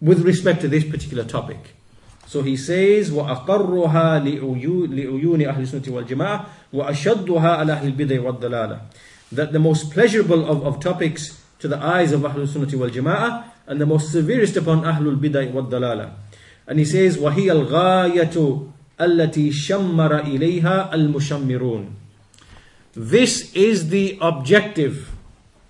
with 0.00 0.20
respect 0.20 0.60
to 0.60 0.68
this 0.68 0.84
particular 0.84 1.24
topic. 1.24 1.74
So 2.26 2.42
he 2.42 2.56
says, 2.56 3.10
وَأَقَرُّهَا 3.10 4.22
لِعُيُونِ 4.22 5.40
أَهْلِ 5.46 5.58
السُنَّةِ 5.58 5.88
وَالْجَمَاعَةِ 5.88 6.46
وَأَشَدُّهَا 6.72 7.58
عَلَى 7.58 7.80
أَهْلِ 7.80 7.96
الْبِدَيْ 7.96 8.18
وَالضَّلَالَةِ 8.18 8.80
That 9.32 9.52
the 9.52 9.58
most 9.58 9.92
pleasurable 9.92 10.44
of, 10.44 10.64
of 10.66 10.80
topics 10.80 11.42
to 11.60 11.68
the 11.68 11.78
eyes 11.78 12.12
of 12.12 12.20
Ahlul 12.20 12.46
Sunnati 12.46 12.74
wal 12.74 12.90
Jama'ah 12.90 13.44
and 13.66 13.80
the 13.80 13.86
most 13.86 14.12
severest 14.12 14.56
upon 14.56 14.82
Ahlul 14.82 15.18
Bid'ah 15.18 15.50
wal 15.52 15.64
Dalala. 15.64 16.12
And 16.66 16.78
he 16.78 16.84
says, 16.84 17.16
وَهِيَ 17.16 17.66
الْغَايَةُ 17.66 18.72
الَّتِي 19.00 19.52
شَمَّرَ 19.52 20.24
إِلَيْهَا 20.24 20.92
الْمُشَمِّرُونَ 20.92 21.99
this 22.93 23.53
is 23.53 23.89
the 23.89 24.17
objective. 24.21 25.11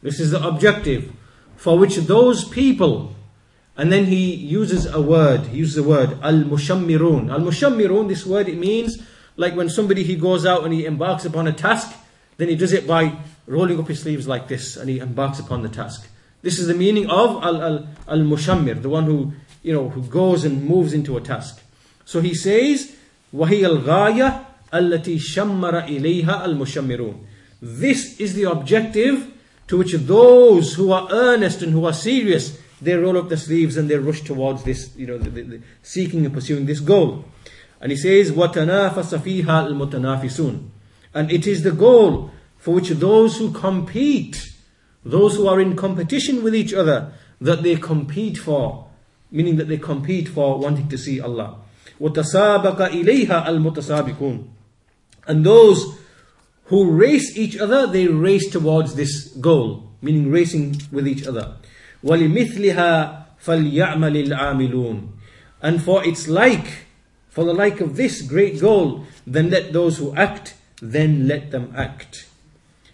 This 0.02 0.20
is 0.20 0.32
the 0.32 0.46
objective 0.46 1.14
for 1.62 1.78
which 1.78 1.96
those 1.98 2.44
people, 2.44 3.14
and 3.78 3.92
then 3.92 4.06
he 4.06 4.34
uses 4.34 4.88
a 4.88 5.00
word, 5.00 5.42
he 5.42 5.60
uses 5.60 5.76
the 5.76 5.84
word 5.84 6.18
al 6.24 6.42
mushammirun. 6.42 7.30
Al 7.30 7.42
mushammirun, 7.42 8.08
this 8.08 8.26
word, 8.26 8.50
it 8.50 8.58
means 8.58 8.98
like 9.38 9.56
when 9.56 9.70
somebody 9.70 10.02
he 10.02 10.16
goes 10.16 10.44
out 10.44 10.64
and 10.64 10.74
he 10.74 10.88
embarks 10.88 11.24
upon 11.24 11.46
a 11.46 11.54
task, 11.54 11.96
then 12.38 12.50
he 12.50 12.56
does 12.56 12.74
it 12.74 12.88
by 12.88 13.16
rolling 13.46 13.80
up 13.80 13.88
his 13.88 14.02
sleeves 14.02 14.28
like 14.28 14.48
this 14.48 14.76
and 14.76 14.90
he 14.90 14.98
embarks 14.98 15.38
upon 15.38 15.62
the 15.62 15.70
task. 15.70 16.08
This 16.42 16.58
is 16.58 16.66
the 16.66 16.74
meaning 16.74 17.12
of 17.12 17.44
al 17.44 17.62
al 17.62 17.88
al 18.08 18.24
mushammir, 18.26 18.82
the 18.82 18.90
one 18.90 19.06
who 19.06 19.34
you 19.62 19.72
know 19.72 19.90
who 19.90 20.02
goes 20.02 20.44
and 20.44 20.66
moves 20.66 20.94
into 20.94 21.16
a 21.16 21.22
task. 21.22 21.62
So 22.06 22.22
he 22.22 22.34
says, 22.34 22.96
Wahi 23.32 23.64
al 23.64 23.78
ghaya 23.78 24.46
الَّتِي 24.73 25.19
شَمَّرَ 25.19 25.87
إِلَيْهَا 25.89 26.45
الْمُشَمِّرُونَ 26.45 27.19
This 27.63 28.21
is 28.21 28.35
the 28.35 28.45
objective 28.45 29.33
to 29.69 29.79
which 29.79 29.93
those 29.93 30.75
who 30.75 30.93
are 30.93 31.09
earnest 31.11 31.63
and 31.63 31.73
who 31.73 31.85
are 31.87 31.93
serious 31.93 32.59
they 32.81 32.95
roll 32.95 33.17
up 33.17 33.29
their 33.29 33.39
sleeves 33.39 33.77
and 33.77 33.89
they 33.89 33.97
rush 33.97 34.21
towards 34.23 34.63
this, 34.65 34.95
you 34.97 35.07
know, 35.07 35.19
the, 35.19 35.31
the, 35.31 35.43
the, 35.43 35.61
seeking 35.83 36.25
and 36.25 36.35
pursuing 36.35 36.67
this 36.67 36.81
goal. 36.81 37.25
And 37.81 37.91
he 37.91 37.97
says, 37.97 38.33
وَتَنَافَسَ 38.33 39.19
فِيهَا 39.19 39.69
الْمُتَنَافِسُونَ 39.69 40.69
And 41.15 41.33
it 41.33 41.47
is 41.47 41.63
the 41.63 41.73
goal 41.73 42.31
for 42.59 42.75
which 42.75 42.91
those 42.91 43.39
who 43.39 43.53
compete, 43.53 44.53
those 45.05 45.37
who 45.37 45.49
are 45.49 45.61
in 45.61 45.77
competition 45.77 46.43
with 46.43 46.55
each 46.55 46.75
other, 46.75 47.13
that 47.41 47.63
they 47.63 47.77
compete 47.77 48.39
for, 48.39 48.89
meaning 49.31 49.57
that 49.57 49.69
they 49.69 49.79
compete 49.79 50.29
for 50.29 50.59
wanting 50.59 50.89
to 50.89 50.99
see 50.99 51.21
Allah. 51.21 51.59
وَتَسَابَقَ 52.01 52.77
إِلَيْهَا 52.77 53.47
الْمُتَسَابِقُونَ 53.47 54.49
And 55.31 55.45
those 55.45 55.99
who 56.67 56.91
race 56.91 57.37
each 57.37 57.57
other, 57.57 57.87
they 57.87 58.07
race 58.07 58.51
towards 58.51 58.95
this 58.95 59.29
goal, 59.41 59.91
meaning 60.03 60.31
racing 60.31 60.83
with 60.91 61.07
each 61.07 61.27
other. 61.27 61.57
وَلِمِثْلِهَا 62.05 63.25
فَلْيَعْمَلِ 63.45 64.29
الْعَامِلُونَ 64.29 65.09
And 65.63 65.83
for 65.83 66.05
its 66.07 66.29
like, 66.29 66.87
for 67.29 67.45
the 67.45 67.55
like 67.55 67.81
of 67.81 67.97
this 67.97 68.23
great 68.23 68.61
goal, 68.61 69.05
then 69.27 69.51
let 69.51 69.73
those 69.73 69.99
who 69.99 70.15
act, 70.15 70.55
then 70.81 71.27
let 71.29 71.51
them 71.51 71.73
act. 71.77 72.27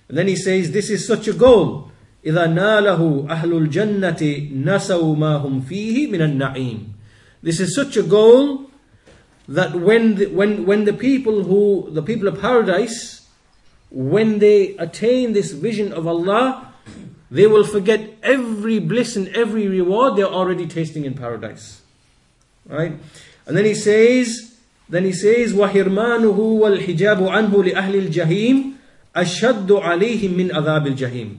And 0.09 0.19
then 0.19 0.29
he 0.29 0.37
says, 0.37 0.73
this 0.73 0.91
is 0.91 1.07
such 1.07 1.29
a 1.29 1.33
goal. 1.33 1.91
إِذَا 2.25 2.53
نَالَهُ 2.53 3.29
أَهْلُ 3.29 3.69
الْجَنَّةِ 3.69 4.53
نَسَوْا 4.53 5.17
مَا 5.17 5.45
هُمْ 5.45 5.63
فِيهِ 5.63 6.09
مِنَ 6.09 6.21
النَّعِيمِ 6.21 6.89
This 7.43 7.59
is 7.61 7.75
such 7.75 7.97
a 7.97 8.03
goal 8.03 8.66
that 9.49 9.75
when 9.75 10.17
the, 10.17 10.27
when, 10.27 10.67
when 10.67 10.85
the 10.85 10.93
people 10.93 11.45
who, 11.45 11.89
the 11.91 12.03
people 12.03 12.29
of 12.29 12.41
paradise, 12.41 13.27
when 13.91 14.39
they 14.39 14.77
attain 14.77 15.33
this 15.33 15.53
vision 15.53 15.93
of 15.93 16.07
Allah, 16.07 16.73
they 17.31 17.47
will 17.47 17.65
forget 17.65 18.15
every 18.23 18.79
bliss 18.79 19.17
and 19.17 19.29
every 19.29 19.67
reward 19.69 20.17
they're 20.17 20.27
already 20.27 20.67
tasting 20.67 21.05
in 21.05 21.15
paradise. 21.15 21.83
Right? 22.67 22.93
And 23.47 23.57
then 23.57 23.65
he 23.65 23.75
says, 23.75 24.57
then 24.89 25.05
he 25.05 25.13
says, 25.13 25.53
وَحِرْمَانُهُ 25.53 26.37
وَالْحِجَابُ 26.37 27.29
عَنْهُ 27.29 27.73
لِأَهْلِ 27.73 28.09
الْجَحِيمِ 28.09 28.75
أَشَدُّ 29.17 29.69
عَلَيْهِمْ 29.69 30.31
مِنْ 30.31 30.51
عَذَابِ 30.51 30.97
الْجَحِيمِ 30.97 31.37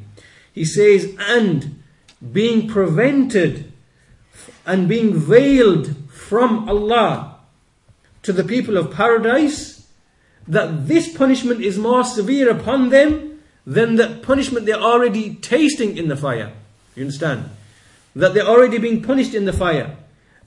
He 0.53 0.65
says, 0.65 1.15
and 1.19 1.81
being 2.31 2.67
prevented 2.67 3.71
and 4.65 4.87
being 4.87 5.13
veiled 5.13 5.95
from 6.11 6.69
Allah 6.69 7.26
to 8.22 8.32
the 8.32 8.44
people 8.44 8.76
of 8.76 8.92
paradise, 8.92 9.86
that 10.46 10.88
this 10.88 11.14
punishment 11.14 11.60
is 11.60 11.78
more 11.78 12.04
severe 12.04 12.50
upon 12.50 12.88
them 12.88 13.40
than 13.66 13.96
the 13.96 14.18
punishment 14.22 14.64
they're 14.64 14.76
already 14.76 15.34
tasting 15.34 15.96
in 15.96 16.08
the 16.08 16.16
fire. 16.16 16.52
You 16.94 17.02
understand? 17.02 17.50
That 18.16 18.34
they're 18.34 18.46
already 18.46 18.78
being 18.78 19.02
punished 19.02 19.34
in 19.34 19.44
the 19.44 19.52
fire. 19.52 19.96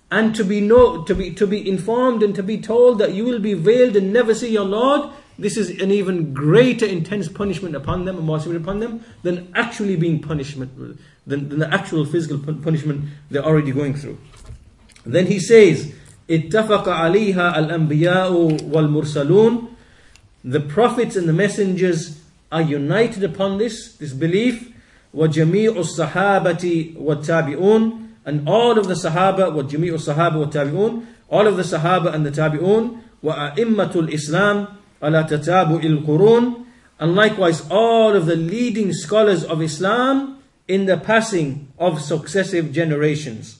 And 0.09 0.35
to 0.35 0.43
be 0.43 0.59
know, 0.59 1.03
to 1.03 1.15
be 1.15 1.33
to 1.35 1.47
be 1.47 1.69
informed 1.69 2.21
and 2.21 2.35
to 2.35 2.43
be 2.43 2.59
told 2.59 2.99
that 2.99 3.13
you 3.13 3.23
will 3.23 3.39
be 3.39 3.53
veiled 3.53 3.95
and 3.95 4.11
never 4.11 4.35
see 4.35 4.51
your 4.51 4.65
Lord, 4.65 5.09
this 5.39 5.55
is 5.55 5.69
an 5.81 5.89
even 5.91 6.33
greater 6.33 6.85
intense 6.85 7.29
punishment 7.29 7.75
upon 7.75 8.03
them 8.05 8.17
and 8.17 8.25
more 8.25 8.39
severe 8.39 8.59
upon 8.59 8.79
them 8.79 9.05
than 9.23 9.51
actually 9.55 9.95
being 9.95 10.21
punishment 10.21 10.77
than, 11.25 11.47
than 11.47 11.59
the 11.59 11.73
actual 11.73 12.05
physical 12.05 12.39
punishment 12.39 13.05
they're 13.29 13.45
already 13.45 13.71
going 13.71 13.93
through. 13.93 14.17
Then 15.05 15.27
he 15.27 15.39
says, 15.39 15.95
اتفق 16.30 16.88
عليها 16.88 17.58
الأنبياء 17.58 18.32
والمرسلون 18.72 19.68
The 20.44 20.60
prophets 20.60 21.16
and 21.16 21.28
the 21.28 21.32
messengers 21.32 22.20
are 22.52 22.62
united 22.62 23.24
upon 23.24 23.58
this, 23.58 23.96
this 23.96 24.12
belief. 24.12 24.72
وَجَمِيعُ 25.14 25.76
الصَّحَابَةِ 25.76 26.96
وَالتَّابِعُونَ 26.96 28.08
And 28.24 28.48
all 28.48 28.78
of 28.78 28.86
the 28.86 28.94
Sahaba, 28.94 29.50
وَجَمِيعُ 29.50 29.94
الصَّحَابَ 29.94 30.34
وَالتَّابِعُونَ 30.34 31.06
All 31.28 31.46
of 31.46 31.56
the 31.56 31.62
Sahaba 31.64 32.14
and 32.14 32.24
the 32.24 32.30
Tabi'un, 32.30 33.00
وَأَئِمَّةُ 33.24 33.92
الْإِسْلَامِ 33.92 34.68
عَلَى 35.02 35.28
تَتَابُعِ 35.28 35.82
الْقُرُونَ 35.82 36.64
And 37.00 37.14
likewise 37.14 37.66
all 37.70 38.14
of 38.14 38.26
the 38.26 38.36
leading 38.36 38.92
scholars 38.92 39.42
of 39.42 39.60
Islam 39.60 40.38
in 40.68 40.86
the 40.86 40.96
passing 40.96 41.72
of 41.78 42.00
successive 42.00 42.72
generations. 42.72 43.58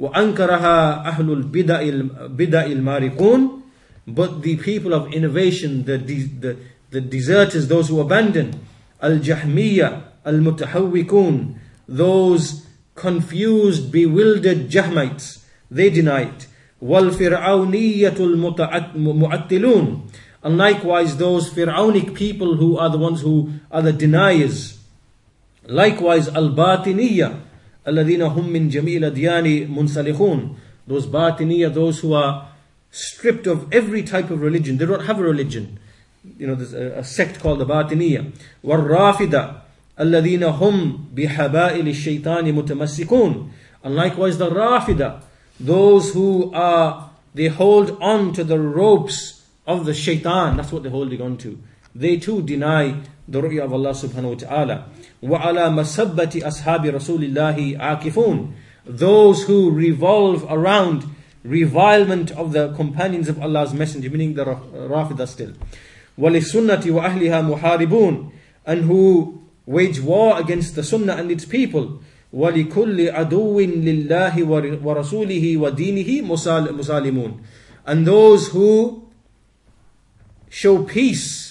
وَأَنْكَرَهَا 0.00 1.08
أَهْلُ 1.08 1.50
الْبِدَعِ 1.50 2.66
الْمَارِقُونَ 2.66 3.62
But 4.06 4.42
the 4.42 4.56
people 4.56 4.92
of 4.94 5.12
innovation, 5.12 5.84
the, 5.84 5.96
the, 5.98 6.56
the 6.90 7.00
deserters, 7.00 7.68
those 7.68 7.88
who 7.88 8.00
abandon, 8.00 8.60
al-jahmiya, 9.02 10.02
al-mutahawwikun, 10.24 11.56
those 11.88 12.66
confused, 12.94 13.90
bewildered 13.90 14.68
Jahmites, 14.68 15.44
they 15.70 15.90
deny 15.90 16.22
it. 16.22 16.46
وَالْفِرْعَوْنِيَّةُ 16.82 18.16
الْمُعَتِّلُونَ 18.94 20.10
And 20.42 20.58
likewise 20.58 21.16
those 21.16 21.50
Fir'aunic 21.50 22.14
people 22.14 22.56
who 22.56 22.76
are 22.78 22.90
the 22.90 22.98
ones 22.98 23.22
who 23.22 23.50
are 23.70 23.82
the 23.82 23.92
deniers. 23.92 24.78
Likewise 25.66 26.28
al-batiniyya, 26.28 27.40
Alladina 27.85 28.31
hum 28.31 28.51
min 28.51 28.69
jamil 28.69 29.11
adyani 29.11 29.67
مُنْسَلِخُونَ 29.67 30.55
Those 30.87 31.07
batiniya, 31.07 31.73
those 31.73 31.99
who 31.99 32.13
are 32.13 32.49
stripped 32.91 33.47
of 33.47 33.71
every 33.73 34.03
type 34.03 34.29
of 34.29 34.41
religion. 34.41 34.77
They 34.77 34.85
don't 34.85 35.05
have 35.05 35.19
a 35.19 35.23
religion. 35.23 35.79
You 36.37 36.47
know, 36.47 36.55
there's 36.55 36.73
a, 36.73 36.99
a 36.99 37.03
sect 37.03 37.39
called 37.39 37.59
the 37.59 37.65
batiniya. 37.65 38.31
وَالْرَّافِدَةَ 38.63 39.61
الَّذِينَ 39.99 40.57
hum 40.57 41.09
بِحَبَائِلِ 41.15 41.83
الشَّيْطَانِ 41.83 42.23
mutamassikun. 42.53 43.49
And 43.83 43.95
likewise 43.95 44.37
the 44.37 44.49
rafida. 44.49 45.23
Those 45.59 46.13
who 46.13 46.51
are, 46.53 47.11
they 47.33 47.47
hold 47.47 47.97
on 48.01 48.33
to 48.33 48.43
the 48.43 48.59
ropes 48.59 49.43
of 49.65 49.85
the 49.85 49.93
shaitan. 49.93 50.57
That's 50.57 50.71
what 50.71 50.83
they're 50.83 50.91
holding 50.91 51.21
on 51.21 51.37
to. 51.37 51.57
They 51.95 52.17
too 52.17 52.41
deny 52.41 53.01
the 53.30 53.40
ru'ya 53.40 53.64
of 53.64 53.72
Allah 53.72 53.90
subhanahu 53.90 54.30
wa 54.30 54.48
ta'ala. 54.48 54.86
وَعَلَى 55.22 55.70
مَسَبَّةِ 55.74 56.42
أَصْحَابِ 56.42 56.84
رَسُولِ 56.94 57.32
اللَّهِ 57.32 57.78
عَاكِفُونَ 57.78 58.52
Those 58.86 59.44
who 59.44 59.70
revolve 59.70 60.46
around 60.48 61.04
revilement 61.42 62.30
of 62.32 62.52
the 62.52 62.72
companions 62.74 63.28
of 63.28 63.40
Allah's 63.40 63.72
messenger, 63.72 64.10
meaning 64.10 64.34
the 64.34 64.44
Rafida 64.44 65.26
still. 65.26 65.52
وَلِسُنَّةِ 66.18 66.82
وَأَهْلِهَا 66.82 67.58
مُحَارِبُونَ 67.58 68.32
And 68.66 68.84
who 68.84 69.42
wage 69.66 70.00
war 70.00 70.38
against 70.38 70.74
the 70.74 70.82
Sunnah 70.82 71.14
and 71.14 71.30
its 71.30 71.44
people. 71.44 72.00
وَلِكُلِّ 72.34 73.12
عَدُوٍ 73.12 73.56
لِلَّهِ 74.08 74.34
وَرَسُولِهِ 74.82 75.56
وَدِينِهِ 75.56 76.22
مُسَالِمُونَ 76.22 77.40
And 77.86 78.06
those 78.06 78.48
who 78.48 79.08
show 80.48 80.82
peace 80.84 81.49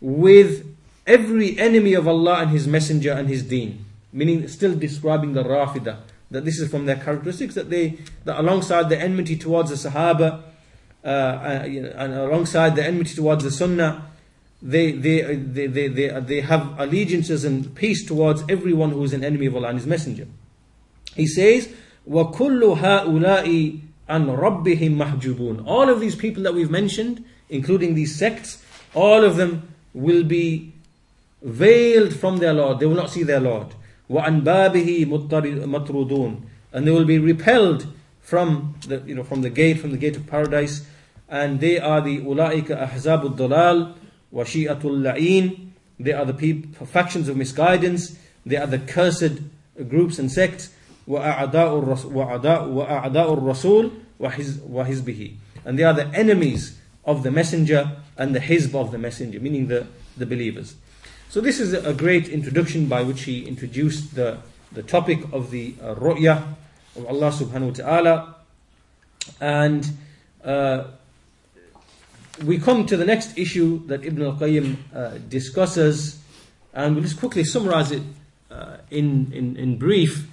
with 0.00 0.66
every 1.06 1.58
enemy 1.58 1.94
of 1.94 2.06
Allah 2.08 2.40
and 2.42 2.50
His 2.50 2.66
Messenger 2.66 3.12
and 3.12 3.28
His 3.28 3.42
deen. 3.42 3.84
Meaning 4.12 4.48
still 4.48 4.74
describing 4.74 5.32
the 5.32 5.42
Rafida. 5.44 6.00
That 6.30 6.44
this 6.44 6.58
is 6.58 6.70
from 6.70 6.86
their 6.86 6.96
characteristics, 6.96 7.54
that 7.54 7.70
they, 7.70 7.98
that 8.24 8.38
alongside 8.40 8.88
the 8.88 9.00
enmity 9.00 9.36
towards 9.36 9.70
the 9.70 9.88
Sahaba, 9.88 10.42
uh, 11.04 11.08
uh, 11.08 11.66
you 11.68 11.82
know, 11.82 11.92
and 11.96 12.14
alongside 12.14 12.74
the 12.74 12.84
enmity 12.84 13.14
towards 13.14 13.44
the 13.44 13.50
Sunnah, 13.50 14.10
they, 14.60 14.92
they, 14.92 15.36
they, 15.36 15.66
they, 15.66 15.88
they, 15.88 16.08
they 16.20 16.40
have 16.40 16.74
allegiances 16.80 17.44
and 17.44 17.72
peace 17.76 18.04
towards 18.04 18.42
everyone 18.48 18.90
who 18.90 19.04
is 19.04 19.12
an 19.12 19.22
enemy 19.22 19.46
of 19.46 19.54
Allah 19.54 19.68
and 19.68 19.78
His 19.78 19.86
Messenger. 19.86 20.26
He 21.14 21.26
says, 21.26 21.68
وَكُلُّ 22.08 22.78
هَؤُلَاءِ 22.78 23.80
عَنْ 24.08 24.38
رَبِّهِمْ 24.38 24.96
مَحْجُوبُونَ 24.96 25.66
All 25.66 25.88
of 25.88 26.00
these 26.00 26.16
people 26.16 26.42
that 26.44 26.54
we've 26.54 26.70
mentioned, 26.70 27.24
including 27.48 27.94
these 27.94 28.16
sects, 28.16 28.62
all 28.94 29.22
of 29.24 29.36
them 29.36 29.69
will 29.94 30.24
be 30.24 30.72
veiled 31.42 32.14
from 32.14 32.38
their 32.38 32.52
Lord. 32.52 32.80
They 32.80 32.86
will 32.86 32.96
not 32.96 33.10
see 33.10 33.22
their 33.22 33.40
Lord. 33.40 33.68
وَعَنْ 34.10 34.42
بَابِهِ 34.42 35.06
مَطْرُودُونَ 35.06 36.42
And 36.72 36.86
they 36.86 36.90
will 36.90 37.04
be 37.04 37.18
repelled 37.18 37.86
from 38.20 38.74
the, 38.86 39.02
you 39.06 39.14
know, 39.14 39.22
from 39.22 39.42
the 39.42 39.50
gate, 39.50 39.78
from 39.80 39.90
the 39.90 39.96
gate 39.96 40.16
of 40.16 40.26
paradise. 40.26 40.86
And 41.28 41.60
they 41.60 41.78
are 41.78 42.00
the 42.00 42.20
أُولَٰئِكَ 42.20 42.66
أَحْزَابُ 42.66 43.36
الضَّلَالِ 43.36 43.94
وَشِيئَةُ 44.32 44.80
اللَّعِينَ 44.80 45.68
They 45.98 46.12
are 46.12 46.24
the 46.24 46.34
people, 46.34 46.86
factions 46.86 47.28
of 47.28 47.36
misguidance. 47.36 48.18
They 48.44 48.56
are 48.56 48.66
the 48.66 48.78
cursed 48.78 49.40
groups 49.88 50.18
and 50.18 50.30
sects. 50.30 50.70
وَأَعْدَاءُ 51.08 51.52
الرَّسُولِ 53.10 53.90
وَحِزْبِهِ 54.20 55.34
And 55.64 55.78
they 55.78 55.84
are 55.84 55.94
the 55.94 56.06
enemies 56.08 56.78
of 57.05 57.23
the 57.23 57.31
messenger 57.31 57.97
and 58.17 58.35
the 58.35 58.39
hizb 58.39 58.75
of 58.75 58.91
the 58.91 58.97
messenger, 58.97 59.39
meaning 59.39 59.67
the, 59.67 59.87
the 60.17 60.25
believers. 60.25 60.75
So 61.29 61.41
this 61.41 61.59
is 61.59 61.73
a 61.73 61.93
great 61.93 62.27
introduction 62.27 62.87
by 62.87 63.03
which 63.03 63.23
he 63.23 63.45
introduced 63.45 64.15
the, 64.15 64.39
the 64.71 64.83
topic 64.83 65.21
of 65.31 65.49
the 65.49 65.75
uh, 65.81 65.95
ru'ya 65.95 66.43
of 66.95 67.05
Allah 67.05 67.31
subhanahu 67.31 67.67
wa 67.67 67.73
ta'ala. 67.73 68.35
And 69.39 69.89
uh, 70.43 70.83
we 72.43 72.57
come 72.57 72.85
to 72.85 72.97
the 72.97 73.05
next 73.05 73.37
issue 73.37 73.85
that 73.87 74.03
Ibn 74.03 74.21
al-Qayyim 74.23 74.75
uh, 74.93 75.09
discusses, 75.29 76.19
and 76.73 76.95
we'll 76.95 77.03
just 77.03 77.19
quickly 77.19 77.43
summarize 77.43 77.91
it 77.91 78.03
uh, 78.49 78.77
in, 78.89 79.31
in, 79.31 79.55
in 79.57 79.77
brief. 79.77 80.29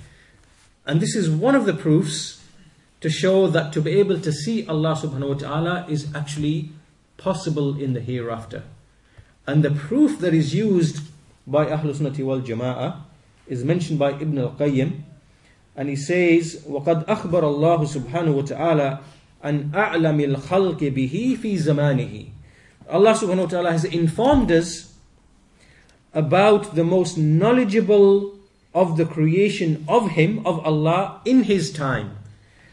And 0.87 1.01
this 1.01 1.15
is 1.15 1.31
one 1.31 1.55
of 1.55 1.65
the 1.65 1.75
proofs 1.75 2.38
to 3.02 3.10
show 3.10 3.48
that 3.48 3.74
to 3.74 3.82
be 3.82 3.92
able 4.00 4.20
to 4.20 4.32
see 4.32 4.66
Allah 4.68 4.96
subhanahu 4.96 5.30
wa 5.30 5.36
ta'ala 5.36 5.86
is 5.90 6.08
actually 6.16 6.72
possible 7.18 7.78
in 7.80 7.94
the 7.94 8.00
hereafter. 8.00 8.64
And 9.46 9.64
the 9.64 9.72
proof 9.72 10.20
that 10.20 10.34
is 10.34 10.56
used 10.56 11.04
by 11.46 11.66
Ahlul 11.66 11.96
Sunnati 11.96 12.24
wal 12.24 12.42
Jama'ah 12.42 13.02
is 13.48 13.66
mentioned 13.66 14.00
by 14.00 14.12
Ibn 14.12 14.38
al-Qayyim 14.38 15.02
and 15.76 15.90
he 15.90 15.96
says 15.96 16.64
وَقَدْ 16.68 17.06
أَخْبَرَ 17.06 17.44
اللَّهُ 17.44 17.80
سُبْحَانَهُ 17.84 18.34
وَتَعَالَى 18.34 19.00
أَنْ 19.44 19.72
أَعْلَمِ 19.72 20.36
الْخَلْقِ 20.36 20.80
بِهِ 20.80 21.38
فِي 21.38 21.58
زَمَانِهِ 21.58 22.30
Allah 22.90 23.14
subhanahu 23.14 23.44
wa 23.44 23.50
ta'ala 23.50 23.72
has 23.72 23.86
informed 23.86 24.52
us 24.52 24.94
about 26.14 26.76
the 26.76 26.84
most 26.84 27.18
knowledgeable 27.18 28.38
of 28.74 28.98
the 28.98 29.06
creation 29.06 29.84
of 29.88 30.12
Him, 30.12 30.46
of 30.46 30.60
Allah, 30.66 31.22
in 31.26 31.44
His 31.44 31.72
time. 31.72 32.18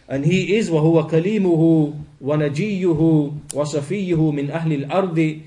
And 0.09 0.24
He 0.24 0.57
is 0.57 0.70
وَهُوَ 0.70 1.09
كَلِيمُهُ 1.11 2.05
وَنَجِيُّهُ 2.22 3.40
وَصَفِيُّهُ 3.51 4.16
مِنْ 4.16 4.51
أَهْلِ 4.51 4.86
الْأَرْضِ 4.86 5.42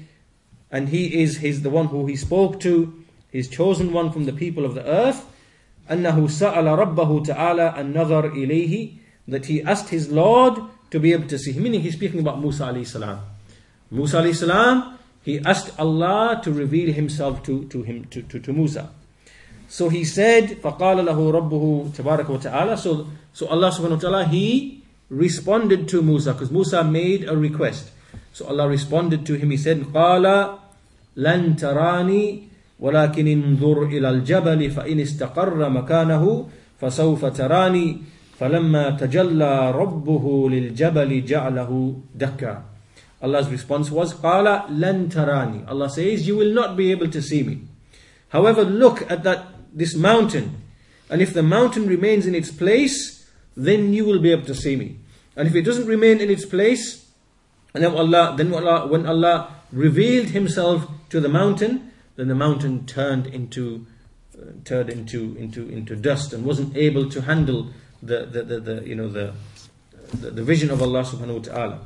And 0.72 0.90
He 0.90 1.22
is 1.22 1.38
He's 1.38 1.62
the 1.62 1.70
one 1.70 1.88
who 1.88 2.06
He 2.06 2.16
spoke 2.16 2.60
to, 2.62 3.04
His 3.32 3.48
chosen 3.48 3.92
one 3.92 4.12
from 4.12 4.26
the 4.26 4.34
people 4.34 4.66
of 4.66 4.76
the 4.76 4.86
earth. 4.86 5.26
أنه 5.90 6.28
سأل 6.28 6.66
ربه 6.66 7.24
تعالى 7.26 7.76
النظر 7.78 8.34
إليه 8.34 8.92
that 9.28 9.46
he 9.46 9.62
asked 9.64 9.90
his 9.90 10.12
Lord 10.12 10.60
to 10.92 11.00
be 11.00 11.14
able 11.14 11.28
to 11.28 11.38
see 11.38 11.52
him. 11.52 11.64
Meaning 11.64 11.82
he's 11.82 11.94
speaking 11.94 12.20
about 12.20 12.40
Musa 12.42 12.64
alayhi 12.64 12.88
salam. 12.88 13.20
Musa 13.90 14.18
alayhi 14.22 14.36
salam, 14.36 14.98
he 15.22 15.40
asked 15.40 15.78
Allah 15.80 16.42
to 16.44 16.52
reveal 16.52 16.94
himself 16.94 17.44
to, 17.44 17.66
to 17.66 17.84
him 17.84 18.06
to, 18.06 18.22
to, 18.24 18.40
to 18.40 18.54
Musa. 18.54 18.90
So 19.68 19.90
he 19.90 20.04
said, 20.04 20.62
فَقَالَ 20.62 21.06
لَهُ 21.06 21.18
رَبُّهُ 21.18 21.94
تَبَارَكَ 21.96 22.26
وَتَعَالَى 22.30 22.78
So, 22.78 23.08
so 23.34 23.48
Allah 23.48 23.72
subhanahu 23.72 23.98
wa 23.98 24.06
ta'ala, 24.06 24.26
he 24.26 24.84
responded 25.10 25.88
to 25.90 26.02
Musa, 26.02 26.34
because 26.34 26.52
Musa 26.52 26.84
made 26.84 27.28
a 27.28 27.36
request. 27.36 27.90
So 28.34 28.46
Allah 28.46 28.68
responded 28.70 29.26
to 29.26 29.34
him, 29.36 29.50
he 29.52 29.58
said, 29.58 29.82
قَالَ 29.94 30.60
لَن 31.18 31.56
تَرَانِي 31.58 32.54
ولكن 32.84 33.28
انظر 33.28 33.84
إلى 33.84 34.10
الجبل 34.10 34.72
فإن 34.72 35.00
استقر 35.00 35.70
مكانه 35.70 36.48
فسوف 36.82 37.26
تراني 37.26 37.98
فلما 38.40 38.90
تجلى 38.90 39.72
ربه 39.72 40.50
للجبل 40.50 41.26
جعله 41.26 41.72
دكا 42.16 42.56
Allah's 43.24 43.48
response 43.48 43.88
was 43.90 44.12
قال 44.20 44.44
لن 44.70 45.08
تراني 45.10 45.64
Allah 45.72 45.88
says 45.90 46.28
you 46.28 46.36
will 46.36 46.52
not 46.54 46.76
be 46.76 46.92
able 46.92 47.08
to 47.08 47.22
see 47.22 47.44
me 47.44 47.62
however 48.30 48.66
look 48.66 49.10
at 49.10 49.24
that 49.24 49.48
this 49.73 49.95
mountain 49.95 50.63
and 51.11 51.23
if 51.23 51.33
the 51.33 51.43
mountain 51.43 51.87
remains 51.87 52.27
in 52.27 52.35
its 52.35 52.51
place 52.51 53.29
then 53.57 53.93
you 53.93 54.05
will 54.05 54.21
be 54.21 54.31
able 54.31 54.47
to 54.47 54.55
see 54.55 54.77
me 54.77 54.99
and 55.37 55.49
if 55.49 55.55
it 55.55 55.63
doesn't 55.63 55.87
remain 55.87 56.21
in 56.21 56.31
its 56.31 56.45
place 56.45 57.11
and 57.75 57.85
then 57.85 57.95
Allah 57.95 58.35
then 58.37 58.53
Allah, 58.53 58.87
when 58.87 59.07
Allah 59.07 59.55
revealed 59.73 60.29
himself 60.29 60.89
to 61.11 61.21
the 61.21 61.29
mountain 61.29 61.91
then 62.19 62.29
the 62.29 62.35
mountain 62.35 62.85
turned 62.85 63.27
into 63.27 63.87
uh, 64.37 64.51
turned 64.65 64.91
into 64.91 65.37
into 65.37 65.69
into 65.69 65.95
dust 65.97 66.33
and 66.33 66.45
wasn't 66.45 66.77
able 66.77 67.09
to 67.09 67.23
handle 67.23 67.71
the 68.03 68.27
the, 68.27 68.43
the, 68.43 68.61
the 68.61 68.89
you 68.89 68.95
know 68.95 69.09
the, 69.09 69.33
the, 70.13 70.31
the 70.31 70.43
vision 70.43 70.71
of 70.71 70.83
Allah 70.83 71.03
subhanahu 71.03 71.47
wa 71.47 71.55
ta'ala. 71.55 71.79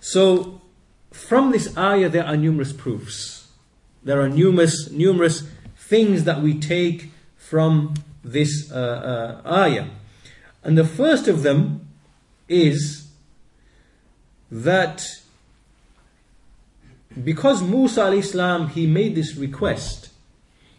So 0.00 0.60
from 1.12 1.52
this 1.52 1.76
ayah 1.76 2.08
there 2.08 2.24
are 2.24 2.36
numerous 2.36 2.72
proofs. 2.72 3.48
There 4.02 4.20
are 4.20 4.28
numerous 4.28 4.90
numerous 4.90 5.44
things 5.88 6.24
that 6.24 6.40
we 6.40 6.58
take 6.58 7.10
from 7.36 7.94
this 8.22 8.72
uh, 8.72 9.42
uh, 9.44 9.48
ayah. 9.48 9.86
And 10.62 10.78
the 10.78 10.84
first 10.84 11.28
of 11.28 11.42
them 11.42 11.86
is 12.48 13.10
that 14.50 15.06
because 17.22 17.62
Musa 17.62 18.02
alayhi 18.04 18.24
salam 18.24 18.68
he 18.68 18.86
made 18.86 19.14
this 19.14 19.36
request, 19.36 20.08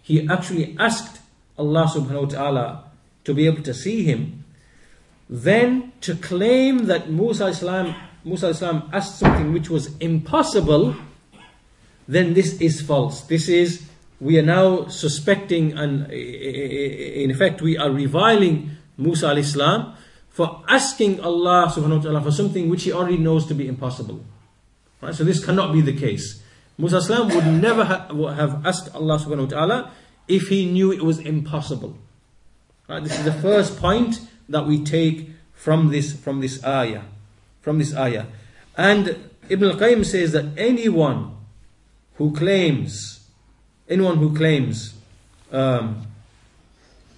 he 0.02 0.28
actually 0.28 0.76
asked 0.80 1.22
Allah 1.58 1.86
subhanahu 1.94 2.24
wa 2.24 2.30
ta'ala 2.30 2.84
to 3.26 3.34
be 3.34 3.46
able 3.46 3.64
to 3.64 3.74
see 3.74 4.04
him, 4.04 4.44
then 5.30 5.94
to 6.02 6.16
claim 6.16 6.86
that 6.88 7.12
Musa 7.12 7.46
alayhi 7.46 7.56
salam 7.56 7.96
Musa 8.24 8.48
alayhi 8.48 8.56
salam 8.56 8.90
asked 8.92 9.20
something 9.20 9.54
which 9.54 9.70
was 9.70 9.96
impossible, 9.98 10.96
then 12.08 12.34
this 12.34 12.60
is 12.60 12.82
false. 12.82 13.22
This 13.22 13.48
is 13.48 13.88
we 14.20 14.40
are 14.40 14.46
now 14.46 14.88
suspecting 14.88 15.74
and 15.78 16.12
in 16.12 17.32
effect 17.32 17.62
we 17.62 17.78
are 17.78 17.92
reviling 17.92 18.72
Musa 18.98 19.28
alayhi 19.28 19.46
salam 19.46 19.96
for 20.30 20.64
asking 20.68 21.20
Allah 21.20 21.72
subhanahu 21.74 21.98
wa 21.98 22.04
ta'ala 22.04 22.22
for 22.22 22.32
something 22.32 22.70
which 22.70 22.84
he 22.84 22.92
already 22.94 23.18
knows 23.18 23.46
to 23.48 23.54
be 23.54 23.68
impossible. 23.68 24.24
Right? 25.02 25.14
So 25.14 25.24
this 25.24 25.44
cannot 25.44 25.74
be 25.74 25.82
the 25.82 25.96
case. 25.96 26.42
Musa 26.78 26.98
alayhi 26.98 27.08
salam 27.08 27.30
would 27.30 27.48
never 27.62 27.84
ha- 27.84 28.08
have 28.36 28.66
asked 28.66 28.94
Allah 28.96 29.20
subhanahu 29.20 29.52
wa 29.52 29.56
ta'ala 29.56 29.92
if 30.28 30.48
he 30.48 30.66
knew 30.66 30.92
it 30.92 31.04
was 31.04 31.20
impossible. 31.20 31.98
Right? 32.88 33.04
This 33.04 33.18
is 33.18 33.26
the 33.26 33.34
first 33.34 33.80
point 33.80 34.22
that 34.50 34.66
we 34.66 34.84
take 34.84 35.30
from 35.54 35.90
this 35.90 36.14
from 36.14 36.42
this 36.42 36.64
ayah. 36.64 37.04
From 37.62 37.80
this 37.80 37.96
ayah. 37.96 38.28
And 38.78 39.32
Ibn 39.50 39.72
al-Qayyim 39.72 40.06
says 40.06 40.32
that 40.34 40.46
anyone 40.58 41.36
who 42.16 42.34
claims, 42.36 43.25
anyone 43.88 44.18
who 44.18 44.36
claims, 44.36 44.96
um, 45.52 46.08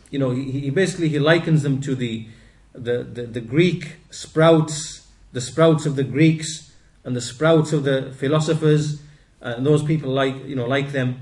you 0.09 0.20
know, 0.20 0.32
he, 0.32 0.51
he, 0.51 0.70
basically 0.70 1.09
he 1.09 1.20
likens 1.20 1.63
them 1.63 1.82
to 1.82 1.95
the, 1.95 2.28
the, 2.74 3.03
the, 3.03 3.24
the 3.24 3.41
Greek 3.41 3.97
sprouts, 4.09 5.07
the 5.34 5.41
sprouts 5.41 5.86
of 5.86 5.95
the 5.95 6.03
Greeks 6.03 6.72
and 7.03 7.15
the 7.15 7.22
sprouts 7.22 7.74
of 7.74 7.84
the 7.84 8.13
philosophers 8.18 9.01
and 9.41 9.65
those 9.65 9.84
people 9.84 10.11
like 10.11 10.45
you 10.45 10.55
know 10.55 10.65
like 10.65 10.91
them. 10.91 11.20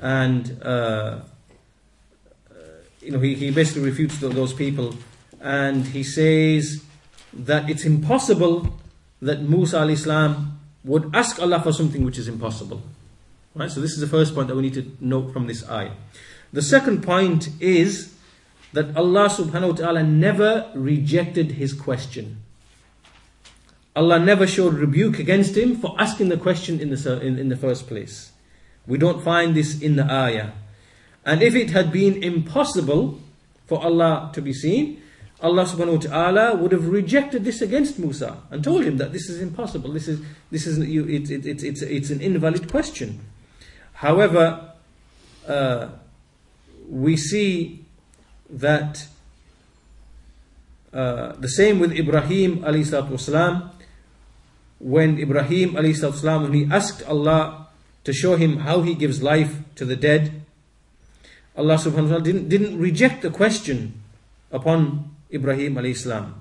And 0.00 0.62
uh, 0.62 1.20
you 3.00 3.10
know 3.12 3.20
he, 3.20 3.34
he 3.34 3.50
basically 3.50 3.82
refutes 3.82 4.18
those 4.18 4.52
people. 4.52 4.94
And 5.40 5.86
he 5.86 6.02
says 6.02 6.84
that 7.32 7.68
it's 7.68 7.84
impossible 7.84 8.78
that 9.20 9.42
Musa 9.42 9.78
alayhi 9.78 9.98
salam 9.98 10.60
would 10.84 11.14
ask 11.14 11.40
Allah 11.40 11.60
for 11.60 11.72
something 11.72 12.04
which 12.04 12.18
is 12.18 12.28
impossible 12.28 12.82
right 13.56 13.70
so 13.70 13.80
this 13.80 13.92
is 13.92 14.00
the 14.00 14.06
first 14.06 14.34
point 14.34 14.48
that 14.48 14.54
we 14.54 14.62
need 14.62 14.74
to 14.74 14.90
note 15.00 15.32
from 15.32 15.46
this 15.46 15.68
ayah 15.68 15.92
the 16.52 16.62
second 16.62 17.02
point 17.02 17.48
is 17.60 18.14
that 18.72 18.96
Allah 18.96 19.28
subhanahu 19.28 19.70
wa 19.70 19.76
ta'ala 19.76 20.02
never 20.02 20.70
rejected 20.74 21.52
his 21.52 21.72
question 21.72 22.42
Allah 23.96 24.18
never 24.18 24.46
showed 24.46 24.74
rebuke 24.74 25.18
against 25.18 25.56
him 25.56 25.74
for 25.74 25.96
asking 25.98 26.28
the 26.28 26.36
question 26.36 26.80
in 26.80 26.90
the, 26.90 27.20
in, 27.22 27.38
in 27.38 27.48
the 27.48 27.56
first 27.56 27.88
place. 27.88 28.30
We 28.86 28.98
don't 28.98 29.24
find 29.24 29.54
this 29.54 29.80
in 29.80 29.96
the 29.96 30.04
ayah. 30.04 30.50
And 31.24 31.42
if 31.42 31.56
it 31.56 31.70
had 31.70 31.90
been 31.90 32.22
impossible 32.22 33.18
for 33.66 33.82
Allah 33.82 34.30
to 34.34 34.42
be 34.42 34.52
seen, 34.52 35.02
Allah 35.40 35.64
subhanahu 35.64 36.04
wa 36.04 36.10
ta'ala 36.10 36.56
would 36.56 36.72
have 36.72 36.88
rejected 36.88 37.44
this 37.44 37.62
against 37.62 37.98
Musa 37.98 38.36
and 38.50 38.62
told 38.62 38.84
him 38.84 38.98
that 38.98 39.12
this 39.12 39.30
is 39.30 39.40
impossible. 39.40 39.92
This 39.92 40.08
is 40.08 40.20
this 40.50 40.66
is 40.66 40.78
it, 40.78 41.30
it, 41.30 41.46
it, 41.46 41.62
it's 41.62 41.82
it's 41.82 42.10
an 42.10 42.20
invalid 42.20 42.70
question. 42.70 43.20
However, 43.96 44.72
uh, 45.48 45.88
we 46.88 47.16
see 47.16 47.84
that 48.50 49.06
uh, 50.92 51.32
the 51.40 51.48
same 51.48 51.78
with 51.80 51.92
Ibrahim 51.92 52.60
salatu 52.60 53.70
when 54.78 55.18
Ibrahim 55.18 55.74
salatu 55.74 56.42
when 56.42 56.52
he 56.52 56.68
asked 56.70 57.02
Allah 57.08 57.68
to 58.04 58.12
show 58.12 58.36
him 58.36 58.58
how 58.68 58.82
he 58.82 58.94
gives 58.94 59.22
life 59.22 59.60
to 59.76 59.86
the 59.86 59.96
dead, 59.96 60.44
Allah 61.56 61.76
subhanahu 61.76 62.02
wa 62.02 62.08
ta'ala 62.20 62.22
didn't, 62.22 62.48
didn't 62.50 62.78
reject 62.78 63.22
the 63.22 63.30
question 63.30 64.02
upon 64.52 65.16
Ibrahim 65.32 65.76
alayhi. 65.76 66.32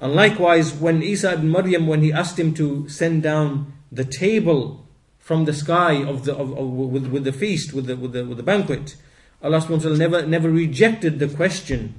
And 0.00 0.12
likewise, 0.12 0.74
when 0.74 1.04
Isa 1.04 1.34
ibn 1.34 1.52
Maryam, 1.52 1.86
when 1.86 2.02
he 2.02 2.12
asked 2.12 2.38
him 2.38 2.52
to 2.54 2.88
send 2.88 3.22
down 3.22 3.72
the 3.92 4.04
table 4.04 4.86
from 5.20 5.44
the 5.44 5.52
sky 5.52 6.02
of 6.02 6.24
the 6.24 6.34
of, 6.34 6.56
of, 6.56 6.66
with, 6.66 7.06
with 7.06 7.24
the 7.24 7.32
feast, 7.32 7.72
with 7.72 7.86
the, 7.86 7.96
with 7.96 8.12
the 8.12 8.24
with 8.24 8.36
the 8.36 8.42
banquet, 8.42 8.96
Allah 9.42 9.58
subhanahu 9.60 9.70
wa 9.70 9.78
ta'ala 9.78 9.98
never 9.98 10.26
never 10.26 10.50
rejected 10.50 11.18
the 11.18 11.28
question. 11.28 11.94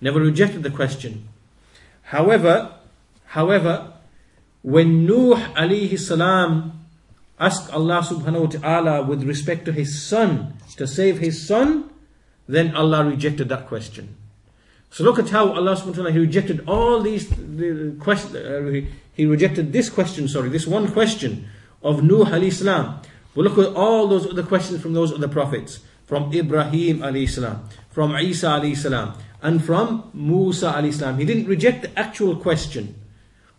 Never 0.00 0.20
rejected 0.20 0.62
the 0.62 0.70
question. 0.70 1.28
However, 2.02 2.74
however, 3.26 3.92
when 4.62 5.06
Nuh 5.06 5.36
alayhi 5.54 5.98
salam 5.98 6.86
asked 7.38 7.70
Allah 7.72 8.02
subhanahu 8.02 8.40
wa 8.40 8.60
ta'ala 8.60 9.02
with 9.06 9.22
respect 9.24 9.64
to 9.66 9.72
his 9.72 10.02
son 10.02 10.54
to 10.76 10.86
save 10.86 11.18
his 11.18 11.46
son, 11.46 11.90
then 12.48 12.74
Allah 12.74 13.04
rejected 13.04 13.48
that 13.50 13.66
question. 13.68 14.16
So 14.90 15.04
look 15.04 15.18
at 15.18 15.30
how 15.30 15.52
Allah 15.52 15.76
subhanahu 15.76 15.86
wa 15.86 15.92
ta'ala 15.94 16.12
he 16.12 16.18
rejected 16.18 16.64
all 16.66 17.00
these 17.00 17.28
the 17.28 17.96
question, 17.98 18.36
uh, 18.36 18.88
he 19.14 19.26
rejected 19.26 19.72
this 19.72 19.88
question, 19.88 20.28
sorry, 20.28 20.48
this 20.48 20.66
one 20.66 20.90
question 20.90 21.48
of 21.82 22.02
Nuh 22.02 22.24
alayhi 22.24 22.52
salam. 22.52 23.00
But 23.34 23.44
look 23.44 23.58
at 23.58 23.74
all 23.74 24.08
those 24.08 24.26
other 24.26 24.42
questions 24.42 24.80
from 24.80 24.92
those 24.92 25.12
other 25.12 25.28
prophets, 25.28 25.80
from 26.04 26.32
Ibrahim 26.32 26.98
alayhi 26.98 27.28
salam, 27.28 27.68
from 27.90 28.14
Isa 28.16 28.46
alayhi 28.46 28.76
salam, 28.76 29.14
and 29.40 29.64
from 29.64 30.10
Musa 30.12 30.72
alayhi 30.72 30.92
salam. 30.92 31.18
He 31.18 31.24
didn't 31.24 31.46
reject 31.46 31.82
the 31.82 31.98
actual 31.98 32.36
question. 32.36 32.94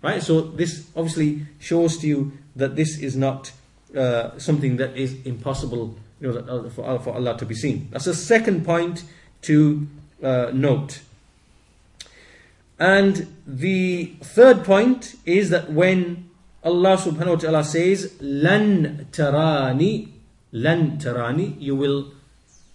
Right? 0.02 0.22
So 0.22 0.42
this 0.42 0.90
obviously 0.96 1.46
shows 1.60 1.98
to 2.00 2.08
you 2.08 2.34
that 2.56 2.76
this 2.76 3.00
is 3.00 3.16
not 3.16 3.52
uh, 3.96 4.38
something 4.38 4.78
that 4.78 4.98
is 4.98 5.16
impossible 5.26 5.96
you 6.20 6.32
know, 6.32 6.70
for, 6.70 7.00
for 7.00 7.14
Allah 7.14 7.38
to 7.38 7.46
be 7.46 7.56
seen. 7.56 7.88
That's 7.92 8.06
the 8.06 8.14
second 8.14 8.66
point 8.66 9.04
to 9.44 9.88
uh, 10.22 10.52
note. 10.54 11.02
And 12.80 13.28
the 13.46 14.14
third 14.22 14.64
point 14.64 15.16
is 15.26 15.50
that 15.52 15.72
when 15.72 16.30
Allah 16.64 16.96
subhanahu 16.96 17.36
wa 17.36 17.36
ta'ala 17.36 17.64
says, 17.64 18.16
Lan 18.22 19.08
tarani, 19.12 20.08
lan 20.54 20.98
tarani, 20.98 21.60
you 21.60 21.76
will 21.76 22.14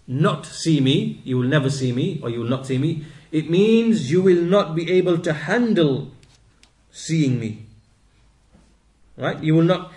not 0.07 0.45
see 0.45 0.81
me, 0.81 1.21
you 1.25 1.39
will 1.39 1.49
never 1.49 1.71
see 1.71 1.93
me, 1.93 2.21
or 2.23 2.29
you 2.29 2.41
will 2.41 2.49
not 2.49 2.67
see 2.67 2.79
me, 2.79 3.05
it 3.33 3.49
means 3.51 4.11
you 4.11 4.23
will 4.23 4.43
not 4.43 4.75
be 4.75 4.91
able 4.93 5.19
to 5.19 5.33
handle 5.33 6.11
seeing 6.91 7.39
me. 7.39 7.67
Right? 9.17 9.43
You 9.43 9.55
will 9.55 9.65
not, 9.65 9.93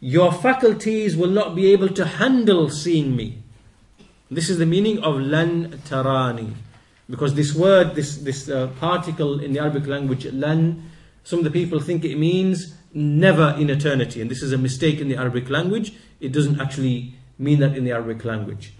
your 0.00 0.32
faculties 0.32 1.16
will 1.16 1.30
not 1.30 1.54
be 1.54 1.72
able 1.72 1.88
to 1.88 2.04
handle 2.04 2.68
seeing 2.70 3.14
me. 3.16 3.42
This 4.30 4.48
is 4.48 4.58
the 4.58 4.66
meaning 4.66 4.98
of 5.00 5.20
lan 5.20 5.80
tarani. 5.86 6.54
Because 7.08 7.34
this 7.34 7.54
word, 7.54 7.94
this, 7.94 8.16
this 8.16 8.48
uh, 8.48 8.68
particle 8.80 9.40
in 9.40 9.52
the 9.52 9.60
Arabic 9.60 9.86
language, 9.86 10.24
lan, 10.26 10.90
some 11.22 11.40
of 11.40 11.44
the 11.44 11.50
people 11.50 11.78
think 11.80 12.04
it 12.04 12.18
means 12.18 12.74
never 12.94 13.54
in 13.58 13.68
eternity. 13.68 14.20
And 14.20 14.30
this 14.30 14.42
is 14.42 14.52
a 14.52 14.58
mistake 14.58 15.00
in 15.00 15.08
the 15.08 15.16
Arabic 15.16 15.50
language. 15.50 15.92
It 16.20 16.32
doesn't 16.32 16.60
actually 16.60 17.14
mean 17.38 17.58
that 17.58 17.76
in 17.76 17.84
the 17.84 17.90
Arabic 17.90 18.24
language. 18.24 18.72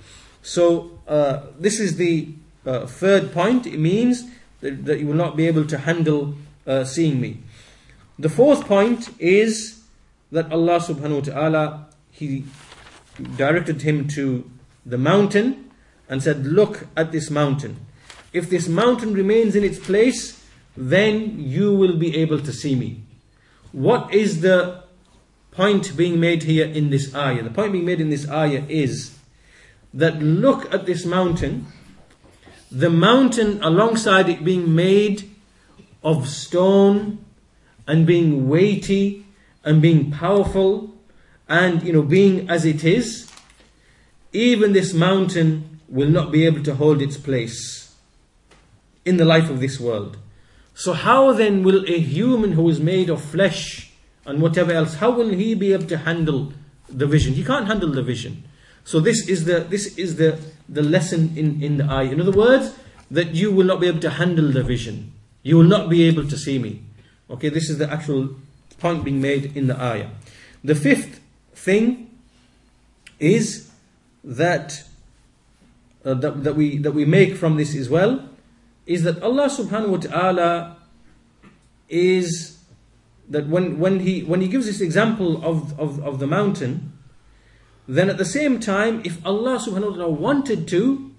So, 0.43 0.99
uh, 1.09 1.41
this 1.59 1.81
is 1.81 1.97
the 1.97 2.29
uh, 2.65 2.87
third 2.87 3.33
point. 3.33 3.67
It 3.67 3.79
means 3.79 4.25
that, 4.61 4.85
that, 4.87 5.01
you 5.01 5.07
will 5.07 5.15
not 5.15 5.37
be 5.37 5.47
able 5.47 5.67
to 5.67 5.79
handle 5.79 6.35
uh, 6.67 6.85
seeing 6.85 7.21
me. 7.21 7.41
The 8.19 8.29
fourth 8.29 8.67
point 8.67 9.11
is 9.19 9.83
that 10.31 10.53
Allah 10.53 10.79
subhanahu 10.79 11.27
wa 11.29 11.33
ta'ala, 11.33 11.87
He 12.11 12.45
directed 13.37 13.83
him 13.83 14.07
to 14.09 14.51
the 14.87 14.99
mountain 14.99 15.71
and 16.09 16.23
said, 16.23 16.47
Look 16.47 16.87
at 16.97 17.13
this 17.13 17.31
mountain. 17.31 17.85
If 18.33 18.51
this 18.51 18.69
mountain 18.69 19.15
remains 19.15 19.57
in 19.57 19.65
its 19.65 19.79
place, 19.79 20.45
then 20.77 21.39
you 21.39 21.75
will 21.75 21.97
be 21.97 22.17
able 22.17 22.41
to 22.41 22.53
see 22.53 22.75
me. 22.75 23.04
What 23.75 24.15
is 24.15 24.41
the 24.41 24.85
point 25.51 25.97
being 25.97 26.21
made 26.21 26.45
here 26.45 26.65
in 26.65 26.91
this 26.91 27.13
ayah? 27.13 27.43
The 27.43 27.51
point 27.51 27.73
being 27.73 27.85
made 27.85 28.01
in 28.01 28.09
this 28.09 28.29
ayah 28.31 28.63
is 28.69 29.19
that 29.93 30.23
look 30.23 30.73
at 30.73 30.87
this 30.87 31.05
mountain. 31.05 31.67
The 32.71 32.89
mountain, 32.89 33.61
alongside 33.65 34.29
it 34.29 34.45
being 34.45 34.77
made 34.77 35.29
of 36.05 36.29
stone 36.29 37.25
and 37.85 38.07
being 38.07 38.49
weighty 38.49 39.27
and 39.65 39.83
being 39.83 40.13
powerful 40.13 40.95
and 41.49 41.83
you 41.83 41.93
know 41.93 42.03
being 42.03 42.49
as 42.49 42.65
it 42.65 42.85
is, 42.85 43.29
even 44.33 44.73
this 44.73 44.95
mountain 44.95 45.81
will 45.89 46.09
not 46.09 46.31
be 46.31 46.47
able 46.47 46.63
to 46.63 46.77
hold 46.77 47.03
its 47.03 47.17
place 47.17 47.93
in 49.05 49.17
the 49.17 49.25
life 49.25 49.51
of 49.51 49.59
this 49.59 49.81
world. 49.81 50.17
So, 50.75 50.93
how 50.93 51.33
then 51.33 51.63
will 51.63 51.85
a 51.89 51.99
human 51.99 52.53
who 52.53 52.69
is 52.69 52.81
made 52.81 53.09
of 53.09 53.23
flesh 53.23 53.93
and 54.27 54.41
whatever 54.41 54.73
else, 54.73 54.95
how 54.95 55.11
will 55.11 55.29
he 55.29 55.55
be 55.55 55.73
able 55.73 55.87
to 55.87 55.99
handle 55.99 56.53
the 56.89 57.07
vision? 57.07 57.35
He 57.35 57.45
can't 57.45 57.67
handle 57.67 57.91
the 57.91 58.03
vision. 58.03 58.45
So 58.85 59.01
this 59.01 59.29
is 59.29 59.47
the 59.47 59.61
this 59.61 59.99
is 59.99 60.17
the, 60.17 60.39
the 60.69 60.83
lesson 60.83 61.33
in, 61.37 61.63
in 61.63 61.79
the 61.79 61.85
ayah. 61.85 62.11
In 62.11 62.21
other 62.21 62.33
words, 62.33 62.75
that 63.11 63.35
you 63.35 63.51
will 63.51 63.67
not 63.67 63.81
be 63.81 63.89
able 63.89 64.01
to 64.01 64.11
handle 64.11 64.51
the 64.51 64.63
vision. 64.63 65.13
You 65.43 65.57
will 65.57 65.65
not 65.69 65.89
be 65.89 66.05
able 66.05 66.29
to 66.29 66.37
see 66.37 66.59
me. 66.59 66.83
Okay, 67.31 67.49
this 67.49 67.71
is 67.71 67.79
the 67.79 67.91
actual 67.91 68.37
point 68.79 69.05
being 69.05 69.21
made 69.21 69.57
in 69.57 69.67
the 69.67 69.81
ayah. 69.81 70.09
The 70.63 70.75
fifth 70.75 71.21
thing 71.55 72.11
is 73.19 73.71
that 74.23 74.85
uh, 76.05 76.15
that, 76.15 76.45
that 76.45 76.55
we 76.55 76.77
that 76.79 76.93
we 76.93 77.07
make 77.07 77.37
from 77.37 77.57
this 77.57 77.75
as 77.75 77.89
well 77.89 78.29
is 78.87 79.03
that 79.05 79.23
Allah 79.23 79.49
subhanahu 79.49 79.89
wa 79.89 79.97
ta'ala 79.97 80.77
is 81.89 82.59
that 83.29 83.47
when, 83.49 83.79
when 83.79 84.01
he 84.01 84.23
when 84.23 84.41
he 84.41 84.49
gives 84.49 84.67
this 84.67 84.81
example 84.81 85.43
of, 85.45 85.79
of, 85.79 86.03
of 86.05 86.19
the 86.19 86.27
mountain, 86.27 86.93
then 87.89 88.11
at 88.11 88.19
the 88.19 88.25
same 88.25 88.61
time, 88.61 89.01
if 89.05 89.25
Allah 89.25 89.59
subhanahu 89.59 89.91
wa 89.91 89.97
ta'ala 89.97 90.11
wanted 90.11 90.69
to, 90.69 91.11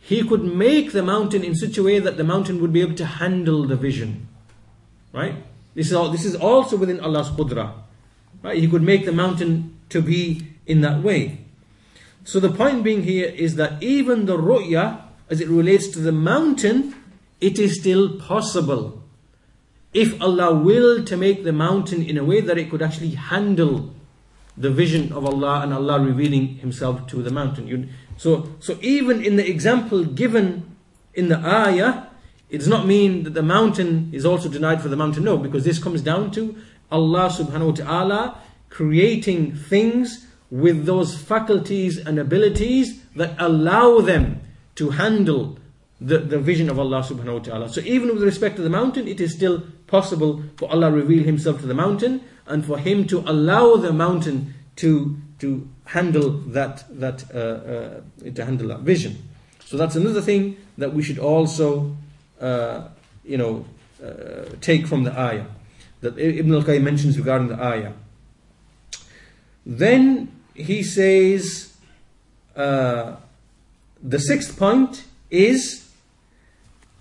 he 0.00 0.22
could 0.26 0.44
make 0.44 0.92
the 0.92 1.02
mountain 1.02 1.42
in 1.44 1.54
such 1.54 1.76
a 1.78 1.82
way 1.82 1.98
that 1.98 2.16
the 2.16 2.24
mountain 2.24 2.60
would 2.60 2.72
be 2.72 2.80
able 2.80 2.94
to 2.96 3.06
handle 3.06 3.66
the 3.66 3.76
vision. 3.76 4.28
Right? 5.12 5.36
This 5.74 5.88
is 5.88 5.92
all 5.92 6.10
this 6.10 6.24
is 6.24 6.34
also 6.34 6.76
within 6.76 7.00
Allah's 7.00 7.30
qudra. 7.30 7.72
Right? 8.42 8.58
He 8.58 8.68
could 8.68 8.82
make 8.82 9.04
the 9.04 9.12
mountain 9.12 9.78
to 9.88 10.02
be 10.02 10.46
in 10.66 10.82
that 10.82 11.02
way. 11.02 11.44
So 12.24 12.40
the 12.40 12.50
point 12.50 12.84
being 12.84 13.04
here 13.04 13.26
is 13.26 13.56
that 13.56 13.82
even 13.82 14.26
the 14.26 14.36
ru'ya, 14.36 15.02
as 15.30 15.40
it 15.40 15.48
relates 15.48 15.88
to 15.88 15.98
the 15.98 16.12
mountain, 16.12 16.94
it 17.40 17.58
is 17.58 17.78
still 17.78 18.18
possible. 18.18 19.02
If 19.94 20.20
Allah 20.20 20.54
willed 20.54 21.06
to 21.08 21.16
make 21.16 21.44
the 21.44 21.52
mountain 21.52 22.02
in 22.02 22.18
a 22.18 22.24
way 22.24 22.40
that 22.40 22.58
it 22.58 22.70
could 22.70 22.82
actually 22.82 23.10
handle 23.10 23.94
the 24.56 24.70
vision 24.70 25.12
of 25.12 25.24
Allah 25.24 25.60
and 25.62 25.72
Allah 25.72 26.00
revealing 26.00 26.56
Himself 26.56 27.06
to 27.08 27.22
the 27.22 27.30
mountain. 27.30 27.90
So, 28.16 28.48
so 28.58 28.78
even 28.82 29.24
in 29.24 29.36
the 29.36 29.48
example 29.48 30.04
given 30.04 30.76
in 31.14 31.28
the 31.28 31.38
ayah, 31.38 32.06
it 32.50 32.58
does 32.58 32.68
not 32.68 32.86
mean 32.86 33.22
that 33.22 33.34
the 33.34 33.42
mountain 33.42 34.10
is 34.12 34.24
also 34.26 34.48
denied 34.48 34.82
for 34.82 34.88
the 34.88 34.96
mountain. 34.96 35.24
No, 35.24 35.36
because 35.38 35.64
this 35.64 35.78
comes 35.78 36.02
down 36.02 36.32
to 36.32 36.56
Allah 36.90 37.28
subhanahu 37.30 37.66
wa 37.66 37.72
ta'ala 37.72 38.40
creating 38.70 39.54
things 39.54 40.26
with 40.50 40.86
those 40.86 41.16
faculties 41.16 41.98
and 41.98 42.18
abilities 42.18 43.02
that 43.14 43.34
allow 43.38 44.00
them 44.00 44.40
to 44.76 44.90
handle 44.90 45.58
the, 46.00 46.18
the 46.18 46.38
vision 46.38 46.70
of 46.70 46.78
Allah 46.78 47.02
subhanahu 47.02 47.32
wa 47.34 47.38
ta'ala. 47.40 47.68
So 47.68 47.80
even 47.80 48.14
with 48.14 48.22
respect 48.22 48.56
to 48.56 48.62
the 48.62 48.70
mountain, 48.70 49.08
it 49.08 49.20
is 49.20 49.32
still 49.32 49.62
possible 49.86 50.42
for 50.56 50.70
Allah 50.70 50.90
reveal 50.92 51.24
Himself 51.24 51.60
to 51.60 51.66
the 51.66 51.74
mountain 51.74 52.22
and 52.46 52.64
for 52.64 52.78
Him 52.78 53.06
to 53.08 53.20
allow 53.20 53.76
the 53.76 53.92
mountain 53.92 54.54
to 54.76 55.16
to 55.40 55.68
handle 55.86 56.30
that 56.30 56.84
that 57.00 57.24
uh, 57.34 57.38
uh, 57.38 58.30
to 58.30 58.44
handle 58.44 58.68
that 58.68 58.80
vision. 58.80 59.28
So 59.64 59.76
that's 59.76 59.96
another 59.96 60.22
thing 60.22 60.56
that 60.78 60.94
we 60.94 61.02
should 61.02 61.18
also 61.18 61.96
uh, 62.40 62.88
you 63.24 63.36
know 63.36 63.64
uh, 64.02 64.54
take 64.60 64.86
from 64.86 65.04
the 65.04 65.18
ayah 65.18 65.46
that 66.00 66.16
Ibn 66.16 66.54
al-Qayyim 66.54 66.82
mentions 66.82 67.18
regarding 67.18 67.48
the 67.48 67.60
ayah. 67.60 67.92
Then 69.66 70.30
he 70.54 70.82
says 70.82 71.76
uh, 72.54 73.16
the 74.00 74.18
sixth 74.18 74.56
point 74.56 75.04
is 75.30 75.87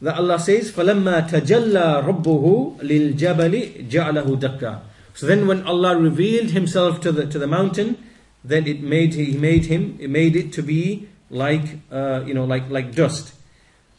that 0.03 0.17
Allah 0.17 0.39
says, 0.39 0.73
فَلَمَّا 0.73 1.29
تَجَلَّى 1.29 2.05
رَبُّهُ 2.05 2.81
لِلْجَبَلِ 2.81 3.89
جَعْلَهُ 3.89 4.41
دَكَّا 4.41 4.81
So 5.15 5.27
then 5.27 5.47
when 5.47 5.65
Allah 5.65 5.97
revealed 5.97 6.51
Himself 6.51 7.01
to 7.03 7.13
the, 7.13 7.27
to 7.27 7.39
the 7.39 7.47
mountain, 7.47 8.03
then 8.43 8.67
it 8.67 8.83
made, 8.83 9.15
He 9.15 9.37
made 9.37 9.67
him, 9.67 9.97
it 10.01 10.11
made 10.11 10.35
it 10.35 10.53
to 10.55 10.63
be 10.63 11.09
like, 11.31 11.79
uh, 11.91 12.25
you 12.27 12.35
know, 12.35 12.45
like, 12.45 12.69
like 12.69 12.95
dust. 12.95 13.35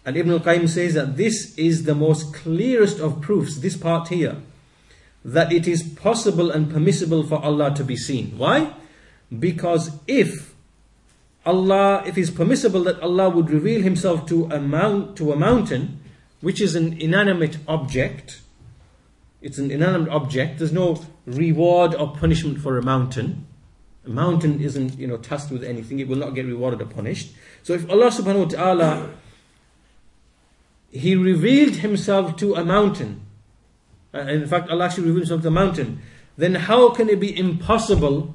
And 0.06 0.18
Ibn 0.18 0.32
al-Qayyim 0.34 0.68
says 0.68 0.94
that 0.96 1.16
this 1.16 1.58
is 1.58 1.84
the 1.86 1.96
most 1.96 2.34
clearest 2.34 3.00
of 3.00 3.22
proofs, 3.22 3.58
this 3.60 3.78
part 3.78 4.10
here, 4.10 4.36
that 5.24 5.54
it 5.54 5.68
is 5.68 5.84
possible 5.84 6.52
and 6.52 6.70
permissible 6.70 7.24
for 7.24 7.42
Allah 7.42 7.74
to 7.76 7.84
be 7.86 7.96
seen. 7.96 8.38
Why? 8.38 8.74
Because 9.38 9.92
if 10.06 10.54
Allah, 11.49 12.03
if 12.05 12.19
it's 12.19 12.29
permissible 12.29 12.85
that 12.85 13.01
Allah 13.01 13.31
would 13.31 13.49
reveal 13.49 13.81
Himself 13.81 14.27
to 14.27 14.45
a 14.51 14.61
mount, 14.61 15.17
to 15.17 15.33
a 15.33 15.37
mountain, 15.37 15.99
which 16.43 16.61
is 16.61 16.75
an 16.75 17.01
inanimate 17.01 17.57
object, 17.67 18.43
it's 19.41 19.57
an 19.57 19.71
inanimate 19.71 20.11
object. 20.11 20.59
There's 20.59 20.75
no 20.75 21.03
reward 21.25 21.95
or 21.95 22.13
punishment 22.15 22.61
for 22.61 22.77
a 22.77 22.83
mountain. 22.83 23.47
A 24.05 24.11
mountain 24.11 24.61
isn't, 24.61 24.99
you 24.99 25.07
know, 25.07 25.17
tasked 25.17 25.51
with 25.51 25.65
anything. 25.65 26.01
It 26.01 26.07
will 26.09 26.19
not 26.19 26.35
get 26.35 26.45
rewarded 26.45 26.83
or 26.83 26.87
punished. 26.87 27.33
So 27.63 27.73
if 27.73 27.89
Allah 27.89 28.09
subhanahu 28.09 28.45
wa 28.45 28.51
ta'ala, 28.51 29.11
He 30.93 31.17
revealed 31.17 31.77
Himself 31.77 32.37
to 32.37 32.57
a 32.57 32.65
mountain, 32.65 33.23
uh, 34.13 34.21
in 34.21 34.47
fact 34.47 34.69
Allah 34.69 34.85
actually 34.85 35.05
revealed 35.05 35.29
Himself 35.29 35.43
to 35.43 35.49
a 35.49 35.51
mountain, 35.51 36.03
then 36.37 36.57
how 36.57 36.91
can 36.91 37.09
it 37.09 37.19
be 37.19 37.33
impossible 37.37 38.35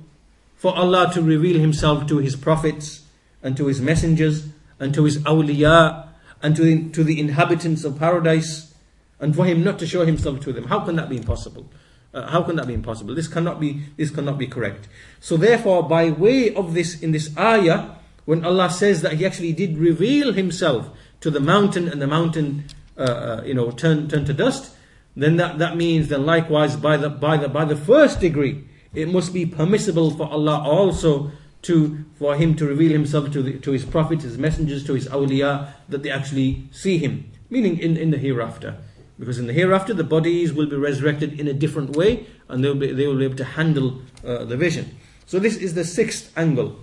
for 0.55 0.75
Allah 0.75 1.11
to 1.13 1.21
reveal 1.21 1.59
Himself 1.59 2.07
to 2.07 2.17
His 2.17 2.35
prophets, 2.35 3.02
and 3.43 3.55
to 3.57 3.67
his 3.67 3.81
messengers 3.81 4.47
and 4.79 4.93
to 4.93 5.03
his 5.03 5.19
awliya 5.19 6.07
and 6.41 6.55
to 6.55 6.63
the, 6.63 6.89
to 6.89 7.03
the 7.03 7.19
inhabitants 7.19 7.83
of 7.83 7.99
paradise 7.99 8.73
and 9.19 9.35
for 9.35 9.45
him 9.45 9.63
not 9.63 9.77
to 9.79 9.85
show 9.85 10.05
himself 10.05 10.39
to 10.41 10.51
them. 10.51 10.65
How 10.65 10.79
can 10.79 10.95
that 10.95 11.09
be 11.09 11.17
impossible? 11.17 11.69
Uh, 12.13 12.27
how 12.27 12.43
can 12.43 12.55
that 12.57 12.67
be 12.67 12.73
impossible? 12.73 13.15
This 13.15 13.27
cannot 13.27 13.59
be, 13.59 13.83
this 13.97 14.11
cannot 14.11 14.37
be 14.37 14.47
correct. 14.47 14.87
So 15.19 15.37
therefore, 15.37 15.83
by 15.83 16.11
way 16.11 16.53
of 16.53 16.73
this, 16.73 17.01
in 17.01 17.11
this 17.11 17.35
ayah, 17.37 17.95
when 18.25 18.45
Allah 18.45 18.69
says 18.69 19.01
that 19.01 19.13
He 19.13 19.25
actually 19.25 19.53
did 19.53 19.77
reveal 19.77 20.33
Himself 20.33 20.89
to 21.21 21.31
the 21.31 21.39
mountain 21.39 21.87
and 21.87 22.01
the 22.01 22.07
mountain, 22.07 22.65
uh, 22.97 23.01
uh, 23.01 23.43
you 23.45 23.53
know, 23.53 23.71
turned 23.71 24.09
turn 24.09 24.25
to 24.25 24.33
dust, 24.33 24.75
then 25.15 25.37
that, 25.37 25.57
that 25.57 25.75
means 25.75 26.09
then 26.09 26.25
likewise 26.25 26.75
by 26.75 26.97
the, 26.97 27.09
by 27.09 27.37
the, 27.37 27.47
by 27.47 27.65
the 27.65 27.75
first 27.75 28.19
degree, 28.19 28.63
it 28.93 29.07
must 29.07 29.33
be 29.33 29.45
permissible 29.45 30.11
for 30.11 30.29
Allah 30.29 30.61
also 30.63 31.31
to 31.63 32.05
for 32.19 32.35
him 32.35 32.55
to 32.55 32.65
reveal 32.65 32.91
himself 32.91 33.31
to, 33.31 33.41
the, 33.41 33.57
to 33.59 33.71
his 33.71 33.83
prophets, 33.83 34.23
his 34.23 34.37
messengers, 34.37 34.85
to 34.85 34.93
his 34.93 35.07
awliya, 35.07 35.73
that 35.89 36.03
they 36.03 36.09
actually 36.09 36.67
see 36.71 36.97
him. 36.97 37.29
Meaning 37.49 37.79
in, 37.79 37.97
in 37.97 38.11
the 38.11 38.17
hereafter. 38.17 38.77
Because 39.19 39.39
in 39.39 39.47
the 39.47 39.53
hereafter, 39.53 39.93
the 39.93 40.03
bodies 40.03 40.53
will 40.53 40.65
be 40.65 40.75
resurrected 40.75 41.39
in 41.39 41.47
a 41.47 41.53
different 41.53 41.95
way 41.95 42.25
and 42.49 42.63
they 42.63 42.67
will 42.67 42.75
be, 42.75 42.91
they 42.91 43.07
will 43.07 43.17
be 43.17 43.25
able 43.25 43.37
to 43.37 43.45
handle 43.45 44.01
uh, 44.25 44.43
the 44.43 44.57
vision. 44.57 44.97
So, 45.25 45.39
this 45.39 45.55
is 45.55 45.73
the 45.73 45.85
sixth 45.85 46.31
angle. 46.37 46.79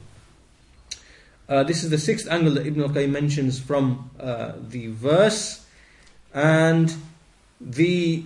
Uh, 1.48 1.64
this 1.64 1.82
is 1.82 1.90
the 1.90 1.98
sixth 1.98 2.28
angle 2.30 2.54
that 2.54 2.66
Ibn 2.66 2.82
al 2.82 2.88
Qayyim 2.88 3.10
mentions 3.10 3.58
from 3.58 4.10
uh, 4.18 4.52
the 4.56 4.88
verse. 4.88 5.66
And 6.32 6.94
the 7.60 8.24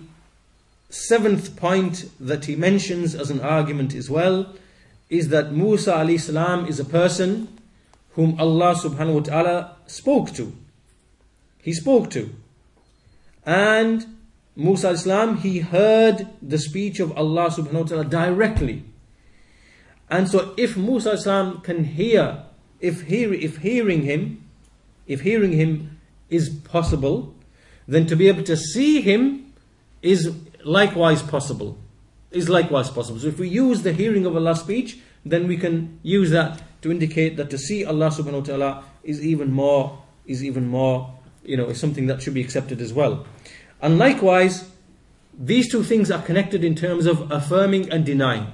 seventh 0.89 1.57
point 1.57 2.09
that 2.19 2.45
he 2.45 2.55
mentions 2.55 3.15
as 3.15 3.29
an 3.31 3.41
argument 3.41 3.93
as 3.95 4.09
well 4.09 4.53
is 5.09 5.29
that 5.29 5.51
Musa 5.51 5.93
alayhi 5.93 6.19
salam 6.19 6.65
is 6.65 6.79
a 6.79 6.85
person 6.85 7.47
whom 8.13 8.39
Allah 8.39 8.75
subhanahu 8.75 9.13
wa 9.13 9.19
ta'ala 9.21 9.77
spoke 9.87 10.33
to. 10.33 10.55
He 11.61 11.73
spoke 11.73 12.09
to. 12.11 12.33
And 13.45 14.05
Musa 14.55 14.89
alayhi 14.89 15.03
salam, 15.03 15.37
he 15.37 15.59
heard 15.59 16.27
the 16.41 16.57
speech 16.57 16.99
of 16.99 17.15
Allah 17.17 17.49
subhanahu 17.49 17.81
wa 17.81 17.83
ta'ala 17.83 18.05
directly. 18.05 18.83
And 20.09 20.29
so 20.29 20.53
if 20.57 20.75
Musa 20.75 21.13
alayhi 21.13 21.19
salam 21.19 21.61
can 21.61 21.83
hear, 21.83 22.43
if, 22.79 23.03
hear, 23.03 23.33
if 23.33 23.57
hearing 23.57 24.03
him, 24.03 24.43
if 25.07 25.21
hearing 25.21 25.51
him 25.51 25.99
is 26.29 26.49
possible, 26.49 27.35
then 27.87 28.07
to 28.07 28.15
be 28.15 28.27
able 28.27 28.43
to 28.43 28.57
see 28.57 29.01
him 29.01 29.53
is 30.01 30.35
likewise 30.63 31.21
possible 31.21 31.77
is 32.35 32.49
likewise 32.49 32.89
possible. 32.89 33.19
So 33.19 33.27
if 33.27 33.39
we 33.39 33.47
use 33.47 33.81
the 33.83 33.93
hearing 33.93 34.25
of 34.25 34.35
Allah's 34.35 34.59
speech, 34.59 34.99
then 35.25 35.47
we 35.47 35.57
can 35.57 35.99
use 36.03 36.29
that 36.31 36.61
to 36.81 36.91
indicate 36.91 37.37
that 37.37 37.49
to 37.49 37.57
see 37.57 37.83
Allah 37.83 38.09
subhanahu 38.09 38.41
wa 38.41 38.45
ta'ala 38.45 38.83
is 39.03 39.25
even 39.25 39.51
more, 39.51 40.03
is 40.27 40.43
even 40.43 40.67
more, 40.67 41.13
you 41.43 41.57
know, 41.57 41.65
is 41.65 41.79
something 41.79 42.07
that 42.07 42.21
should 42.21 42.33
be 42.33 42.41
accepted 42.41 42.81
as 42.81 42.93
well. 42.93 43.25
And 43.81 43.97
likewise, 43.97 44.69
these 45.37 45.71
two 45.71 45.83
things 45.83 46.11
are 46.11 46.21
connected 46.21 46.63
in 46.63 46.75
terms 46.75 47.05
of 47.05 47.31
affirming 47.31 47.91
and 47.91 48.05
denying. 48.05 48.47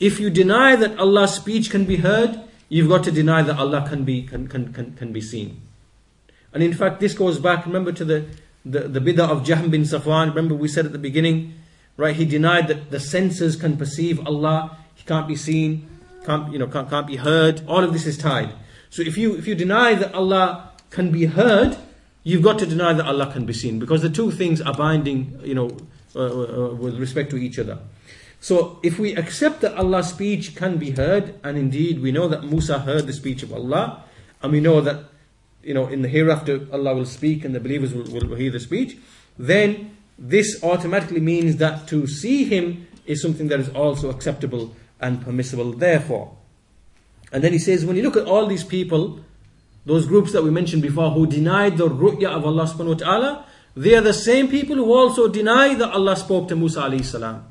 If 0.00 0.18
you 0.18 0.30
deny 0.30 0.76
that 0.76 0.98
Allah's 0.98 1.34
speech 1.34 1.70
can 1.70 1.84
be 1.84 1.96
heard, 1.96 2.40
you've 2.68 2.88
got 2.88 3.04
to 3.04 3.12
deny 3.12 3.42
that 3.42 3.56
Allah 3.56 3.86
can 3.88 4.04
be, 4.04 4.22
can, 4.22 4.48
can, 4.48 4.72
can, 4.72 4.94
can 4.94 5.12
be 5.12 5.20
seen. 5.20 5.60
And 6.52 6.62
in 6.62 6.72
fact, 6.72 7.00
this 7.00 7.14
goes 7.14 7.38
back, 7.38 7.66
remember, 7.66 7.92
to 7.92 8.04
the, 8.04 8.26
the, 8.64 8.80
the 8.88 9.00
bid'ah 9.00 9.30
of 9.30 9.42
Jahm 9.42 9.70
bin 9.70 9.82
Safwan. 9.82 10.28
Remember, 10.28 10.54
we 10.54 10.68
said 10.68 10.86
at 10.86 10.92
the 10.92 10.98
beginning 10.98 11.54
Right? 12.00 12.16
He 12.16 12.24
denied 12.24 12.68
that 12.68 12.90
the 12.90 12.98
senses 12.98 13.56
can 13.56 13.76
perceive 13.76 14.26
Allah. 14.26 14.78
He 14.94 15.04
can't 15.04 15.28
be 15.28 15.36
seen, 15.36 15.86
can't, 16.24 16.50
you 16.50 16.58
know, 16.58 16.66
can't, 16.66 16.88
can't 16.88 17.06
be 17.06 17.16
heard. 17.16 17.60
All 17.68 17.84
of 17.84 17.92
this 17.92 18.06
is 18.06 18.16
tied. 18.16 18.54
So 18.88 19.02
if 19.02 19.18
you, 19.18 19.36
if 19.36 19.46
you 19.46 19.54
deny 19.54 19.92
that 19.94 20.14
Allah 20.14 20.72
can 20.88 21.12
be 21.12 21.26
heard, 21.26 21.76
you've 22.24 22.42
got 22.42 22.58
to 22.60 22.64
deny 22.64 22.94
that 22.94 23.04
Allah 23.04 23.30
can 23.30 23.44
be 23.44 23.52
seen 23.52 23.78
because 23.78 24.00
the 24.00 24.08
two 24.08 24.30
things 24.30 24.62
are 24.62 24.72
binding, 24.72 25.38
you 25.44 25.54
know, 25.54 25.76
uh, 26.16 26.20
uh, 26.24 26.74
with 26.74 26.98
respect 26.98 27.28
to 27.32 27.36
each 27.36 27.58
other. 27.58 27.78
So 28.40 28.80
if 28.82 28.98
we 28.98 29.14
accept 29.14 29.60
that 29.60 29.76
Allah's 29.76 30.08
speech 30.08 30.56
can 30.56 30.78
be 30.78 30.92
heard, 30.92 31.38
and 31.44 31.58
indeed 31.58 32.00
we 32.00 32.12
know 32.12 32.28
that 32.28 32.44
Musa 32.44 32.78
heard 32.78 33.08
the 33.08 33.12
speech 33.12 33.42
of 33.42 33.52
Allah, 33.52 34.04
and 34.42 34.52
we 34.52 34.60
know 34.60 34.80
that 34.80 35.04
you 35.62 35.74
know 35.74 35.86
in 35.86 36.00
the 36.00 36.08
hereafter 36.08 36.66
Allah 36.72 36.94
will 36.94 37.04
speak 37.04 37.44
and 37.44 37.54
the 37.54 37.60
believers 37.60 37.92
will, 37.92 38.04
will 38.04 38.36
hear 38.36 38.50
the 38.50 38.58
speech, 38.58 38.96
then 39.38 39.98
this 40.20 40.62
automatically 40.62 41.18
means 41.20 41.56
that 41.56 41.88
to 41.88 42.06
see 42.06 42.44
him 42.44 42.86
is 43.06 43.22
something 43.22 43.48
that 43.48 43.58
is 43.58 43.70
also 43.70 44.10
acceptable 44.10 44.76
and 45.00 45.22
permissible, 45.22 45.72
therefore. 45.72 46.36
And 47.32 47.42
then 47.42 47.52
he 47.52 47.58
says, 47.58 47.86
when 47.86 47.96
you 47.96 48.02
look 48.02 48.18
at 48.18 48.26
all 48.26 48.46
these 48.46 48.62
people, 48.62 49.20
those 49.86 50.04
groups 50.04 50.32
that 50.32 50.44
we 50.44 50.50
mentioned 50.50 50.82
before 50.82 51.10
who 51.10 51.26
denied 51.26 51.78
the 51.78 51.88
ru'ya 51.88 52.28
of 52.28 52.44
Allah 52.44 52.64
subhanahu 52.64 52.88
wa 52.88 52.94
ta'ala, 52.94 53.46
they 53.74 53.94
are 53.94 54.02
the 54.02 54.12
same 54.12 54.48
people 54.48 54.76
who 54.76 54.92
also 54.92 55.26
deny 55.26 55.74
that 55.74 55.90
Allah 55.90 56.16
spoke 56.16 56.48
to 56.48 56.56
Musa 56.56 56.82
alayhi 56.82 57.04
salam. 57.04 57.46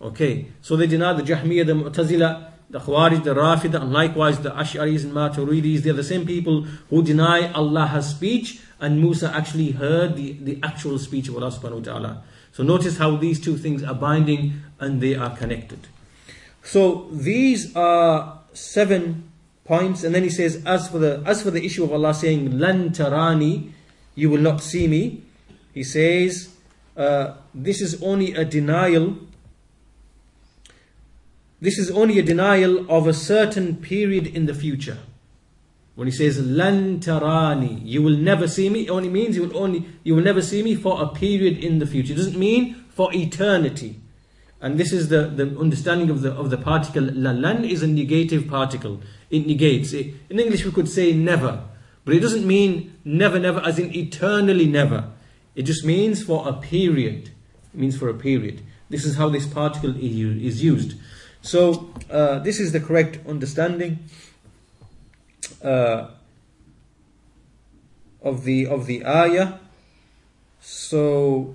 Okay, 0.00 0.46
so 0.62 0.76
they 0.76 0.86
deny 0.86 1.14
the 1.14 1.22
Jahmiyyah, 1.22 1.66
the 1.66 1.72
Mu'tazila, 1.72 2.52
the 2.68 2.80
Khawarij, 2.80 3.24
the 3.24 3.34
Rafida, 3.34 3.80
and 3.80 3.92
likewise 3.92 4.40
the 4.40 4.50
Ash'aris 4.50 5.04
and 5.04 5.12
Maturidis. 5.12 5.82
They 5.82 5.90
are 5.90 5.94
the 5.94 6.04
same 6.04 6.26
people 6.26 6.62
who 6.90 7.02
deny 7.02 7.52
Allah 7.52 7.86
has 7.86 8.10
speech 8.10 8.60
and 8.80 9.00
Musa 9.00 9.34
actually 9.34 9.70
heard 9.72 10.16
the, 10.16 10.32
the 10.32 10.58
actual 10.62 10.98
speech 10.98 11.28
of 11.28 11.36
Allah 11.36 11.50
subhanahu 11.50 11.86
wa 11.86 11.92
ta'ala. 11.92 12.22
So 12.52 12.62
notice 12.62 12.98
how 12.98 13.16
these 13.16 13.40
two 13.40 13.56
things 13.56 13.82
are 13.82 13.94
binding 13.94 14.62
and 14.80 15.00
they 15.00 15.14
are 15.14 15.34
connected. 15.36 15.86
So 16.62 17.08
these 17.12 17.74
are 17.76 18.40
seven 18.52 19.30
points, 19.64 20.04
and 20.04 20.14
then 20.14 20.22
he 20.22 20.30
says, 20.30 20.62
as 20.64 20.88
for 20.88 20.98
the 20.98 21.22
as 21.26 21.42
for 21.42 21.50
the 21.50 21.64
issue 21.64 21.84
of 21.84 21.92
Allah 21.92 22.14
saying, 22.14 22.58
Lan 22.58 22.90
tarani, 22.90 23.72
you 24.14 24.30
will 24.30 24.40
not 24.40 24.62
see 24.62 24.88
me, 24.88 25.22
he 25.74 25.84
says, 25.84 26.54
uh, 26.96 27.34
this 27.54 27.80
is 27.80 28.02
only 28.02 28.34
a 28.34 28.44
denial. 28.44 29.18
This 31.60 31.78
is 31.78 31.90
only 31.90 32.18
a 32.18 32.22
denial 32.22 32.90
of 32.90 33.06
a 33.06 33.14
certain 33.14 33.76
period 33.76 34.26
in 34.26 34.46
the 34.46 34.54
future. 34.54 34.98
When 35.94 36.06
he 36.06 36.12
says 36.12 36.38
lan 36.38 37.00
tarani, 37.00 37.80
you 37.82 38.02
will 38.02 38.16
never 38.16 38.46
see 38.46 38.68
me, 38.68 38.82
it 38.82 38.90
only 38.90 39.08
means 39.08 39.36
you 39.36 39.46
will 39.46 39.56
only 39.56 39.86
you 40.04 40.14
will 40.14 40.22
never 40.22 40.42
see 40.42 40.62
me 40.62 40.74
for 40.74 41.02
a 41.02 41.08
period 41.08 41.64
in 41.64 41.78
the 41.78 41.86
future. 41.86 42.12
It 42.12 42.16
doesn't 42.16 42.38
mean 42.38 42.84
for 42.90 43.08
eternity. 43.14 44.00
And 44.60 44.78
this 44.78 44.92
is 44.92 45.08
the, 45.08 45.26
the 45.28 45.58
understanding 45.58 46.10
of 46.10 46.20
the 46.20 46.32
of 46.32 46.50
the 46.50 46.58
particle 46.58 47.04
lan 47.04 47.64
is 47.64 47.82
a 47.82 47.86
negative 47.86 48.46
particle. 48.46 49.00
It 49.30 49.46
negates. 49.46 49.94
It, 49.94 50.14
in 50.28 50.38
English 50.38 50.66
we 50.66 50.72
could 50.72 50.88
say 50.88 51.14
never. 51.14 51.64
But 52.04 52.14
it 52.14 52.20
doesn't 52.20 52.46
mean 52.46 52.98
never, 53.04 53.38
never, 53.38 53.60
as 53.60 53.78
in 53.78 53.94
eternally 53.94 54.66
never. 54.66 55.10
It 55.54 55.62
just 55.62 55.84
means 55.84 56.22
for 56.22 56.46
a 56.46 56.52
period. 56.52 57.30
It 57.72 57.80
means 57.80 57.98
for 57.98 58.08
a 58.08 58.14
period. 58.14 58.62
This 58.90 59.04
is 59.04 59.16
how 59.16 59.30
this 59.30 59.46
particle 59.46 59.96
is 59.96 60.62
used. 60.62 60.94
So 61.46 61.94
uh, 62.10 62.40
this 62.40 62.58
is 62.58 62.72
the 62.72 62.80
correct 62.80 63.20
understanding 63.24 64.00
uh, 65.62 66.08
of 68.20 68.42
the 68.42 68.66
of 68.66 68.86
the 68.86 69.06
ayah. 69.06 69.60
So, 70.60 71.54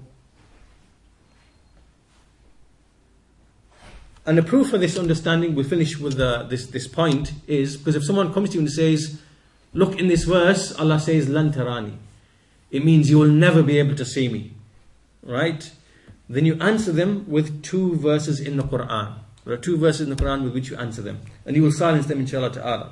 and 4.26 4.38
the 4.38 4.44
proof 4.44 4.70
for 4.70 4.78
this 4.78 4.98
understanding, 4.98 5.56
we 5.56 5.64
finish 5.66 6.00
with 6.00 6.18
uh, 6.18 6.44
this 6.44 6.68
this 6.68 6.88
point 6.88 7.34
is 7.46 7.76
because 7.76 7.98
if 7.98 8.06
someone 8.06 8.34
comes 8.34 8.52
to 8.52 8.54
you 8.54 8.62
and 8.62 8.72
says, 8.72 9.20
"Look 9.74 10.00
in 10.00 10.08
this 10.08 10.24
verse, 10.24 10.72
Allah 10.80 11.02
says 11.02 11.28
lantarani," 11.28 11.98
it 12.72 12.86
means 12.86 13.10
you 13.10 13.20
will 13.20 13.28
never 13.28 13.62
be 13.62 13.78
able 13.78 13.96
to 13.96 14.06
see 14.06 14.30
me. 14.30 14.54
Right? 15.22 15.70
Then 16.30 16.46
you 16.46 16.56
answer 16.62 16.94
them 16.94 17.26
with 17.28 17.62
two 17.62 17.98
verses 17.98 18.40
in 18.40 18.56
the 18.56 18.64
Quran. 18.64 19.16
There 19.46 19.54
are 19.54 19.58
two 19.58 19.78
verses 19.78 20.02
in 20.02 20.10
the 20.10 20.16
Quran 20.16 20.44
with 20.44 20.54
which 20.54 20.70
you 20.70 20.78
answer 20.78 21.02
them. 21.02 21.22
And 21.46 21.56
you 21.56 21.64
will 21.64 21.72
silence 21.72 22.06
them 22.06 22.20
inshallah 22.20 22.52
ta'ala. 22.52 22.92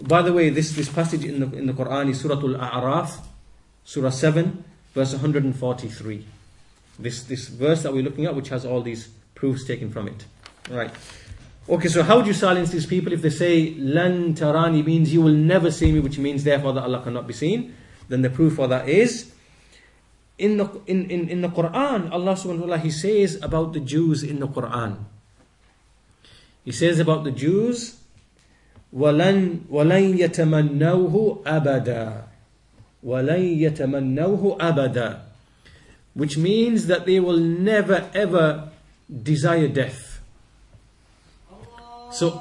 By 0.00 0.22
the 0.22 0.32
way, 0.32 0.50
this, 0.50 0.72
this 0.72 0.88
passage 0.88 1.24
in 1.24 1.40
the, 1.40 1.56
in 1.56 1.66
the 1.66 1.72
Quran 1.72 2.10
is 2.10 2.20
Surah 2.20 2.36
Al-A'raf, 2.36 3.20
Surah 3.84 4.10
7, 4.10 4.64
verse 4.94 5.12
143. 5.12 6.26
This, 6.98 7.22
this 7.22 7.48
verse 7.48 7.82
that 7.82 7.92
we're 7.92 8.02
looking 8.02 8.26
at, 8.26 8.34
which 8.34 8.48
has 8.48 8.64
all 8.64 8.82
these 8.82 9.08
proofs 9.34 9.66
taken 9.66 9.90
from 9.90 10.08
it. 10.08 10.24
Right. 10.70 10.90
Okay, 11.68 11.88
so 11.88 12.02
how 12.02 12.20
do 12.20 12.28
you 12.28 12.34
silence 12.34 12.70
these 12.70 12.86
people 12.86 13.12
if 13.12 13.22
they 13.22 13.30
say 13.30 13.74
lan 13.78 14.34
tarani 14.34 14.84
means 14.84 15.12
you 15.12 15.22
will 15.22 15.32
never 15.32 15.70
see 15.70 15.92
me, 15.92 16.00
which 16.00 16.18
means 16.18 16.44
therefore 16.44 16.72
that 16.72 16.82
Allah 16.82 17.02
cannot 17.02 17.26
be 17.26 17.32
seen? 17.32 17.74
Then 18.08 18.22
the 18.22 18.30
proof 18.30 18.54
for 18.56 18.66
that 18.68 18.88
is 18.88 19.32
in 20.36 20.56
the 20.56 20.80
in, 20.86 21.10
in, 21.10 21.28
in 21.28 21.40
the 21.42 21.48
Quran, 21.48 22.10
Allah 22.10 22.32
subhanahu 22.32 22.66
wa 22.66 22.74
ta'ala 22.74 22.78
He 22.78 22.90
says 22.90 23.38
about 23.42 23.72
the 23.72 23.80
Jews 23.80 24.22
in 24.22 24.40
the 24.40 24.48
Quran. 24.48 25.04
He 26.63 26.71
says 26.71 26.99
about 26.99 27.23
the 27.23 27.31
Jews 27.31 27.97
ولن 28.95 29.59
ولن 29.69 30.17
يتمنوه 30.17 31.43
أبدا 31.45 32.23
ولن 33.03 33.41
يتمنوه 33.59 34.57
أبدا 34.61 35.19
which 36.15 36.37
means 36.37 36.87
that 36.87 37.05
they 37.05 37.19
will 37.19 37.37
never 37.39 38.09
ever 38.13 38.69
desire 39.11 39.67
death 39.67 40.21
so 42.11 42.38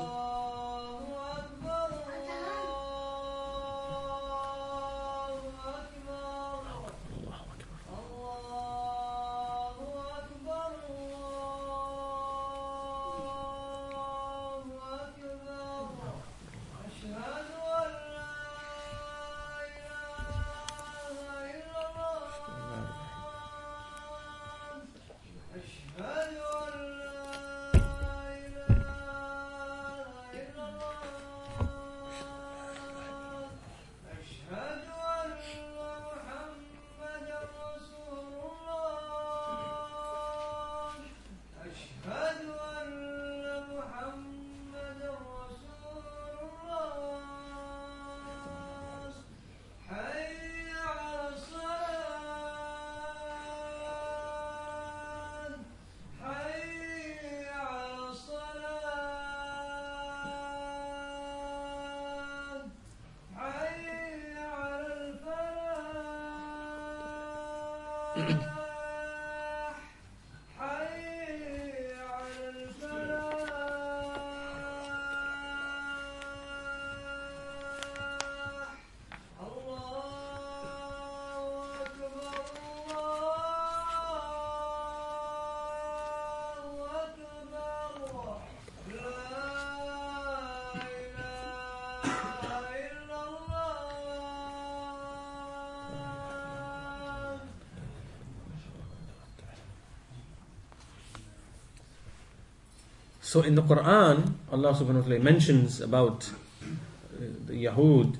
So 103.28 103.40
in 103.40 103.54
the 103.54 103.62
Quran, 103.62 104.34
Allah 104.52 104.74
subhanahu 104.74 105.02
wa 105.02 105.08
ta'ala 105.08 105.18
mentions 105.20 105.80
about 105.80 106.30
uh, 106.62 107.24
the 107.46 107.64
Yahud, 107.64 108.16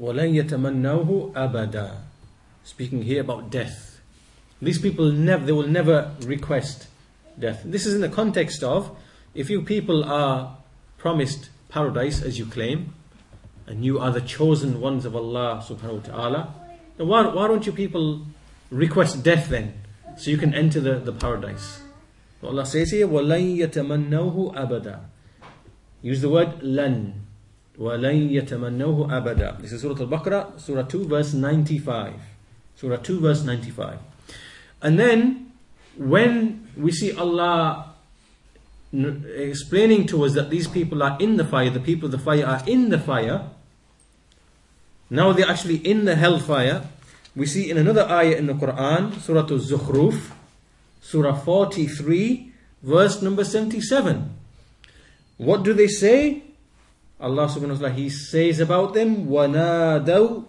وَلَن 0.00 0.44
يَتَمَنَّوهُ 0.44 1.32
أَبَدًا 1.32 1.96
Speaking 2.64 3.02
here 3.02 3.22
about 3.22 3.50
death. 3.50 4.00
These 4.60 4.78
people 4.80 5.10
never, 5.12 5.46
they 5.46 5.52
will 5.52 5.68
never 5.68 6.12
request 6.22 6.88
death. 7.38 7.62
This 7.64 7.86
is 7.86 7.94
in 7.94 8.00
the 8.00 8.08
context 8.08 8.62
of, 8.62 8.96
if 9.34 9.48
you 9.48 9.62
people 9.62 10.04
are 10.04 10.58
promised 10.98 11.50
paradise 11.68 12.22
as 12.22 12.38
you 12.38 12.46
claim, 12.46 12.92
and 13.66 13.84
you 13.84 13.98
are 13.98 14.10
the 14.10 14.20
chosen 14.20 14.80
ones 14.80 15.04
of 15.04 15.16
Allah 15.16 15.64
subhanahu 15.66 16.08
wa 16.08 16.14
ta'ala, 16.14 16.54
then 16.96 17.08
why, 17.08 17.26
why 17.26 17.48
don't 17.48 17.66
you 17.66 17.72
people 17.72 18.22
request 18.70 19.22
death 19.22 19.48
then? 19.48 19.74
So 20.16 20.30
you 20.30 20.38
can 20.38 20.54
enter 20.54 20.80
the, 20.80 20.98
the 20.98 21.12
paradise. 21.12 21.79
Allah 22.42 22.66
says 22.66 22.90
here, 22.90 23.08
وَلَن 23.08 23.58
يَتَمَنَّوهُ 23.58 24.54
أَبَدًا 24.54 25.00
Use 26.02 26.20
the 26.20 26.28
word 26.28 26.62
lan. 26.62 27.26
وَلَن 27.78 28.30
يَتَمَنَّوهُ 28.30 29.10
أَبَدًا 29.10 29.60
This 29.60 29.72
is 29.72 29.82
Surah 29.82 29.98
Al-Baqarah, 29.98 30.60
Surah 30.60 30.82
2, 30.82 31.08
verse 31.08 31.34
95. 31.34 32.14
Surah 32.76 32.96
2, 32.96 33.20
verse 33.20 33.42
95. 33.42 33.98
And 34.82 34.98
then, 34.98 35.52
when 35.96 36.68
we 36.76 36.92
see 36.92 37.16
Allah 37.16 37.94
explaining 38.92 40.06
to 40.06 40.24
us 40.24 40.34
that 40.34 40.48
these 40.50 40.68
people 40.68 41.02
are 41.02 41.16
in 41.18 41.36
the 41.36 41.44
fire, 41.44 41.70
the 41.70 41.80
people 41.80 42.06
of 42.06 42.12
the 42.12 42.18
fire 42.18 42.46
are 42.46 42.62
in 42.66 42.90
the 42.90 42.98
fire, 42.98 43.50
now 45.10 45.32
they're 45.32 45.48
actually 45.48 45.76
in 45.76 46.04
the 46.04 46.16
hellfire. 46.16 46.88
We 47.34 47.46
see 47.46 47.70
in 47.70 47.78
another 47.78 48.08
ayah 48.08 48.36
in 48.36 48.46
the 48.46 48.54
Quran, 48.54 49.18
Surah 49.20 49.40
Al-Zukhruf, 49.40 50.32
Surah 51.00 51.34
43, 51.34 52.52
verse 52.82 53.22
number 53.22 53.44
77. 53.44 54.30
What 55.38 55.62
do 55.62 55.72
they 55.72 55.88
say? 55.88 56.42
Allah 57.20 57.46
subhanahu 57.48 57.80
wa 57.80 57.88
ta'ala, 57.88 57.94
He 57.94 58.10
says 58.10 58.60
about 58.60 58.94
them, 58.94 59.26
وَنَادَوْا 59.26 60.44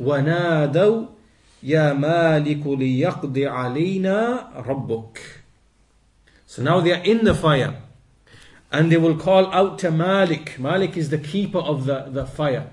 وَنَادَوْا 0.00 1.08
يَا 1.62 1.92
مَالِكُ 1.92 2.62
لِيَقْضِ 2.62 3.34
عَلَيْنَا 3.34 4.64
رَبُّكَ 4.64 5.18
So 6.46 6.62
now 6.62 6.80
they 6.80 6.92
are 6.92 7.02
in 7.04 7.24
the 7.24 7.34
fire. 7.34 7.82
And 8.70 8.92
they 8.92 8.96
will 8.96 9.16
call 9.16 9.52
out 9.52 9.78
to 9.80 9.90
Malik. 9.90 10.58
Malik 10.58 10.96
is 10.96 11.08
the 11.10 11.18
keeper 11.18 11.58
of 11.58 11.86
the, 11.86 12.06
the 12.10 12.26
fire. 12.26 12.70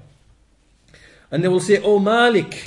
And 1.32 1.44
they 1.44 1.48
will 1.48 1.60
say, 1.62 1.82
Oh 1.82 2.00
Malik, 2.00 2.66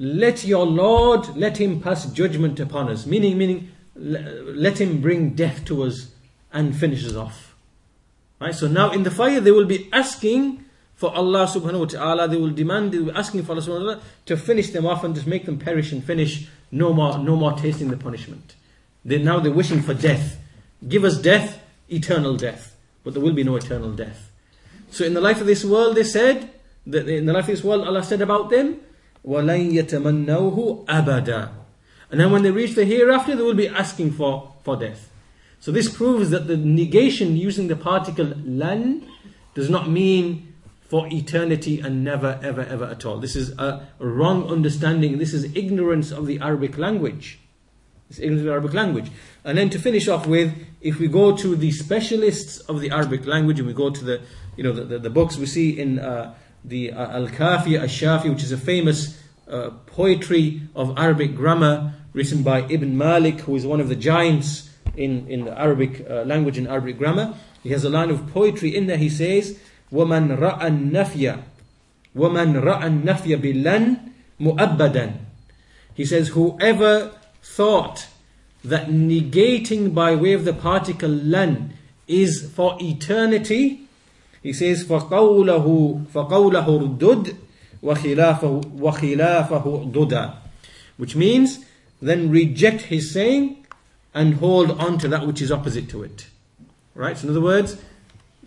let 0.00 0.46
your 0.46 0.64
Lord, 0.64 1.36
let 1.36 1.58
him 1.58 1.78
pass 1.78 2.06
judgment 2.06 2.58
upon 2.58 2.88
us. 2.88 3.04
Meaning, 3.04 3.36
meaning, 3.36 3.70
let 3.94 4.80
him 4.80 5.02
bring 5.02 5.34
death 5.34 5.66
to 5.66 5.82
us 5.82 6.10
and 6.50 6.74
finish 6.74 7.04
us 7.04 7.14
off. 7.14 7.54
Right? 8.40 8.54
So 8.54 8.66
now 8.66 8.92
in 8.92 9.02
the 9.02 9.10
fire 9.10 9.40
they 9.40 9.50
will 9.50 9.66
be 9.66 9.90
asking 9.92 10.64
for 10.94 11.14
Allah 11.14 11.46
subhanahu 11.46 11.80
wa 11.80 11.84
ta'ala, 11.84 12.28
they 12.28 12.38
will 12.38 12.50
demand, 12.50 12.92
they 12.92 12.98
will 12.98 13.12
be 13.12 13.18
asking 13.18 13.42
for 13.42 13.52
Allah 13.52 13.60
subhanahu 13.60 13.84
wa 13.84 13.92
ta'ala 13.92 14.02
to 14.24 14.36
finish 14.38 14.70
them 14.70 14.86
off 14.86 15.04
and 15.04 15.14
just 15.14 15.26
make 15.26 15.44
them 15.44 15.58
perish 15.58 15.92
and 15.92 16.02
finish, 16.02 16.48
no 16.70 16.94
more, 16.94 17.18
no 17.18 17.36
more 17.36 17.52
tasting 17.52 17.88
the 17.88 17.98
punishment. 17.98 18.54
They, 19.04 19.18
now 19.18 19.38
they're 19.38 19.52
wishing 19.52 19.82
for 19.82 19.92
death. 19.92 20.38
Give 20.88 21.04
us 21.04 21.20
death, 21.20 21.60
eternal 21.90 22.36
death. 22.36 22.74
But 23.04 23.12
there 23.12 23.22
will 23.22 23.34
be 23.34 23.44
no 23.44 23.56
eternal 23.56 23.92
death. 23.92 24.30
So 24.90 25.04
in 25.04 25.12
the 25.12 25.20
life 25.20 25.42
of 25.42 25.46
this 25.46 25.62
world 25.62 25.96
they 25.96 26.04
said, 26.04 26.50
that 26.86 27.06
in 27.06 27.26
the 27.26 27.34
life 27.34 27.44
of 27.44 27.54
this 27.54 27.64
world 27.64 27.86
Allah 27.86 28.02
said 28.02 28.22
about 28.22 28.48
them, 28.48 28.80
وَلَن 29.25 29.71
يَتَمَنَّوهُ 29.73 30.85
أَبَدًا 30.85 31.49
And 32.11 32.19
then 32.19 32.31
when 32.31 32.43
they 32.43 32.51
reach 32.51 32.75
the 32.75 32.85
hereafter, 32.85 33.35
they 33.35 33.41
will 33.41 33.53
be 33.53 33.67
asking 33.67 34.11
for, 34.11 34.53
for 34.63 34.75
death. 34.77 35.11
So 35.59 35.71
this 35.71 35.91
proves 35.91 36.29
that 36.29 36.47
the 36.47 36.57
negation 36.57 37.35
using 37.35 37.67
the 37.67 37.75
particle 37.75 38.33
lan 38.45 39.07
does 39.55 39.69
not 39.69 39.89
mean 39.89 40.53
for 40.87 41.07
eternity 41.07 41.79
and 41.79 42.03
never, 42.03 42.39
ever, 42.43 42.61
ever 42.61 42.85
at 42.85 43.05
all. 43.05 43.17
This 43.17 43.35
is 43.35 43.57
a 43.57 43.87
wrong 43.97 44.47
understanding. 44.47 45.17
This 45.17 45.33
is 45.33 45.45
ignorance 45.55 46.11
of 46.11 46.27
the 46.27 46.39
Arabic 46.39 46.77
language. 46.77 47.39
It's 48.09 48.19
ignorance 48.19 48.41
of 48.41 48.45
the 48.45 48.51
Arabic 48.51 48.73
language. 48.73 49.11
And 49.43 49.57
then 49.57 49.71
to 49.71 49.79
finish 49.79 50.07
off 50.07 50.27
with, 50.27 50.53
if 50.81 50.99
we 50.99 51.07
go 51.07 51.35
to 51.35 51.55
the 51.55 51.71
specialists 51.71 52.59
of 52.59 52.79
the 52.79 52.91
Arabic 52.91 53.25
language 53.25 53.57
and 53.57 53.67
we 53.67 53.73
go 53.73 53.89
to 53.89 54.05
the, 54.05 54.21
you 54.55 54.63
know, 54.63 54.71
the, 54.71 54.83
the, 54.83 54.99
the 54.99 55.09
books 55.09 55.37
we 55.37 55.47
see 55.47 55.79
in 55.79 55.97
uh, 55.97 56.35
the 56.64 56.92
uh, 56.92 57.16
Al 57.16 57.28
Kafiya 57.28 57.80
Al 57.80 57.86
Shafiya, 57.86 58.30
which 58.30 58.42
is 58.42 58.52
a 58.52 58.56
famous 58.56 59.18
uh, 59.48 59.70
poetry 59.86 60.62
of 60.74 60.98
Arabic 60.98 61.34
grammar 61.34 61.94
written 62.12 62.42
by 62.42 62.62
Ibn 62.68 62.96
Malik, 62.96 63.40
who 63.40 63.56
is 63.56 63.66
one 63.66 63.80
of 63.80 63.88
the 63.88 63.96
giants 63.96 64.70
in, 64.96 65.26
in 65.28 65.44
the 65.44 65.58
Arabic 65.58 66.06
uh, 66.08 66.22
language 66.22 66.58
and 66.58 66.68
Arabic 66.68 66.98
grammar. 66.98 67.34
He 67.62 67.70
has 67.70 67.84
a 67.84 67.90
line 67.90 68.10
of 68.10 68.32
poetry 68.32 68.74
in 68.74 68.86
there. 68.86 68.96
He 68.96 69.08
says, 69.08 69.58
وَمَنْ 69.92 70.38
رَأَى 70.38 70.60
النَّفْيَ 70.60 71.42
وَمَنْ 72.16 72.62
رَأَى 72.62 73.02
النَّفْيَ 73.02 73.36
بِاللَّنْ 73.40 74.12
مُؤَبَّدًا 74.40 75.14
He 75.94 76.04
says, 76.04 76.28
whoever 76.28 77.12
thought 77.42 78.08
that 78.64 78.88
negating 78.88 79.94
by 79.94 80.14
way 80.14 80.32
of 80.32 80.44
the 80.44 80.52
particle 80.52 81.10
lan 81.10 81.74
is 82.06 82.50
for 82.54 82.76
eternity, 82.80 83.88
he 84.41 84.53
says, 84.53 84.83
فَقَوْلَهُ 84.83 86.05
فَقَوْلَهُ 86.07 86.97
رُدُّدْ 86.99 87.35
وَخِلَافَهُ, 87.83 88.77
وَخِلَافَهُ 88.77 89.91
ضُدًا 89.91 90.35
Which 90.97 91.15
means, 91.15 91.65
then 92.01 92.29
reject 92.29 92.83
his 92.83 93.11
saying 93.11 93.65
and 94.13 94.35
hold 94.35 94.71
on 94.79 94.97
to 94.99 95.07
that 95.07 95.25
which 95.25 95.41
is 95.41 95.51
opposite 95.51 95.89
to 95.89 96.03
it. 96.03 96.27
Right? 96.93 97.17
So 97.17 97.27
in 97.27 97.31
other 97.31 97.41
words, 97.41 97.77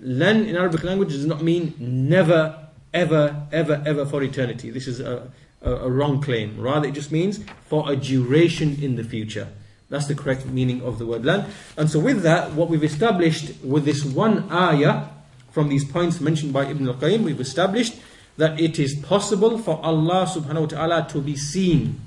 lan 0.01 0.44
in 0.44 0.57
Arabic 0.57 0.82
language 0.84 1.11
does 1.11 1.26
not 1.26 1.42
mean 1.42 1.74
never, 1.78 2.68
ever, 2.94 3.46
ever, 3.53 3.82
ever 3.84 4.07
for 4.07 4.22
eternity. 4.22 4.70
This 4.70 4.86
is 4.86 5.01
a, 5.01 5.30
a, 5.62 5.70
a 5.70 5.90
wrong 5.90 6.22
claim. 6.22 6.59
Rather, 6.61 6.88
it 6.88 6.94
just 6.94 7.12
means 7.12 7.40
for 7.66 7.90
a 7.90 7.96
duration 7.96 8.82
in 8.82 8.96
the 8.96 9.05
future. 9.05 9.49
That's 9.90 10.07
the 10.07 10.14
correct 10.14 10.46
meaning 10.46 10.82
of 10.82 10.99
the 10.99 11.07
word 11.07 11.24
lan. 11.24 11.51
And 11.76 11.90
so 11.90 11.99
with 11.99 12.22
that, 12.22 12.53
what 12.53 12.68
we've 12.68 12.84
established 12.84 13.62
with 13.62 13.84
this 13.84 14.05
one 14.05 14.51
ayah, 14.53 15.09
from 15.54 15.70
these 15.70 15.86
points 15.86 16.20
mentioned 16.20 16.51
by 16.51 16.66
Ibn 16.66 16.88
al-Qayyim, 16.88 17.22
we've 17.22 17.39
established 17.39 17.95
that 18.38 18.60
it 18.60 18.80
is 18.80 18.95
possible 18.95 19.60
for 19.60 19.80
Allah 19.86 20.26
subhanahu 20.26 20.62
wa 20.62 20.66
ta'ala 20.66 21.08
to 21.12 21.22
be 21.22 21.36
seen. 21.36 22.01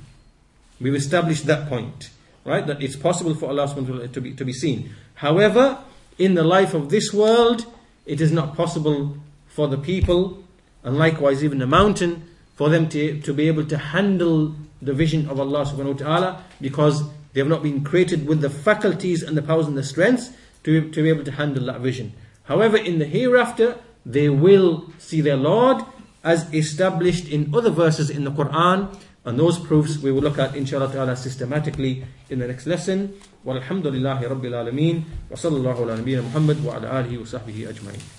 We've 0.80 0.96
established 0.96 1.46
that 1.46 1.68
point, 1.68 2.10
right? 2.44 2.66
That 2.66 2.82
it's 2.82 2.96
possible 2.96 3.36
for 3.36 3.48
Allah 3.48 3.68
subhanahu 3.68 3.88
wa 3.88 3.94
ta'ala 3.94 4.08
to 4.08 4.20
be, 4.20 4.34
to 4.34 4.44
be 4.44 4.52
seen. 4.52 4.90
However, 5.14 5.78
in 6.18 6.34
the 6.34 6.42
life 6.42 6.74
of 6.74 6.90
this 6.90 7.12
world, 7.14 7.66
it 8.04 8.20
is 8.20 8.32
not 8.32 8.56
possible 8.56 9.16
for 9.46 9.68
the 9.68 9.78
people, 9.78 10.42
and 10.82 10.98
likewise 10.98 11.44
even 11.44 11.58
the 11.58 11.68
mountain, 11.68 12.28
for 12.56 12.68
them 12.68 12.88
to, 12.88 13.20
to 13.20 13.32
be 13.32 13.46
able 13.46 13.64
to 13.66 13.78
handle 13.78 14.56
the 14.82 14.92
vision 14.92 15.28
of 15.30 15.38
Allah 15.38 15.64
subhanahu 15.66 16.00
wa 16.00 16.18
ta'ala 16.18 16.44
because 16.60 17.04
they 17.32 17.40
have 17.40 17.48
not 17.48 17.62
been 17.62 17.84
created 17.84 18.26
with 18.26 18.40
the 18.40 18.50
faculties 18.50 19.22
and 19.22 19.36
the 19.36 19.42
powers 19.42 19.68
and 19.68 19.78
the 19.78 19.84
strengths 19.84 20.30
to, 20.64 20.90
to 20.90 21.02
be 21.02 21.08
able 21.10 21.22
to 21.22 21.30
handle 21.30 21.66
that 21.66 21.80
vision. 21.80 22.12
However, 22.46 22.76
in 22.76 22.98
the 22.98 23.06
hereafter, 23.06 23.78
they 24.06 24.28
will 24.28 24.90
see 24.98 25.20
their 25.20 25.36
Lord 25.36 25.82
as 26.22 26.46
established 26.54 27.28
in 27.28 27.54
other 27.54 27.70
verses 27.70 28.10
in 28.10 28.24
the 28.24 28.30
Quran. 28.30 28.94
And 29.26 29.38
those 29.38 29.58
proofs 29.58 29.98
we 29.98 30.12
will 30.12 30.22
look 30.22 30.38
at 30.38 30.54
inshallah 30.54 30.92
ta'ala 30.92 31.16
systematically 31.16 32.06
in 32.30 32.38
the 32.38 32.46
next 32.46 32.66
lesson. 32.66 33.14
Walhamdulillahi 33.44 34.22
Rabbil 34.22 34.54
Alameen. 34.54 35.02
Wa 35.28 35.36
sallallahu 35.36 35.82
ala 35.82 35.98
Muhammad 35.98 36.62
wa 36.62 36.78
ala 36.78 37.02
alihi 37.02 37.18
wa 37.18 37.26
sahbihi 37.26 37.66
ajma'in. 37.66 38.15